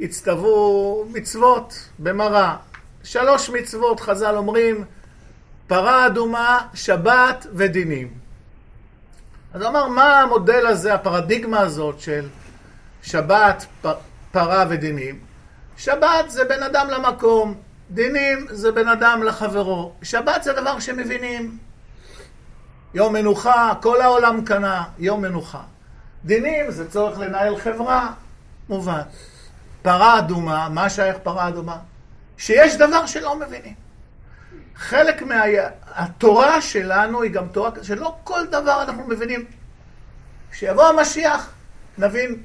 הצטוו 0.00 1.06
מצוות, 1.12 1.88
במראה. 1.98 2.56
שלוש 3.04 3.50
מצוות, 3.50 4.00
חז"ל 4.00 4.36
אומרים, 4.36 4.84
פרה 5.66 6.06
אדומה, 6.06 6.66
שבת 6.74 7.46
ודינים. 7.52 8.12
אז 9.54 9.62
הוא 9.62 9.70
אמר, 9.70 9.88
מה 9.88 10.20
המודל 10.20 10.66
הזה, 10.66 10.94
הפרדיגמה 10.94 11.60
הזאת 11.60 12.00
של 12.00 12.28
שבת, 13.02 13.66
פרה 14.32 14.64
ודינים. 14.68 15.18
שבת 15.76 16.30
זה 16.30 16.44
בין 16.44 16.62
אדם 16.62 16.88
למקום, 16.90 17.54
דינים 17.90 18.46
זה 18.50 18.72
בין 18.72 18.88
אדם 18.88 19.22
לחברו. 19.22 19.92
שבת 20.02 20.42
זה 20.42 20.52
דבר 20.52 20.78
שמבינים. 20.80 21.58
יום 22.94 23.12
מנוחה, 23.12 23.72
כל 23.82 24.00
העולם 24.00 24.44
קנה, 24.44 24.84
יום 24.98 25.22
מנוחה. 25.22 25.62
דינים 26.24 26.70
זה 26.70 26.90
צורך 26.90 27.18
לנהל 27.18 27.56
חברה, 27.56 28.12
מובן. 28.68 29.02
פרה 29.82 30.18
אדומה, 30.18 30.68
מה 30.68 30.90
שייך 30.90 31.16
פרה 31.22 31.48
אדומה? 31.48 31.76
שיש 32.38 32.76
דבר 32.76 33.06
שלא 33.06 33.38
מבינים. 33.38 33.83
חלק 34.76 35.22
מהתורה 35.22 36.60
שלנו 36.60 37.22
היא 37.22 37.30
גם 37.30 37.46
תורה 37.48 37.70
שלא 37.82 38.14
כל 38.24 38.46
דבר 38.46 38.82
אנחנו 38.82 39.04
מבינים. 39.08 39.44
כשיבוא 40.50 40.84
המשיח, 40.84 41.50
נבין 41.98 42.36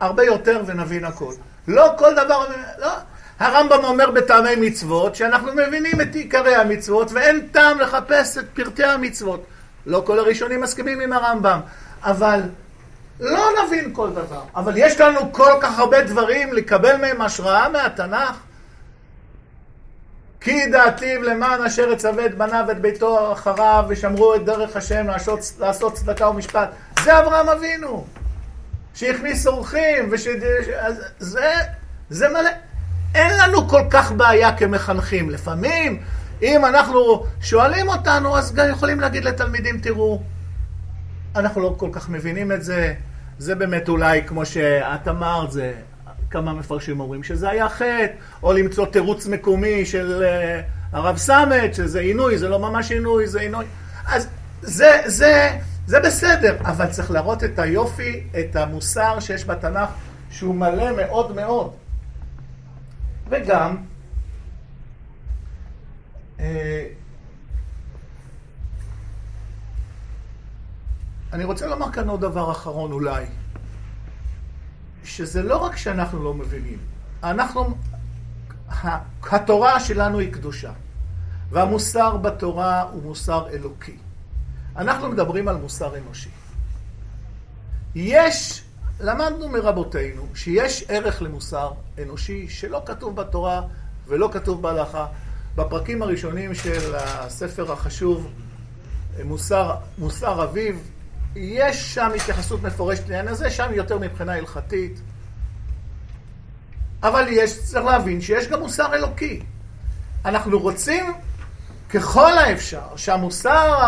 הרבה 0.00 0.24
יותר 0.24 0.62
ונבין 0.66 1.04
הכל. 1.04 1.32
לא 1.68 1.94
כל 1.98 2.14
דבר, 2.14 2.46
לא. 2.78 2.92
הרמב"ם 3.38 3.84
אומר 3.84 4.10
בטעמי 4.10 4.56
מצוות 4.56 5.14
שאנחנו 5.14 5.52
מבינים 5.54 6.00
את 6.00 6.14
עיקרי 6.14 6.54
המצוות 6.54 7.12
ואין 7.12 7.48
טעם 7.52 7.80
לחפש 7.80 8.38
את 8.38 8.44
פרטי 8.54 8.84
המצוות. 8.84 9.44
לא 9.86 10.02
כל 10.06 10.18
הראשונים 10.18 10.60
מסכימים 10.60 11.00
עם 11.00 11.12
הרמב"ם, 11.12 11.60
אבל 12.02 12.40
לא 13.20 13.48
נבין 13.64 13.94
כל 13.94 14.10
דבר. 14.10 14.42
אבל 14.56 14.72
יש 14.76 15.00
לנו 15.00 15.32
כל 15.32 15.52
כך 15.60 15.78
הרבה 15.78 16.02
דברים 16.02 16.52
לקבל 16.52 16.96
מהם 16.96 17.20
השראה 17.20 17.68
מהתנ"ך. 17.68 18.47
כי 20.40 20.66
דעתיו 20.70 21.22
למען 21.22 21.62
אשר 21.62 21.92
יצווה 21.92 22.26
את 22.26 22.38
בניו 22.38 22.64
ואת 22.68 22.80
ביתו 22.80 23.32
אחריו 23.32 23.84
ושמרו 23.88 24.34
את 24.34 24.44
דרך 24.44 24.76
השם 24.76 25.06
לעשות, 25.06 25.40
לעשות 25.58 25.94
צדקה 25.94 26.28
ומשפט. 26.28 26.70
זה 27.04 27.18
אברהם 27.18 27.48
אבינו. 27.48 28.06
שהכניס 28.94 29.46
אורחים, 29.46 30.08
וש... 30.10 30.28
זה, 31.18 31.52
זה 32.10 32.28
מלא. 32.28 32.50
אין 33.14 33.32
לנו 33.38 33.68
כל 33.68 33.82
כך 33.90 34.12
בעיה 34.12 34.56
כמחנכים. 34.56 35.30
לפעמים, 35.30 36.02
אם 36.42 36.64
אנחנו 36.64 37.24
שואלים 37.40 37.88
אותנו, 37.88 38.38
אז 38.38 38.54
גם 38.54 38.70
יכולים 38.70 39.00
להגיד 39.00 39.24
לתלמידים, 39.24 39.80
תראו, 39.80 40.22
אנחנו 41.36 41.60
לא 41.60 41.74
כל 41.78 41.88
כך 41.92 42.08
מבינים 42.08 42.52
את 42.52 42.62
זה. 42.62 42.94
זה 43.38 43.54
באמת 43.54 43.88
אולי, 43.88 44.22
כמו 44.26 44.46
שאת 44.46 45.08
אמרת, 45.08 45.50
זה 45.50 45.72
כמה 46.30 46.52
מפרשים 46.52 47.00
אומרים 47.00 47.22
שזה 47.22 47.50
היה 47.50 47.68
חטא, 47.68 48.06
או 48.42 48.52
למצוא 48.52 48.86
תירוץ 48.86 49.26
מקומי 49.26 49.86
של 49.86 50.22
uh, 50.22 50.96
הרב 50.96 51.16
סמט, 51.16 51.74
שזה 51.74 52.00
עינוי, 52.00 52.38
זה 52.38 52.48
לא 52.48 52.58
ממש 52.58 52.92
עינוי, 52.92 53.26
זה 53.26 53.40
עינוי. 53.40 53.64
אז 54.06 54.28
זה, 54.62 55.02
זה, 55.06 55.58
זה 55.86 56.00
בסדר, 56.00 56.56
אבל 56.60 56.86
צריך 56.86 57.10
להראות 57.10 57.44
את 57.44 57.58
היופי, 57.58 58.24
את 58.40 58.56
המוסר 58.56 59.20
שיש 59.20 59.44
בתנ"ך, 59.44 59.88
שהוא 60.30 60.54
מלא 60.54 60.96
מאוד 60.96 61.34
מאוד. 61.34 61.70
וגם, 63.28 63.76
אה, 66.40 66.86
אני 71.32 71.44
רוצה 71.44 71.66
לומר 71.66 71.92
כאן 71.92 72.08
עוד 72.08 72.20
דבר 72.20 72.50
אחרון 72.52 72.92
אולי, 72.92 73.24
שזה 75.08 75.42
לא 75.42 75.56
רק 75.56 75.76
שאנחנו 75.76 76.24
לא 76.24 76.34
מבינים, 76.34 76.78
אנחנו, 77.22 77.74
התורה 79.30 79.80
שלנו 79.80 80.18
היא 80.18 80.32
קדושה, 80.32 80.72
והמוסר 81.50 82.16
בתורה 82.16 82.82
הוא 82.82 83.02
מוסר 83.02 83.48
אלוקי. 83.52 83.96
אנחנו 84.76 85.08
מדברים 85.08 85.48
על 85.48 85.56
מוסר 85.56 85.96
אנושי. 85.98 86.30
יש, 87.94 88.62
למדנו 89.00 89.48
מרבותינו, 89.48 90.26
שיש 90.34 90.84
ערך 90.88 91.22
למוסר 91.22 91.70
אנושי 92.02 92.48
שלא 92.48 92.82
כתוב 92.86 93.16
בתורה 93.16 93.62
ולא 94.06 94.30
כתוב 94.32 94.62
בהלכה. 94.62 95.06
בפרקים 95.56 96.02
הראשונים 96.02 96.54
של 96.54 96.94
הספר 96.94 97.72
החשוב, 97.72 98.28
מוסר, 99.24 99.74
מוסר 99.98 100.44
אביב, 100.44 100.90
יש 101.40 101.94
שם 101.94 102.10
התייחסות 102.16 102.62
מפורשת 102.62 103.08
לעניין 103.08 103.28
הזה, 103.28 103.50
שם 103.50 103.70
יותר 103.72 103.98
מבחינה 103.98 104.34
הלכתית. 104.34 105.00
אבל 107.02 107.26
יש, 107.30 107.58
צריך 107.64 107.84
להבין 107.84 108.20
שיש 108.20 108.48
גם 108.48 108.60
מוסר 108.60 108.94
אלוקי. 108.94 109.42
אנחנו 110.24 110.58
רוצים 110.58 111.12
ככל 111.90 112.38
האפשר 112.38 112.96
שהמוסר 112.96 113.78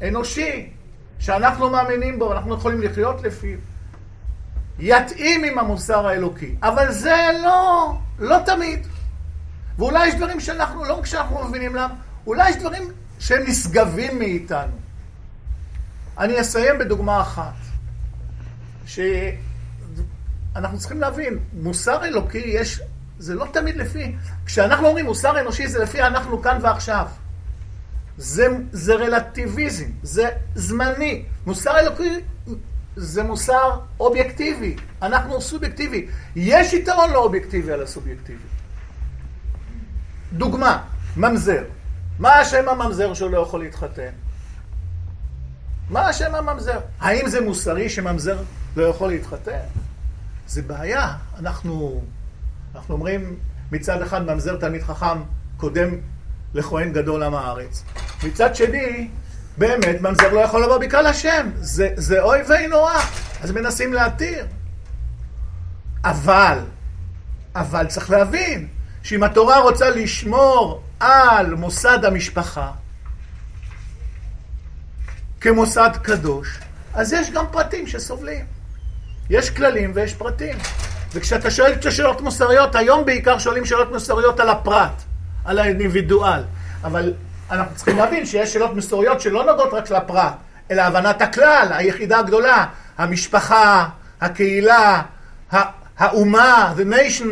האנושי 0.00 0.70
שאנחנו 1.18 1.70
מאמינים 1.70 2.18
בו, 2.18 2.32
אנחנו 2.32 2.54
יכולים 2.54 2.82
לחיות 2.82 3.22
לפיו, 3.22 3.58
יתאים 4.78 5.44
עם 5.44 5.58
המוסר 5.58 6.06
האלוקי. 6.06 6.54
אבל 6.62 6.92
זה 6.92 7.26
לא, 7.42 7.92
לא 8.18 8.36
תמיד. 8.46 8.86
ואולי 9.78 10.08
יש 10.08 10.14
דברים 10.14 10.40
שאנחנו, 10.40 10.84
לא 10.84 10.94
רק 10.94 11.06
שאנחנו 11.06 11.48
מבינים 11.48 11.74
למה, 11.74 11.94
אולי 12.26 12.50
יש 12.50 12.56
דברים 12.56 12.92
שהם 13.18 13.42
נשגבים 13.46 14.18
מאיתנו. 14.18 14.89
אני 16.20 16.40
אסיים 16.40 16.78
בדוגמה 16.78 17.20
אחת, 17.20 17.54
שאנחנו 18.86 20.78
צריכים 20.78 21.00
להבין, 21.00 21.38
מוסר 21.52 22.04
אלוקי 22.04 22.38
יש, 22.38 22.80
זה 23.18 23.34
לא 23.34 23.46
תמיד 23.52 23.76
לפי, 23.76 24.16
כשאנחנו 24.46 24.86
אומרים 24.86 25.06
מוסר 25.06 25.40
אנושי 25.40 25.68
זה 25.68 25.78
לפי 25.78 26.02
אנחנו 26.02 26.42
כאן 26.42 26.58
ועכשיו. 26.62 27.06
זה, 28.18 28.46
זה 28.72 28.94
רלטיביזם, 28.94 29.84
זה 30.02 30.28
זמני. 30.54 31.24
מוסר 31.46 31.78
אלוקי 31.78 32.20
זה 32.96 33.22
מוסר 33.22 33.80
אובייקטיבי, 34.00 34.76
אנחנו 35.02 35.40
סובייקטיבי. 35.40 36.06
יש 36.36 36.72
יתרון 36.72 37.10
לא 37.10 37.24
אובייקטיבי 37.24 37.72
על 37.72 37.82
הסובייקטיבי. 37.82 38.48
דוגמה, 40.32 40.82
ממזר. 41.16 41.64
מה 42.18 42.34
השם 42.34 42.68
הממזר 42.68 43.14
שהוא 43.14 43.30
לא 43.30 43.38
יכול 43.38 43.60
להתחתן? 43.60 44.10
מה 45.90 46.08
השם 46.08 46.34
הממזר? 46.34 46.78
האם 47.00 47.28
זה 47.28 47.40
מוסרי 47.40 47.88
שממזר 47.88 48.38
לא 48.76 48.82
יכול 48.82 49.08
להתחתן? 49.08 49.58
זה 50.46 50.62
בעיה. 50.62 51.12
אנחנו, 51.38 52.02
אנחנו 52.74 52.94
אומרים 52.94 53.36
מצד 53.72 54.02
אחד 54.02 54.22
ממזר 54.26 54.56
תלמיד 54.56 54.82
חכם 54.82 55.22
קודם 55.56 55.90
לכהן 56.54 56.92
גדול 56.92 57.22
עם 57.22 57.34
הארץ. 57.34 57.84
מצד 58.24 58.56
שני, 58.56 59.08
באמת 59.58 60.00
ממזר 60.00 60.32
לא 60.32 60.40
יכול 60.40 60.62
לבוא 60.62 60.78
בקהל 60.78 61.06
השם. 61.06 61.50
זה, 61.56 61.88
זה 61.96 62.22
אוי 62.22 62.42
ויי 62.48 62.66
נורא. 62.66 62.98
אז 63.42 63.50
מנסים 63.50 63.92
להתיר. 63.92 64.46
אבל, 66.04 66.58
אבל 67.54 67.86
צריך 67.86 68.10
להבין 68.10 68.68
שאם 69.02 69.22
התורה 69.22 69.60
רוצה 69.60 69.90
לשמור 69.90 70.82
על 71.00 71.54
מוסד 71.54 72.04
המשפחה, 72.04 72.70
כמוסד 75.40 75.90
קדוש, 76.02 76.58
אז 76.94 77.12
יש 77.12 77.30
גם 77.30 77.44
פרטים 77.50 77.86
שסובלים. 77.86 78.44
יש 79.30 79.50
כללים 79.50 79.92
ויש 79.94 80.14
פרטים. 80.14 80.56
וכשאתה 81.12 81.50
שואל 81.50 81.72
את 81.72 81.86
השאלות 81.86 82.20
מוסריות, 82.20 82.74
היום 82.74 83.04
בעיקר 83.04 83.38
שואלים 83.38 83.64
שאלות 83.64 83.92
מוסריות 83.92 84.40
על 84.40 84.48
הפרט, 84.48 85.02
על 85.44 85.58
האינדיבידואל. 85.58 86.42
אבל 86.84 87.14
אנחנו 87.50 87.76
צריכים 87.76 87.96
להבין 87.96 88.26
שיש 88.26 88.52
שאלות 88.52 88.74
מוסריות 88.74 89.20
שלא 89.20 89.44
נוגעות 89.44 89.74
רק 89.74 89.90
לפרט, 89.90 90.32
אלא 90.70 90.82
הבנת 90.82 91.22
הכלל, 91.22 91.68
היחידה 91.70 92.18
הגדולה, 92.18 92.66
המשפחה, 92.98 93.88
הקהילה, 94.20 95.02
האומה, 95.98 96.74
the 96.76 96.94
nation, 96.94 97.28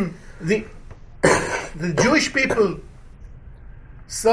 the, 0.48 0.54
the 1.80 2.00
Jewish 2.00 2.34
people. 2.34 2.74
So, 4.10 4.28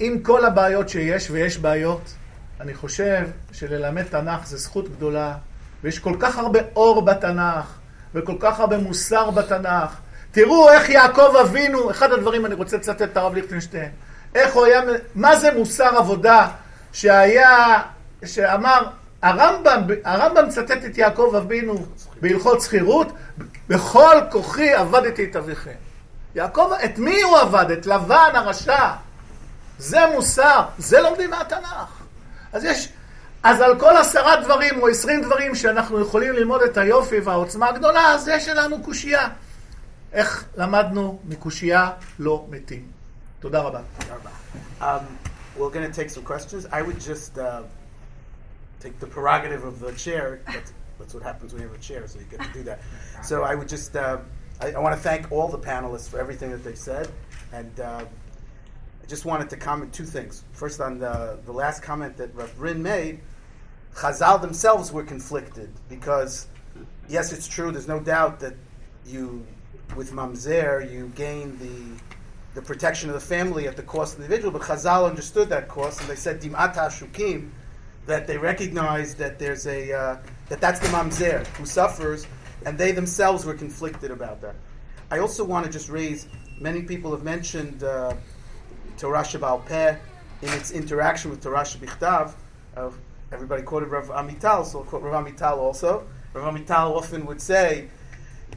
עם 0.00 0.18
כל 0.22 0.44
הבעיות 0.44 0.88
שיש, 0.88 1.30
ויש 1.30 1.58
בעיות, 1.58 2.14
אני 2.60 2.74
חושב 2.74 3.26
שללמד 3.52 4.02
תנ"ך 4.02 4.46
זה 4.46 4.56
זכות 4.56 4.88
גדולה, 4.88 5.34
ויש 5.82 5.98
כל 5.98 6.16
כך 6.20 6.38
הרבה 6.38 6.58
אור 6.76 7.02
בתנ"ך, 7.02 7.78
וכל 8.14 8.34
כך 8.40 8.60
הרבה 8.60 8.78
מוסר 8.78 9.30
בתנ"ך. 9.30 9.96
תראו 10.32 10.70
איך 10.70 10.88
יעקב 10.90 11.36
אבינו, 11.40 11.90
אחד 11.90 12.12
הדברים, 12.12 12.46
אני 12.46 12.54
רוצה 12.54 12.76
לצטט 12.76 13.02
את 13.02 13.16
הרב 13.16 13.34
ליכטנשטיין, 13.34 13.90
איך 14.34 14.54
הוא 14.54 14.64
היה, 14.64 14.80
מה 15.14 15.36
זה 15.36 15.50
מוסר 15.58 15.96
עבודה 15.96 16.48
שהיה, 16.92 17.82
שאמר, 18.24 18.86
הרמב"ם, 19.22 19.82
הרמב"ם 20.04 20.46
מצטט 20.46 20.84
את 20.86 20.98
יעקב 20.98 21.34
אבינו 21.36 21.86
בהלכות 22.20 22.60
שכירות, 22.60 23.12
בכל 23.68 24.16
כוחי 24.30 24.72
עבדתי 24.72 25.24
את 25.24 25.36
אביכם. 25.36 25.70
יעקב, 26.34 26.72
את 26.84 26.98
מי 26.98 27.22
הוא 27.22 27.38
עבד? 27.38 27.70
את 27.70 27.86
לבן 27.86 28.30
הרשע. 28.34 28.90
זה 29.78 29.98
מוסר, 30.14 30.62
זה 30.78 31.00
לומדים 31.00 31.30
מהתנ"ך. 31.30 31.99
אז 32.52 32.64
יש, 32.64 32.88
אז 33.42 33.60
על 33.60 33.80
כל 33.80 33.96
עשרה 33.96 34.42
דברים 34.44 34.82
או 34.82 34.88
עשרים 34.88 35.22
דברים 35.22 35.54
שאנחנו 35.54 36.00
יכולים 36.00 36.32
ללמוד 36.32 36.62
את 36.62 36.76
היופי 36.76 37.20
והעוצמה 37.20 37.68
הגדולה, 37.68 38.14
אז 38.14 38.28
יש 38.28 38.48
לנו 38.48 38.82
קושייה. 38.82 39.28
איך 40.12 40.44
למדנו 40.56 41.20
מקושייה 41.24 41.90
לא 42.18 42.46
מתים. 42.50 42.86
תודה 43.40 43.60
רבה. 43.60 43.80
Um, 44.80 44.84
we're 45.56 45.70
going 45.70 45.90
to 45.90 45.92
take 45.92 46.10
some 46.10 46.24
questions. 46.24 46.66
I 46.72 46.82
would 46.82 47.00
just 47.00 47.38
uh, 47.38 47.62
take 48.80 48.98
the 48.98 49.06
prerogative 49.06 49.64
of 49.64 49.78
the 49.80 49.92
chair. 49.92 50.40
That's, 50.46 50.72
that's, 50.98 51.14
what 51.14 51.22
happens 51.22 51.52
when 51.52 51.62
you 51.62 51.68
have 51.68 51.76
a 51.76 51.82
chair, 51.82 52.06
so 52.08 52.18
you 52.18 52.24
get 52.30 52.40
to 52.42 52.52
do 52.52 52.62
that. 52.64 52.80
So 53.22 53.44
I 53.44 53.54
would 53.54 53.68
just, 53.68 53.94
uh, 53.94 54.18
I, 54.60 54.72
I 54.72 54.78
want 54.78 54.94
to 54.96 55.00
thank 55.00 55.30
all 55.30 55.48
the 55.48 55.58
panelists 55.58 56.08
for 56.08 56.18
everything 56.18 56.50
that 56.50 56.64
they've 56.64 56.84
said. 56.90 57.08
And 57.52 57.80
uh, 57.80 58.04
just 59.10 59.24
wanted 59.24 59.50
to 59.50 59.56
comment 59.56 59.92
two 59.92 60.04
things. 60.04 60.44
First, 60.52 60.80
on 60.80 61.00
the, 61.00 61.40
the 61.44 61.52
last 61.52 61.82
comment 61.82 62.16
that 62.16 62.32
Rav 62.32 62.56
Brin 62.56 62.80
made, 62.80 63.20
Chazal 63.96 64.40
themselves 64.40 64.92
were 64.92 65.02
conflicted 65.02 65.68
because, 65.88 66.46
yes, 67.08 67.32
it's 67.32 67.48
true. 67.48 67.72
There's 67.72 67.88
no 67.88 67.98
doubt 67.98 68.38
that 68.38 68.54
you, 69.04 69.44
with 69.96 70.12
mamzer, 70.12 70.90
you 70.90 71.12
gain 71.16 71.58
the 71.58 72.00
the 72.52 72.62
protection 72.62 73.08
of 73.08 73.14
the 73.14 73.20
family 73.20 73.68
at 73.68 73.76
the 73.76 73.82
cost 73.82 74.14
of 74.14 74.18
the 74.18 74.24
individual. 74.24 74.52
But 74.52 74.62
Chazal 74.62 75.08
understood 75.08 75.48
that 75.50 75.68
cost, 75.68 76.00
and 76.00 76.10
they 76.10 76.16
said 76.16 76.40
dim'at 76.40 76.74
ha'ashukim, 76.74 77.50
that 78.06 78.26
they 78.26 78.38
recognize 78.38 79.14
that 79.16 79.38
there's 79.38 79.66
a 79.66 79.92
uh, 79.92 80.18
that 80.48 80.60
that's 80.60 80.80
the 80.80 80.88
mamzer 80.88 81.46
who 81.56 81.66
suffers, 81.66 82.26
and 82.64 82.78
they 82.78 82.92
themselves 82.92 83.44
were 83.44 83.54
conflicted 83.54 84.10
about 84.12 84.40
that. 84.40 84.54
I 85.10 85.18
also 85.18 85.44
want 85.44 85.66
to 85.66 85.72
just 85.72 85.88
raise. 85.88 86.28
Many 86.60 86.82
people 86.82 87.10
have 87.10 87.24
mentioned. 87.24 87.82
Uh, 87.82 88.14
Torah 89.00 89.22
Shebe'al 89.22 89.64
Peh 89.64 89.96
in 90.42 90.48
its 90.50 90.70
interaction 90.72 91.30
with 91.30 91.42
Torah 91.42 91.62
Shebichtav. 91.62 92.34
Uh, 92.76 92.90
everybody 93.32 93.62
quoted 93.62 93.88
Rav 93.88 94.08
Amital, 94.08 94.64
so 94.66 94.80
I'll 94.80 94.84
quote 94.84 95.02
Rav 95.02 95.24
Amital 95.24 95.56
also. 95.56 96.06
Rav 96.34 96.54
Amital 96.54 96.94
often 96.94 97.24
would 97.24 97.40
say 97.40 97.88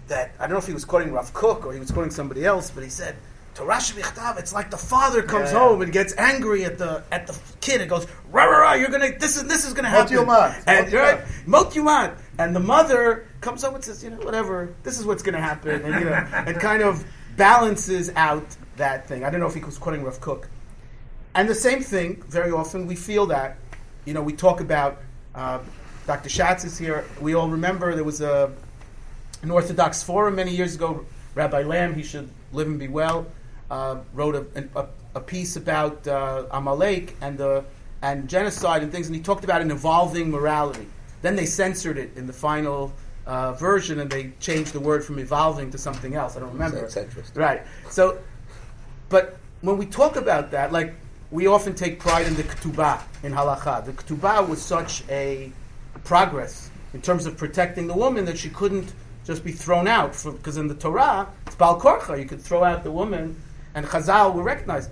that, 0.10 0.34
I 0.40 0.44
don't 0.44 0.52
know 0.52 0.58
if 0.58 0.68
he 0.68 0.74
was 0.74 0.84
quoting 0.84 1.14
Rav 1.14 1.34
Kook 1.34 1.66
or 1.66 1.72
he 1.72 1.80
was 1.80 1.92
quoting 1.92 2.12
somebody 2.12 2.46
else, 2.46 2.70
but 2.70 2.84
he 2.84 2.90
said, 2.90 3.16
Torah 3.56 3.76
Shebichtav, 3.76 4.38
it's 4.38 4.52
like 4.52 4.70
the 4.70 4.78
father 4.78 5.22
comes 5.22 5.52
yeah, 5.52 5.60
yeah. 5.60 5.68
home 5.70 5.82
and 5.82 5.94
gets 5.94 6.14
angry 6.18 6.66
at 6.66 6.78
the 6.78 7.04
at 7.12 7.28
the 7.28 7.40
kid 7.62 7.82
and 7.82 7.90
goes, 7.90 8.06
rah, 8.32 8.44
rah, 8.44 8.58
rah, 8.58 8.74
you're 8.74 8.90
gonna, 8.90 9.18
this 9.18 9.38
is, 9.38 9.46
this 9.46 9.66
is 9.66 9.74
gonna 9.74 9.90
happen. 9.90 10.26
Mot 10.26 10.56
and, 10.68 10.92
right? 10.92 11.22
Mot 11.46 11.72
Yumat. 11.72 12.18
And 12.40 12.56
the 12.56 12.60
mother 12.60 13.28
comes 13.42 13.64
home 13.64 13.76
and 13.76 13.84
says, 13.84 14.04
you 14.04 14.10
know, 14.10 14.18
whatever, 14.18 14.74
this 14.82 15.00
is 15.00 15.06
what's 15.06 15.24
gonna 15.24 15.40
happen. 15.40 15.84
And, 15.86 16.00
you 16.02 16.10
know, 16.10 16.28
and 16.34 16.60
kind 16.60 16.82
of 16.82 17.06
balances 17.38 18.12
out 18.16 18.58
that 18.78 19.08
thing. 19.08 19.24
I 19.24 19.30
don't 19.30 19.40
know 19.40 19.48
if 19.48 19.54
he 19.54 19.64
was 19.64 19.78
quoting 19.78 20.04
Rav 20.04 20.20
Kook. 20.20 20.48
And 21.36 21.50
the 21.50 21.56
same 21.56 21.82
thing, 21.82 22.22
very 22.28 22.52
often 22.52 22.86
we 22.88 22.96
feel 22.96 23.26
that, 23.28 23.58
you 24.06 24.14
know, 24.14 24.22
we 24.22 24.34
talk 24.34 24.62
about 24.62 25.00
Uh, 25.36 25.60
Dr. 26.06 26.30
Schatz 26.30 26.64
is 26.64 26.78
here. 26.78 27.06
We 27.22 27.34
all 27.34 27.50
remember 27.50 27.96
there 27.96 28.04
was 28.04 28.22
a, 28.22 28.52
an 29.42 29.52
Orthodox 29.52 30.04
forum 30.04 30.36
many 30.36 30.56
years 30.56 30.76
ago. 30.76 31.06
Rabbi 31.34 31.64
Lamm, 31.64 31.96
he 31.96 32.04
should 32.04 32.30
live 32.52 32.68
and 32.68 32.78
be 32.78 32.88
well, 32.88 33.26
uh, 33.72 33.98
wrote 34.14 34.36
a, 34.36 34.70
a, 34.76 34.88
a, 35.16 35.20
piece 35.20 35.56
about 35.56 36.08
uh, 36.08 36.46
Amalek 36.52 37.16
and, 37.22 37.38
the, 37.38 37.64
and 38.02 38.30
genocide 38.30 38.84
and 38.84 38.92
things, 38.92 39.08
and 39.08 39.16
he 39.16 39.22
talked 39.22 39.44
about 39.44 39.62
an 39.62 39.72
evolving 39.72 40.30
morality. 40.30 40.86
Then 41.24 41.36
they 41.36 41.46
censored 41.46 41.98
it 41.98 42.16
in 42.16 42.28
the 42.28 42.34
final 42.34 42.94
uh, 43.26 43.54
version, 43.54 44.00
and 44.00 44.12
they 44.12 44.34
changed 44.40 44.74
the 44.74 44.80
word 44.80 45.04
from 45.04 45.18
evolving 45.18 45.72
to 45.72 45.78
something 45.78 46.14
else. 46.14 46.38
I 46.38 46.42
don't 46.42 46.52
remember. 46.52 46.82
That's 46.82 46.98
interesting. 46.98 47.42
Right. 47.42 47.64
So, 47.90 48.20
but 49.14 49.38
when 49.62 49.78
we 49.78 49.86
talk 49.86 50.16
about 50.16 50.50
that, 50.52 50.72
like 50.72 50.96
we 51.30 51.46
often 51.46 51.76
take 51.76 52.00
pride 52.00 52.26
in 52.26 52.34
the 52.34 52.42
ketubah 52.42 53.00
in 53.22 53.32
halacha. 53.32 53.86
The 53.86 53.94
ketubah 53.94 54.50
was 54.50 54.60
such 54.60 55.04
a 55.08 55.52
progress 56.04 56.72
in 56.96 57.02
terms 57.04 57.28
of 57.28 57.38
protecting 57.38 57.86
the 57.86 57.94
woman 57.94 58.26
that 58.26 58.40
she 58.40 58.50
couldn't 58.50 58.92
just 59.24 59.44
be 59.44 59.52
thrown 59.52 59.88
out 59.88 60.14
because 60.26 60.58
in 60.58 60.68
the 60.68 60.74
Torah 60.74 61.28
it's 61.46 61.56
bal 61.56 61.80
korcha. 61.80 62.18
You 62.18 62.26
could 62.26 62.42
throw 62.42 62.64
out 62.64 62.84
the 62.84 62.92
woman, 62.92 63.40
and 63.76 63.86
Chazal 63.86 64.34
will 64.34 64.42
recognize. 64.42 64.90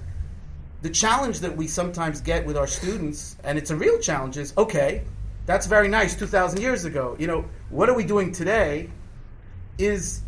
The 0.84 0.91
challenge 0.91 1.39
that 1.39 1.57
we 1.57 1.65
sometimes 1.65 2.22
get 2.22 2.45
with 2.45 2.57
our 2.57 2.67
students, 2.67 3.38
and 3.43 3.57
it's 3.57 3.72
a 3.72 3.76
real 3.76 3.97
challenge, 3.97 4.38
is 4.38 4.53
okay, 4.55 5.03
that's 5.47 5.65
very 5.65 5.88
nice 5.88 6.15
2,000 6.15 6.61
years 6.61 6.86
ago. 6.86 7.15
You 7.17 7.26
know, 7.26 7.45
what 7.72 7.89
are 7.89 7.95
we 7.95 8.03
doing 8.03 8.32
today? 8.32 8.91
Is, 9.80 10.22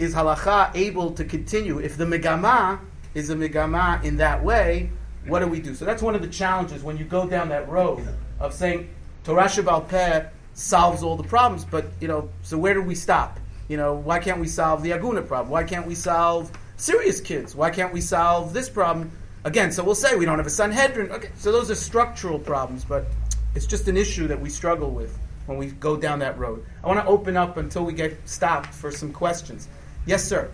is 0.00 0.12
halacha 0.12 0.72
able 0.74 1.12
to 1.12 1.24
continue? 1.24 1.78
If 1.78 1.96
the 1.96 2.04
megama 2.04 2.80
is 3.14 3.30
a 3.30 3.34
megama 3.34 4.02
in 4.04 4.16
that 4.16 4.42
way, 4.42 4.90
what 5.26 5.40
do 5.40 5.46
we 5.46 5.60
do? 5.60 5.74
So 5.74 5.84
that's 5.84 6.02
one 6.02 6.14
of 6.14 6.22
the 6.22 6.28
challenges 6.28 6.82
when 6.82 6.96
you 6.96 7.04
go 7.04 7.28
down 7.28 7.48
that 7.50 7.68
road 7.68 8.06
of 8.40 8.52
saying 8.52 8.88
Torah 9.24 9.44
Shebe'al 9.44 9.88
Peh 9.88 10.26
solves 10.54 11.02
all 11.02 11.16
the 11.16 11.22
problems, 11.22 11.64
but 11.64 11.86
you 12.00 12.08
know, 12.08 12.28
so 12.42 12.58
where 12.58 12.74
do 12.74 12.82
we 12.82 12.94
stop? 12.94 13.38
You 13.68 13.76
know, 13.76 13.94
why 13.94 14.18
can't 14.18 14.40
we 14.40 14.48
solve 14.48 14.82
the 14.82 14.90
Aguna 14.90 15.26
problem? 15.26 15.50
Why 15.50 15.64
can't 15.64 15.86
we 15.86 15.94
solve 15.94 16.50
serious 16.76 17.20
kids? 17.20 17.54
Why 17.54 17.70
can't 17.70 17.92
we 17.92 18.00
solve 18.00 18.52
this 18.52 18.68
problem? 18.68 19.12
Again, 19.44 19.72
so 19.72 19.82
we'll 19.82 19.94
say 19.94 20.14
we 20.14 20.24
don't 20.24 20.38
have 20.38 20.46
a 20.46 20.50
Sanhedrin. 20.50 21.10
Okay, 21.10 21.30
so 21.36 21.52
those 21.52 21.70
are 21.70 21.74
structural 21.74 22.38
problems, 22.38 22.84
but 22.84 23.06
it's 23.54 23.66
just 23.66 23.88
an 23.88 23.96
issue 23.96 24.26
that 24.28 24.40
we 24.40 24.50
struggle 24.50 24.90
with 24.90 25.18
when 25.46 25.58
we 25.58 25.66
go 25.66 25.96
down 25.96 26.18
that 26.20 26.38
road. 26.38 26.64
I 26.82 26.86
want 26.86 27.00
to 27.00 27.06
open 27.06 27.36
up 27.36 27.56
until 27.56 27.84
we 27.84 27.92
get 27.92 28.16
stopped 28.28 28.72
for 28.72 28.90
some 28.90 29.12
questions. 29.12 29.68
Yes, 30.06 30.24
sir. 30.24 30.50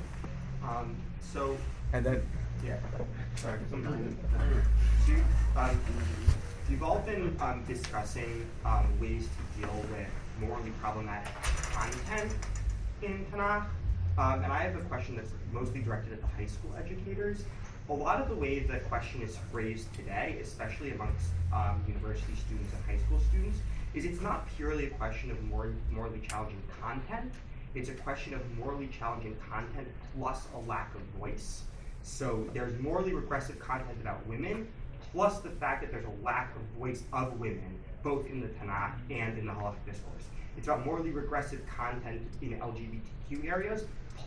Um, 0.63 0.97
so, 1.33 1.57
and 1.93 2.05
then, 2.05 2.23
yeah. 2.65 2.77
Sorry, 3.37 3.59
so, 3.71 3.77
um, 5.57 5.81
you've 6.69 6.83
all 6.83 6.99
been 7.01 7.37
um, 7.41 7.65
discussing 7.67 8.47
um, 8.65 8.87
ways 9.01 9.27
to 9.27 9.61
deal 9.61 9.75
with 9.91 10.07
morally 10.41 10.71
problematic 10.81 11.33
content 11.73 12.35
in 13.03 13.25
Tanakh. 13.33 13.67
Um, 14.19 14.43
and 14.43 14.53
I 14.53 14.59
have 14.59 14.77
a 14.77 14.81
question 14.81 15.15
that's 15.17 15.31
mostly 15.53 15.81
directed 15.81 16.13
at 16.13 16.21
the 16.21 16.27
high 16.27 16.47
school 16.47 16.75
educators. 16.77 17.45
A 17.89 17.93
lot 17.93 18.21
of 18.21 18.29
the 18.29 18.35
way 18.35 18.59
the 18.59 18.81
question 18.81 19.23
is 19.23 19.37
phrased 19.51 19.95
today, 19.95 20.39
especially 20.43 20.91
amongst 20.91 21.29
um, 21.55 21.83
university 21.87 22.35
students 22.35 22.73
and 22.75 22.85
high 22.85 23.03
school 23.07 23.21
students, 23.31 23.59
is 23.95 24.05
it's 24.05 24.21
not 24.21 24.47
purely 24.57 24.87
a 24.87 24.91
question 24.91 25.31
of 25.31 25.43
more, 25.45 25.73
morally 25.91 26.21
challenging 26.29 26.61
content. 26.83 27.33
It's 27.75 27.89
a 27.89 27.95
question 27.95 28.35
of 28.35 28.41
morally 28.59 28.89
challenging 28.89 29.37
content 29.49 29.89
plus 30.17 30.47
a 30.55 30.59
lack 30.69 30.95
of 30.95 31.01
voice. 31.19 31.63
So 32.03 32.47
there's 32.55 32.79
morally 32.81 33.13
regressive 33.13 33.59
content 33.59 33.99
about 34.01 34.27
women, 34.27 34.69
plus 35.13 35.41
the 35.41 35.51
fact 35.51 35.83
that 35.83 35.91
there's 35.91 36.07
a 36.07 36.25
lack 36.25 36.55
of 36.57 36.63
voice 36.79 37.03
of 37.13 37.39
women, 37.39 37.79
both 38.03 38.27
in 38.27 38.41
the 38.41 38.49
Tanakh 38.49 38.95
and 39.11 39.39
in 39.39 39.47
the 39.47 39.53
Halachic 39.53 39.85
discourse. 39.87 40.25
It's 40.57 40.67
about 40.67 40.85
morally 40.85 41.11
regressive 41.11 41.61
content 41.67 42.23
in 42.43 42.59
LGBTQ 42.59 43.47
areas, 43.47 43.85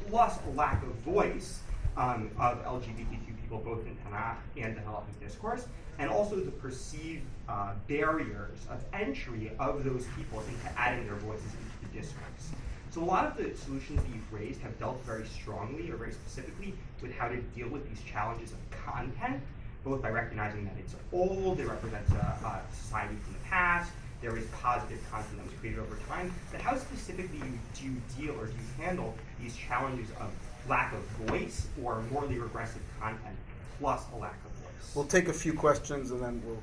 plus 0.07 0.39
a 0.47 0.51
lack 0.51 0.81
of 0.83 0.89
voice 0.99 1.59
um, 1.97 2.31
of 2.39 2.63
LGBTQ 2.63 3.41
people, 3.41 3.59
both 3.59 3.85
in 3.85 3.97
Tanakh 3.97 4.37
and 4.57 4.75
the 4.75 4.81
Halachic 4.81 5.19
discourse, 5.19 5.65
and 5.99 6.09
also 6.09 6.37
the 6.37 6.51
perceived 6.51 7.25
uh, 7.49 7.73
barriers 7.87 8.59
of 8.69 8.83
entry 8.93 9.51
of 9.59 9.83
those 9.83 10.05
people 10.17 10.39
into 10.39 10.79
adding 10.79 11.05
their 11.05 11.17
voices 11.17 11.45
into 11.45 11.91
the 11.91 11.99
discourse. 11.99 12.51
So 12.91 13.01
a 13.01 13.05
lot 13.05 13.25
of 13.25 13.37
the 13.37 13.55
solutions 13.55 14.01
that 14.01 14.09
you've 14.13 14.33
raised 14.33 14.59
have 14.61 14.77
dealt 14.77 15.01
very 15.05 15.25
strongly 15.25 15.89
or 15.89 15.95
very 15.95 16.11
specifically 16.11 16.73
with 17.01 17.13
how 17.13 17.29
to 17.29 17.37
deal 17.37 17.69
with 17.69 17.87
these 17.87 18.03
challenges 18.03 18.51
of 18.51 18.57
content, 18.85 19.41
both 19.85 20.01
by 20.01 20.09
recognizing 20.09 20.65
that 20.65 20.73
it's 20.77 20.93
old, 21.13 21.61
it 21.61 21.67
represents 21.67 22.11
a, 22.11 22.15
a 22.15 22.61
society 22.75 23.15
from 23.23 23.33
the 23.33 23.39
past, 23.47 23.91
there 24.21 24.37
is 24.37 24.45
positive 24.61 24.99
content 25.09 25.37
that 25.37 25.45
was 25.45 25.53
created 25.59 25.79
over 25.79 25.97
time, 26.09 26.33
but 26.51 26.61
how 26.61 26.77
specifically 26.77 27.39
do 27.75 27.85
you 27.85 27.95
deal 28.19 28.39
or 28.39 28.47
do 28.47 28.51
you 28.51 28.83
handle 28.83 29.15
these 29.41 29.55
challenges 29.55 30.09
of 30.19 30.29
lack 30.67 30.93
of 30.93 30.99
voice 31.27 31.67
or 31.81 32.03
morally 32.11 32.37
regressive 32.37 32.81
content 32.99 33.37
plus 33.79 34.03
a 34.13 34.17
lack 34.17 34.35
of 34.45 34.51
voice? 34.51 34.95
We'll 34.95 35.05
take 35.05 35.29
a 35.29 35.33
few 35.33 35.53
questions 35.53 36.11
and 36.11 36.21
then 36.21 36.41
we'll. 36.45 36.61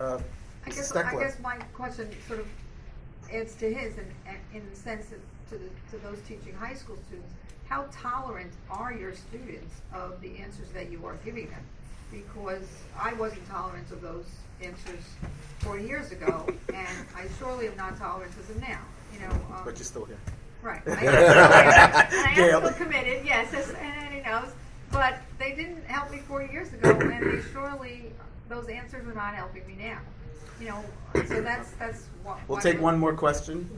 Uh, 0.00 0.20
I 0.66 0.70
guess, 0.70 0.94
I 0.94 1.12
guess 1.12 1.38
my 1.40 1.56
question 1.74 2.08
sort 2.26 2.40
of 2.40 2.46
adds 3.32 3.54
to 3.56 3.72
his, 3.72 3.96
in, 3.98 4.06
in 4.54 4.62
the 4.70 4.76
sense 4.76 5.06
that 5.06 5.20
to, 5.50 5.58
the, 5.58 5.68
to 5.90 6.02
those 6.04 6.18
teaching 6.26 6.54
high 6.54 6.74
school 6.74 6.96
students, 7.06 7.32
how 7.68 7.86
tolerant 7.92 8.52
are 8.70 8.92
your 8.92 9.14
students 9.14 9.74
of 9.94 10.20
the 10.20 10.36
answers 10.38 10.68
that 10.74 10.90
you 10.90 11.04
are 11.06 11.16
giving 11.24 11.48
them? 11.48 11.62
Because 12.10 12.68
I 12.98 13.14
wasn't 13.14 13.48
tolerant 13.48 13.90
of 13.90 14.02
those 14.02 14.26
answers 14.62 15.04
40 15.60 15.84
years 15.84 16.12
ago, 16.12 16.46
and 16.68 17.06
I 17.16 17.26
surely 17.38 17.68
am 17.68 17.76
not 17.76 17.96
tolerant 17.96 18.32
of 18.32 18.48
them 18.48 18.60
now. 18.60 18.80
You 19.14 19.20
know, 19.20 19.30
um, 19.30 19.62
but 19.64 19.76
you're 19.78 19.84
still 19.84 20.04
here. 20.04 20.18
Right. 20.62 20.82
I 20.86 20.90
am, 20.90 20.96
and 20.96 22.26
I 22.26 22.34
am 22.36 22.60
still 22.60 22.86
committed, 22.86 23.24
yes, 23.24 23.52
and 23.54 24.14
he 24.14 24.20
knows. 24.20 24.52
But 24.90 25.18
they 25.38 25.52
didn't 25.52 25.84
help 25.86 26.10
me 26.10 26.18
40 26.18 26.52
years 26.52 26.72
ago, 26.72 26.90
and 26.90 27.10
they 27.10 27.42
surely, 27.52 28.12
those 28.48 28.68
answers 28.68 29.06
are 29.06 29.14
not 29.14 29.34
helping 29.34 29.66
me 29.66 29.74
now. 29.78 29.98
You 30.62 30.68
know, 30.68 30.84
so 31.26 31.40
that's 31.40 31.72
that's 31.72 32.06
what. 32.22 32.38
We'll 32.46 32.58
take 32.60 32.80
one 32.80 32.96
more 32.96 33.14
question. 33.14 33.68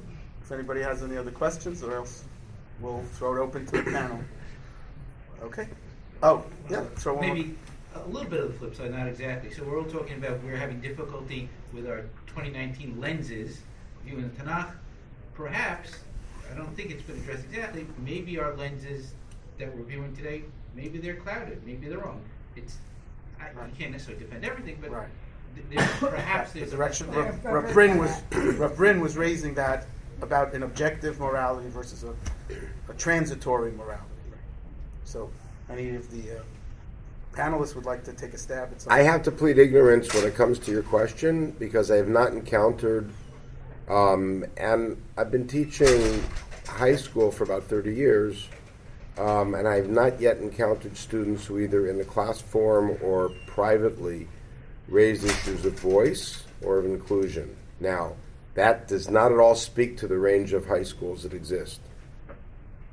If 0.42 0.52
anybody 0.52 0.82
has 0.82 1.02
any 1.02 1.16
other 1.16 1.30
questions, 1.30 1.82
or 1.82 1.94
else 1.94 2.24
we'll 2.78 3.02
throw 3.14 3.36
it 3.36 3.40
open 3.40 3.64
to 3.66 3.82
the 3.82 3.90
panel. 3.90 4.20
Okay. 5.42 5.66
Oh, 6.22 6.44
yeah. 6.68 6.84
Throw 6.96 7.14
one. 7.14 7.26
Maybe 7.26 7.56
a 7.94 8.06
little 8.08 8.28
bit 8.28 8.40
of 8.40 8.52
the 8.52 8.58
flip 8.58 8.74
side, 8.74 8.90
not 8.90 9.08
exactly. 9.08 9.50
So 9.50 9.64
we're 9.64 9.78
all 9.78 9.86
talking 9.86 10.18
about 10.18 10.42
we're 10.44 10.56
having 10.56 10.82
difficulty 10.82 11.48
with 11.72 11.88
our 11.88 12.02
2019 12.26 13.00
lenses 13.00 13.62
viewing 14.04 14.28
the 14.28 14.42
Tanakh. 14.42 14.72
Perhaps 15.34 15.90
I 16.52 16.54
don't 16.54 16.76
think 16.76 16.90
it's 16.90 17.02
been 17.02 17.16
addressed 17.16 17.44
exactly. 17.44 17.86
Maybe 17.98 18.38
our 18.38 18.54
lenses 18.56 19.14
that 19.58 19.74
we're 19.74 19.84
viewing 19.84 20.14
today, 20.14 20.42
maybe 20.74 20.98
they're 20.98 21.16
clouded, 21.16 21.64
maybe 21.64 21.88
they're 21.88 21.98
wrong. 21.98 22.20
It's 22.56 22.76
I, 23.40 23.58
right. 23.58 23.70
you 23.70 23.76
can't 23.78 23.92
necessarily 23.92 24.22
defend 24.22 24.44
everything, 24.44 24.78
but 24.82 24.90
right. 24.90 25.08
Th- 25.70 25.80
perhaps 25.98 26.52
there's 26.52 26.70
the 26.70 26.76
direction. 26.76 27.10
Rav 27.10 27.72
Brin 27.72 27.98
was 27.98 28.22
Rav 28.32 28.76
Brin 28.76 29.00
was 29.00 29.16
raising 29.16 29.54
that 29.54 29.86
about 30.22 30.54
an 30.54 30.62
objective 30.62 31.20
morality 31.20 31.68
versus 31.68 32.04
a, 32.04 32.14
a 32.90 32.94
transitory 32.94 33.72
morality. 33.72 34.04
So, 35.04 35.30
any 35.70 35.94
of 35.94 36.10
the 36.10 36.38
uh, 36.38 36.42
panelists 37.32 37.74
would 37.74 37.84
like 37.84 38.04
to 38.04 38.12
take 38.12 38.32
a 38.32 38.38
stab 38.38 38.72
at 38.72 38.82
something. 38.82 38.98
I 38.98 39.02
have 39.02 39.22
to 39.24 39.30
plead 39.30 39.58
ignorance 39.58 40.12
when 40.14 40.24
it 40.24 40.34
comes 40.34 40.58
to 40.60 40.70
your 40.70 40.82
question 40.82 41.50
because 41.58 41.90
I 41.90 41.96
have 41.96 42.08
not 42.08 42.32
encountered, 42.32 43.10
um, 43.88 44.44
and 44.56 45.00
I've 45.16 45.30
been 45.30 45.46
teaching 45.46 46.22
high 46.66 46.96
school 46.96 47.30
for 47.30 47.44
about 47.44 47.64
30 47.64 47.94
years, 47.94 48.48
um, 49.18 49.54
and 49.54 49.68
I 49.68 49.76
have 49.76 49.90
not 49.90 50.20
yet 50.20 50.38
encountered 50.38 50.96
students 50.96 51.44
who 51.44 51.60
either 51.60 51.86
in 51.88 51.98
the 51.98 52.04
class 52.04 52.40
form 52.40 52.96
or 53.02 53.30
privately 53.46 54.26
raise 54.88 55.24
issues 55.24 55.64
of 55.64 55.78
voice 55.78 56.44
or 56.62 56.78
of 56.78 56.84
inclusion. 56.84 57.56
Now, 57.80 58.14
that 58.54 58.88
does 58.88 59.10
not 59.10 59.32
at 59.32 59.38
all 59.38 59.54
speak 59.54 59.98
to 59.98 60.06
the 60.06 60.18
range 60.18 60.52
of 60.52 60.66
high 60.66 60.84
schools 60.84 61.22
that 61.22 61.34
exist. 61.34 61.80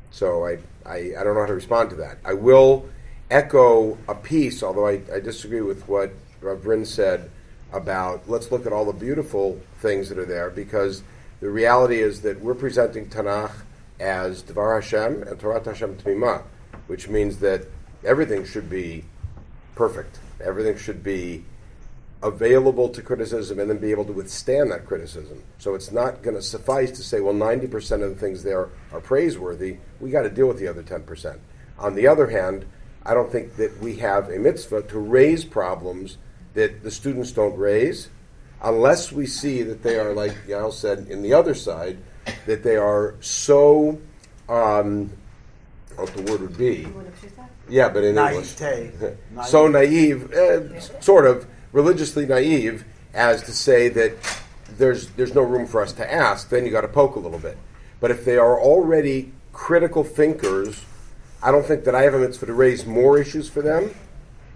So 0.10 0.46
I, 0.46 0.58
I, 0.86 1.14
I 1.18 1.24
don't 1.24 1.36
know 1.36 1.42
how 1.42 1.48
to 1.48 1.54
respond 1.54 1.90
to 1.92 1.96
that. 1.98 2.18
I 2.26 2.34
will 2.34 2.90
echo 3.30 3.98
a 4.08 4.16
piece, 4.16 4.64
although 4.64 4.88
I, 4.88 5.02
I 5.14 5.20
disagree 5.20 5.62
with 5.62 5.88
what 5.88 6.12
Rav 6.42 6.88
said 6.88 7.30
about 7.72 8.28
let's 8.28 8.52
look 8.52 8.66
at 8.66 8.74
all 8.74 8.86
the 8.86 8.92
beautiful 8.92 9.60
things 9.80 10.10
that 10.10 10.18
are 10.18 10.26
there 10.26 10.50
because 10.50 11.04
the 11.40 11.50
reality 11.50 12.02
is 12.02 12.22
that 12.22 12.40
we're 12.42 12.54
presenting 12.54 13.08
Tanakh 13.08 13.54
as 14.00 14.42
Devar 14.42 14.82
Hashem 14.82 15.24
and 15.24 15.40
Torah 15.40 15.64
Hashem 15.64 15.96
Tmima, 15.98 16.44
which 16.88 17.08
means 17.08 17.38
that 17.38 17.66
everything 18.04 18.46
should 18.46 18.70
be 18.70 19.06
perfect. 19.76 20.20
Everything 20.44 20.78
should 20.78 21.04
be 21.04 21.46
available 22.24 22.88
to 22.90 23.02
criticism 23.02 23.60
and 23.60 23.70
then 23.70 23.78
be 23.78 23.92
able 23.92 24.06
to 24.06 24.14
withstand 24.14 24.72
that 24.72 24.86
criticism. 24.86 25.44
So 25.58 25.74
it's 25.74 25.92
not 25.92 26.22
going 26.22 26.36
to 26.36 26.42
suffice 26.42 26.92
to 26.92 27.04
say, 27.04 27.20
well, 27.20 27.34
90% 27.34 28.04
of 28.04 28.10
the 28.10 28.16
things 28.16 28.44
there 28.44 28.70
are 28.92 29.02
praiseworthy. 29.02 29.78
We 30.00 30.12
got 30.12 30.22
to 30.24 30.30
deal 30.30 30.48
with 30.48 30.60
the 30.60 30.68
other 30.68 30.84
10%. 30.84 31.40
On 31.80 31.96
the 31.96 32.08
other 32.08 32.28
hand, 32.28 32.66
I 33.04 33.16
don't 33.16 33.32
think 33.32 33.56
that 33.56 33.80
we 33.80 33.96
have 33.98 34.30
a 34.30 34.38
mitzvah 34.38 34.84
to 34.84 35.00
raise 35.00 35.44
problems 35.44 36.18
that 36.54 36.84
the 36.84 36.92
students 36.92 37.32
don't 37.32 37.58
raise 37.58 38.10
unless 38.62 39.12
we 39.12 39.26
see 39.26 39.64
that 39.64 39.82
they 39.82 39.98
are, 39.98 40.14
like 40.14 40.34
Yael 40.48 40.72
said, 40.72 41.08
in 41.10 41.24
the 41.24 41.34
other 41.34 41.56
side, 41.56 41.98
that 42.46 42.64
they 42.64 42.78
are 42.78 43.16
so, 43.20 44.00
um, 44.48 45.12
what 45.96 46.14
the 46.14 46.22
word 46.24 46.42
would 46.42 46.58
be. 46.58 46.84
What 46.84 47.06
did 47.06 47.14
she 47.22 47.36
say? 47.36 47.42
Yeah, 47.68 47.90
but 47.90 48.04
in 48.04 48.18
English. 48.18 48.60
Naivete. 48.60 49.18
so 49.46 49.68
naive, 49.68 50.32
uh, 50.34 50.80
sort 51.00 51.26
of 51.26 51.48
religiously 51.72 52.26
naive, 52.26 52.86
as 53.14 53.44
to 53.44 53.52
say 53.52 53.90
that 53.90 54.14
there's 54.78 55.08
there's 55.12 55.36
no 55.36 55.42
room 55.42 55.68
for 55.68 55.82
us 55.82 55.92
to 55.94 56.14
ask. 56.14 56.50
Then 56.50 56.66
you 56.66 56.72
got 56.72 56.82
to 56.82 56.88
poke 56.88 57.16
a 57.16 57.20
little 57.20 57.40
bit. 57.40 57.58
But 58.00 58.12
if 58.12 58.26
they 58.26 58.38
are 58.38 58.60
already 58.60 59.32
critical 59.54 60.04
thinkers, 60.04 60.84
I 61.44 61.52
don't 61.52 61.66
think 61.66 61.84
that 61.84 61.96
I 61.96 62.04
have 62.04 62.14
a 62.14 62.20
mitzvah 62.20 62.46
to 62.48 62.54
raise 62.54 62.86
more 62.86 63.18
issues 63.20 63.50
for 63.50 63.62
them, 63.62 63.94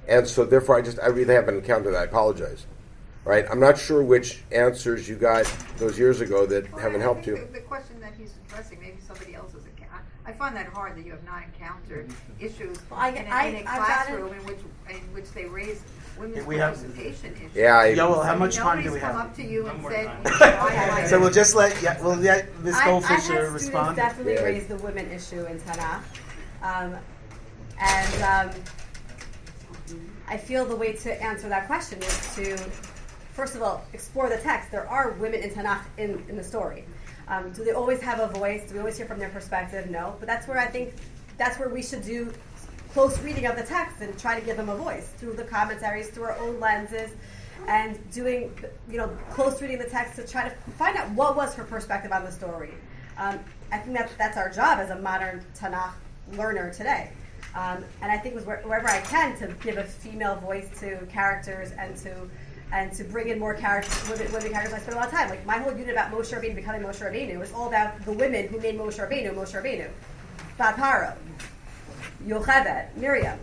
and 0.07 0.27
so 0.27 0.45
therefore 0.45 0.77
I 0.77 0.81
just 0.81 0.99
I 0.99 1.07
really 1.07 1.33
haven't 1.33 1.55
encountered 1.55 1.93
that. 1.93 1.99
I 2.01 2.03
apologize. 2.05 2.65
Right? 3.23 3.43
I'm 3.49 3.59
not 3.59 3.79
sure 3.79 4.03
which 4.03 4.43
answers 4.51 5.09
you 5.09 5.15
got 5.15 5.51
those 5.77 5.97
years 5.97 6.21
ago 6.21 6.45
that 6.45 6.71
Well, 6.71 6.79
haven't 6.83 7.01
I 7.01 7.05
helped 7.05 7.25
think 7.25 7.39
you. 7.39 7.45
The, 7.47 7.53
the 7.53 7.59
question 7.61 7.99
that 7.99 8.13
he's 8.15 8.31
addressing, 8.47 8.79
maybe 8.79 8.97
somebody 9.07 9.33
else 9.33 9.51
has. 9.53 9.63
enc- 9.63 9.71
I 10.25 10.29
I 10.29 10.33
find 10.33 10.55
that 10.55 10.67
hard 10.67 10.95
that 10.95 11.03
you 11.03 11.11
have 11.11 11.23
not 11.23 11.41
encountered 11.43 12.07
issues 12.39 12.77
Well, 12.91 12.99
I- 12.99 13.09
in, 13.09 13.25
a, 13.25 13.29
I- 13.31 13.43
in 13.45 13.55
a 13.55 13.57
I've 13.57 13.65
gotten- 13.65 13.85
classroom 13.85 14.33
in 14.33 14.45
which 14.45 14.59
in 14.91 15.01
which 15.11 15.31
they 15.31 15.45
raise 15.45 15.81
women's 16.17 16.45
We 16.45 16.57
have- 16.57 16.75
participation 16.75 17.35
issues. 17.35 17.55
Yeah, 17.55 17.77
I, 17.79 17.93
Yoel, 17.95 18.25
how 18.25 18.35
much 18.35 18.55
time 18.55 18.77
do 18.77 18.83
Nobody's 18.85 18.91
we 18.93 18.99
come 18.99 19.15
have? 19.15 19.25
up 19.27 19.35
to 19.35 19.43
you 19.43 19.67
and 19.67 19.81
said, 19.83 20.23
time. 20.25 21.01
you 21.01 21.07
So 21.07 21.19
we'll 21.19 21.31
just 21.31 21.55
let 21.55 21.81
yeah, 21.81 22.01
we'll 22.01 22.15
let 22.15 22.47
Ms. 22.63 22.75
I, 22.75 22.79
I've 22.79 23.03
Goldfisher 23.03 23.07
had 23.07 23.21
students 23.21 23.51
respond. 23.53 23.95
definitely 23.95 24.33
Yeah. 24.35 24.43
raise 24.43 24.67
the 24.67 24.77
women 24.77 25.09
issue 25.11 25.45
in 25.45 25.59
Tanakh, 25.59 26.01
um, 26.63 26.95
and 27.79 28.23
um, 28.23 28.61
I 30.27 30.37
feel 30.37 30.65
the 30.65 30.75
way 30.75 30.93
to 30.93 31.21
answer 31.23 31.47
that 31.49 31.67
question 31.67 31.99
is 32.01 32.35
to, 32.35 32.57
first 33.33 33.55
of 33.55 33.61
all, 33.61 33.83
explore 33.93 34.29
the 34.29 34.37
text. 34.37 34.71
There 34.71 34.87
are 34.89 35.11
women 35.11 35.41
in 35.41 35.51
Tanakh 35.51 35.81
in, 35.97 36.23
in 36.29 36.35
the 36.35 36.43
story. 36.43 36.85
Um, 37.27 37.51
do 37.51 37.63
they 37.63 37.71
always 37.71 38.01
have 38.01 38.19
a 38.19 38.27
voice? 38.27 38.63
Do 38.67 38.73
we 38.75 38.79
always 38.79 38.97
hear 38.97 39.05
from 39.07 39.19
their 39.19 39.29
perspective? 39.29 39.89
No, 39.89 40.15
but 40.19 40.27
that's 40.27 40.47
where 40.47 40.57
I 40.57 40.67
think 40.67 40.93
that's 41.37 41.59
where 41.59 41.69
we 41.69 41.83
should 41.83 42.03
do 42.03 42.31
close 42.95 43.21
reading 43.23 43.45
of 43.45 43.57
the 43.57 43.63
text 43.63 43.99
and 43.99 44.17
try 44.17 44.39
to 44.39 44.45
give 44.45 44.55
them 44.55 44.69
a 44.69 44.75
voice 44.77 45.09
through 45.17 45.33
the 45.33 45.43
commentaries, 45.43 46.07
through 46.07 46.23
our 46.23 46.39
own 46.39 46.57
lenses, 46.61 47.11
and 47.67 47.99
doing 48.09 48.57
you 48.89 48.95
know 48.95 49.09
close 49.31 49.61
reading 49.61 49.77
the 49.77 49.89
text 49.89 50.15
to 50.15 50.25
try 50.25 50.47
to 50.47 50.55
find 50.77 50.95
out 50.95 51.09
what 51.11 51.35
was 51.35 51.53
her 51.55 51.65
perspective 51.65 52.13
on 52.13 52.23
the 52.23 52.31
story. 52.31 52.73
Um, 53.17 53.37
I 53.69 53.79
think 53.79 53.97
that 53.97 54.13
that's 54.17 54.37
our 54.37 54.49
job 54.49 54.79
as 54.79 54.91
a 54.91 54.95
modern 54.95 55.43
Tanakh 55.59 55.91
learner 56.37 56.73
today. 56.73 57.11
Um, 57.53 57.83
and 58.01 58.09
I 58.13 58.17
think 58.17 58.39
wherever 58.45 58.87
I 58.87 59.01
can 59.01 59.37
to 59.39 59.47
give 59.61 59.75
a 59.75 59.83
female 59.83 60.37
voice 60.37 60.69
to 60.79 61.05
characters 61.07 61.73
and 61.73 61.97
to 61.97 62.15
and 62.71 62.93
to 62.93 63.03
bring 63.03 63.27
in 63.27 63.39
more 63.39 63.55
characters, 63.55 64.09
women, 64.09 64.31
women 64.31 64.51
characters. 64.53 64.73
I 64.73 64.79
spent 64.79 64.95
a 64.95 64.99
lot 64.99 65.07
of 65.07 65.13
time. 65.13 65.29
Like 65.29 65.45
my 65.45 65.57
whole 65.57 65.73
unit 65.73 65.89
about 65.89 66.13
Moshe 66.13 66.33
Rabbeinu 66.33 66.55
becoming 66.55 66.81
Moshe 66.81 67.01
Rabbeinu 67.01 67.39
was 67.39 67.51
all 67.51 67.67
about 67.67 68.05
the 68.05 68.13
women 68.13 68.47
who 68.47 68.57
made 68.61 68.79
Moshe 68.79 69.05
Rabbeinu 69.05 69.35
Moshe 69.35 69.61
Rabbeinu. 69.61 69.89
Bat 70.57 70.77
Paro, 70.77 71.17
Yocheved, 72.25 72.95
Miriam. 72.95 73.39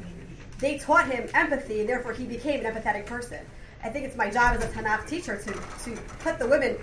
They 0.59 0.79
taught 0.79 1.09
him 1.09 1.29
empathy, 1.35 1.81
and 1.81 1.89
therefore 1.89 2.13
he 2.13 2.25
became 2.25 2.65
an 2.65 2.73
empathetic 2.73 3.07
person. 3.07 3.41
I 3.85 3.89
think 3.89 4.07
it's 4.07 4.17
my 4.17 4.31
job 4.31 4.57
as 4.57 4.65
a 4.65 4.69
Tanakh 4.69 5.09
teacher 5.09 5.37
to, 5.37 5.53
to 5.53 6.01
put 6.21 6.39
the 6.39 6.47
women 6.47 6.77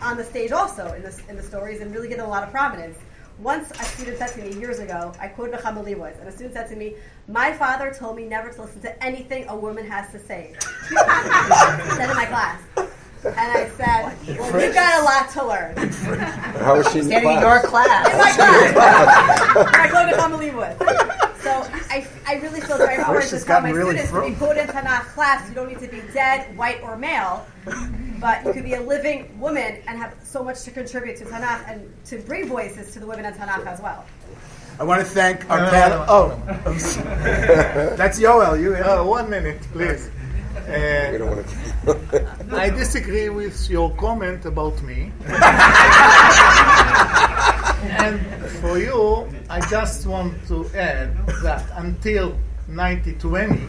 on 0.00 0.16
the 0.16 0.24
stage 0.24 0.50
also 0.50 0.92
in, 0.94 1.02
this, 1.02 1.20
in 1.28 1.36
the 1.36 1.42
stories 1.42 1.80
and 1.80 1.94
really 1.94 2.08
give 2.08 2.18
them 2.18 2.26
a 2.26 2.30
lot 2.30 2.42
of 2.42 2.50
prominence. 2.50 2.98
Once 3.38 3.70
a 3.70 3.84
student 3.84 4.18
said 4.18 4.26
to 4.28 4.42
me 4.42 4.52
years 4.60 4.78
ago, 4.80 5.12
I 5.20 5.28
quoted 5.28 5.54
a 5.54 5.58
Nechama 5.58 5.84
Leibowitz, 5.84 6.18
and 6.18 6.28
a 6.28 6.32
student 6.32 6.54
said 6.54 6.68
to 6.68 6.76
me, 6.76 6.94
My 7.28 7.52
father 7.52 7.92
told 7.96 8.16
me 8.16 8.24
never 8.26 8.50
to 8.52 8.62
listen 8.62 8.80
to 8.82 9.02
anything 9.04 9.46
a 9.48 9.56
woman 9.56 9.86
has 9.88 10.10
to 10.12 10.18
say. 10.18 10.54
said 10.88 12.10
in 12.10 12.16
my 12.16 12.26
class. 12.26 12.60
And 13.24 13.34
I 13.38 13.70
said, 13.76 14.38
Well, 14.38 14.64
you've 14.64 14.74
got 14.74 15.00
a 15.00 15.04
lot 15.04 15.30
to 15.30 15.46
learn. 15.46 15.76
how 16.58 16.76
was 16.76 16.90
she 16.92 16.98
in 16.98 17.04
the 17.04 17.10
Standing 17.12 17.30
in 17.32 17.38
class? 17.40 17.62
your 17.62 17.70
class. 17.70 18.12
In 18.12 18.18
my 18.18 18.32
class. 18.32 19.74
I 19.74 19.88
quoted 19.88 20.14
Nechama 20.16 20.38
Leibowitz. 20.38 21.11
So 21.52 21.58
I, 21.90 22.06
I 22.26 22.34
really 22.36 22.60
feel 22.62 22.78
very 22.78 22.94
important 22.96 23.28
to 23.28 23.36
she's 23.36 23.44
tell 23.44 23.60
my 23.60 23.68
gotten 23.72 23.84
really 23.86 23.98
students 23.98 24.12
to 24.12 24.20
be 24.22 24.26
thrown. 24.34 24.54
quoted 24.56 24.62
in 24.62 24.68
Tanakh 24.68 25.04
class. 25.12 25.46
You 25.48 25.54
don't 25.54 25.68
need 25.68 25.80
to 25.80 25.88
be 25.88 26.00
dead, 26.14 26.56
white, 26.56 26.80
or 26.82 26.96
male, 26.96 27.46
but 28.20 28.42
you 28.46 28.52
could 28.54 28.64
be 28.64 28.72
a 28.74 28.80
living 28.80 29.38
woman 29.38 29.76
and 29.86 29.98
have 29.98 30.14
so 30.22 30.42
much 30.42 30.62
to 30.62 30.70
contribute 30.70 31.18
to 31.18 31.26
Tanakh 31.26 31.68
and 31.70 31.92
to 32.06 32.18
bring 32.20 32.48
voices 32.48 32.92
to 32.94 33.00
the 33.00 33.06
women 33.06 33.26
in 33.26 33.34
Tanakh 33.34 33.66
as 33.66 33.80
well. 33.82 34.02
I 34.80 34.84
want 34.84 35.00
to 35.00 35.06
thank 35.06 35.44
our 35.50 35.58
No, 35.58 35.64
no, 35.66 35.70
panel. 35.70 35.98
no, 35.98 36.06
oh, 36.08 36.42
no. 36.46 36.52
I'm 36.70 36.78
that's 37.98 38.18
Yoel. 38.18 38.58
You. 38.58 38.74
Uh, 38.76 39.04
one 39.04 39.28
minute, 39.28 39.60
please. 39.72 40.08
We 40.54 40.58
Uh, 40.74 41.18
don't 41.18 41.30
want 41.36 41.46
to. 41.48 41.56
I 42.56 42.68
disagree 42.70 43.28
with 43.30 43.68
your 43.70 43.90
comment 43.96 44.44
about 44.44 44.80
me. 44.82 45.10
and 47.82 48.20
for 48.60 48.78
you, 48.78 49.28
I 49.50 49.60
just 49.68 50.06
want 50.06 50.46
to 50.48 50.66
add 50.74 51.16
that 51.42 51.64
until 51.76 52.30
1920, 52.68 53.68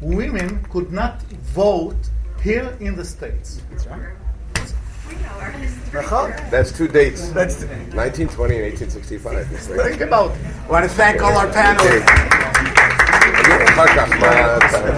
women 0.00 0.62
could 0.70 0.90
not 0.92 1.22
vote 1.22 1.96
here 2.42 2.76
in 2.80 2.96
the 2.96 3.04
States. 3.04 3.60
We 3.70 5.16
know 5.16 5.28
our 5.40 5.50
history. 5.50 6.00
Nachon? 6.00 6.50
That's 6.50 6.72
two 6.72 6.88
dates. 6.88 7.28
That's. 7.30 7.64
1920 7.94 8.54
and 8.56 8.64
1865. 8.64 9.46
Think 9.86 10.00
about 10.00 10.30
it. 10.30 10.38
I 10.66 10.70
want 10.70 10.84
to 10.84 10.90
thank 10.90 11.20
all 11.22 11.36
our 11.36 11.48
panelists. 11.48 12.08
Okay. 14.72 14.96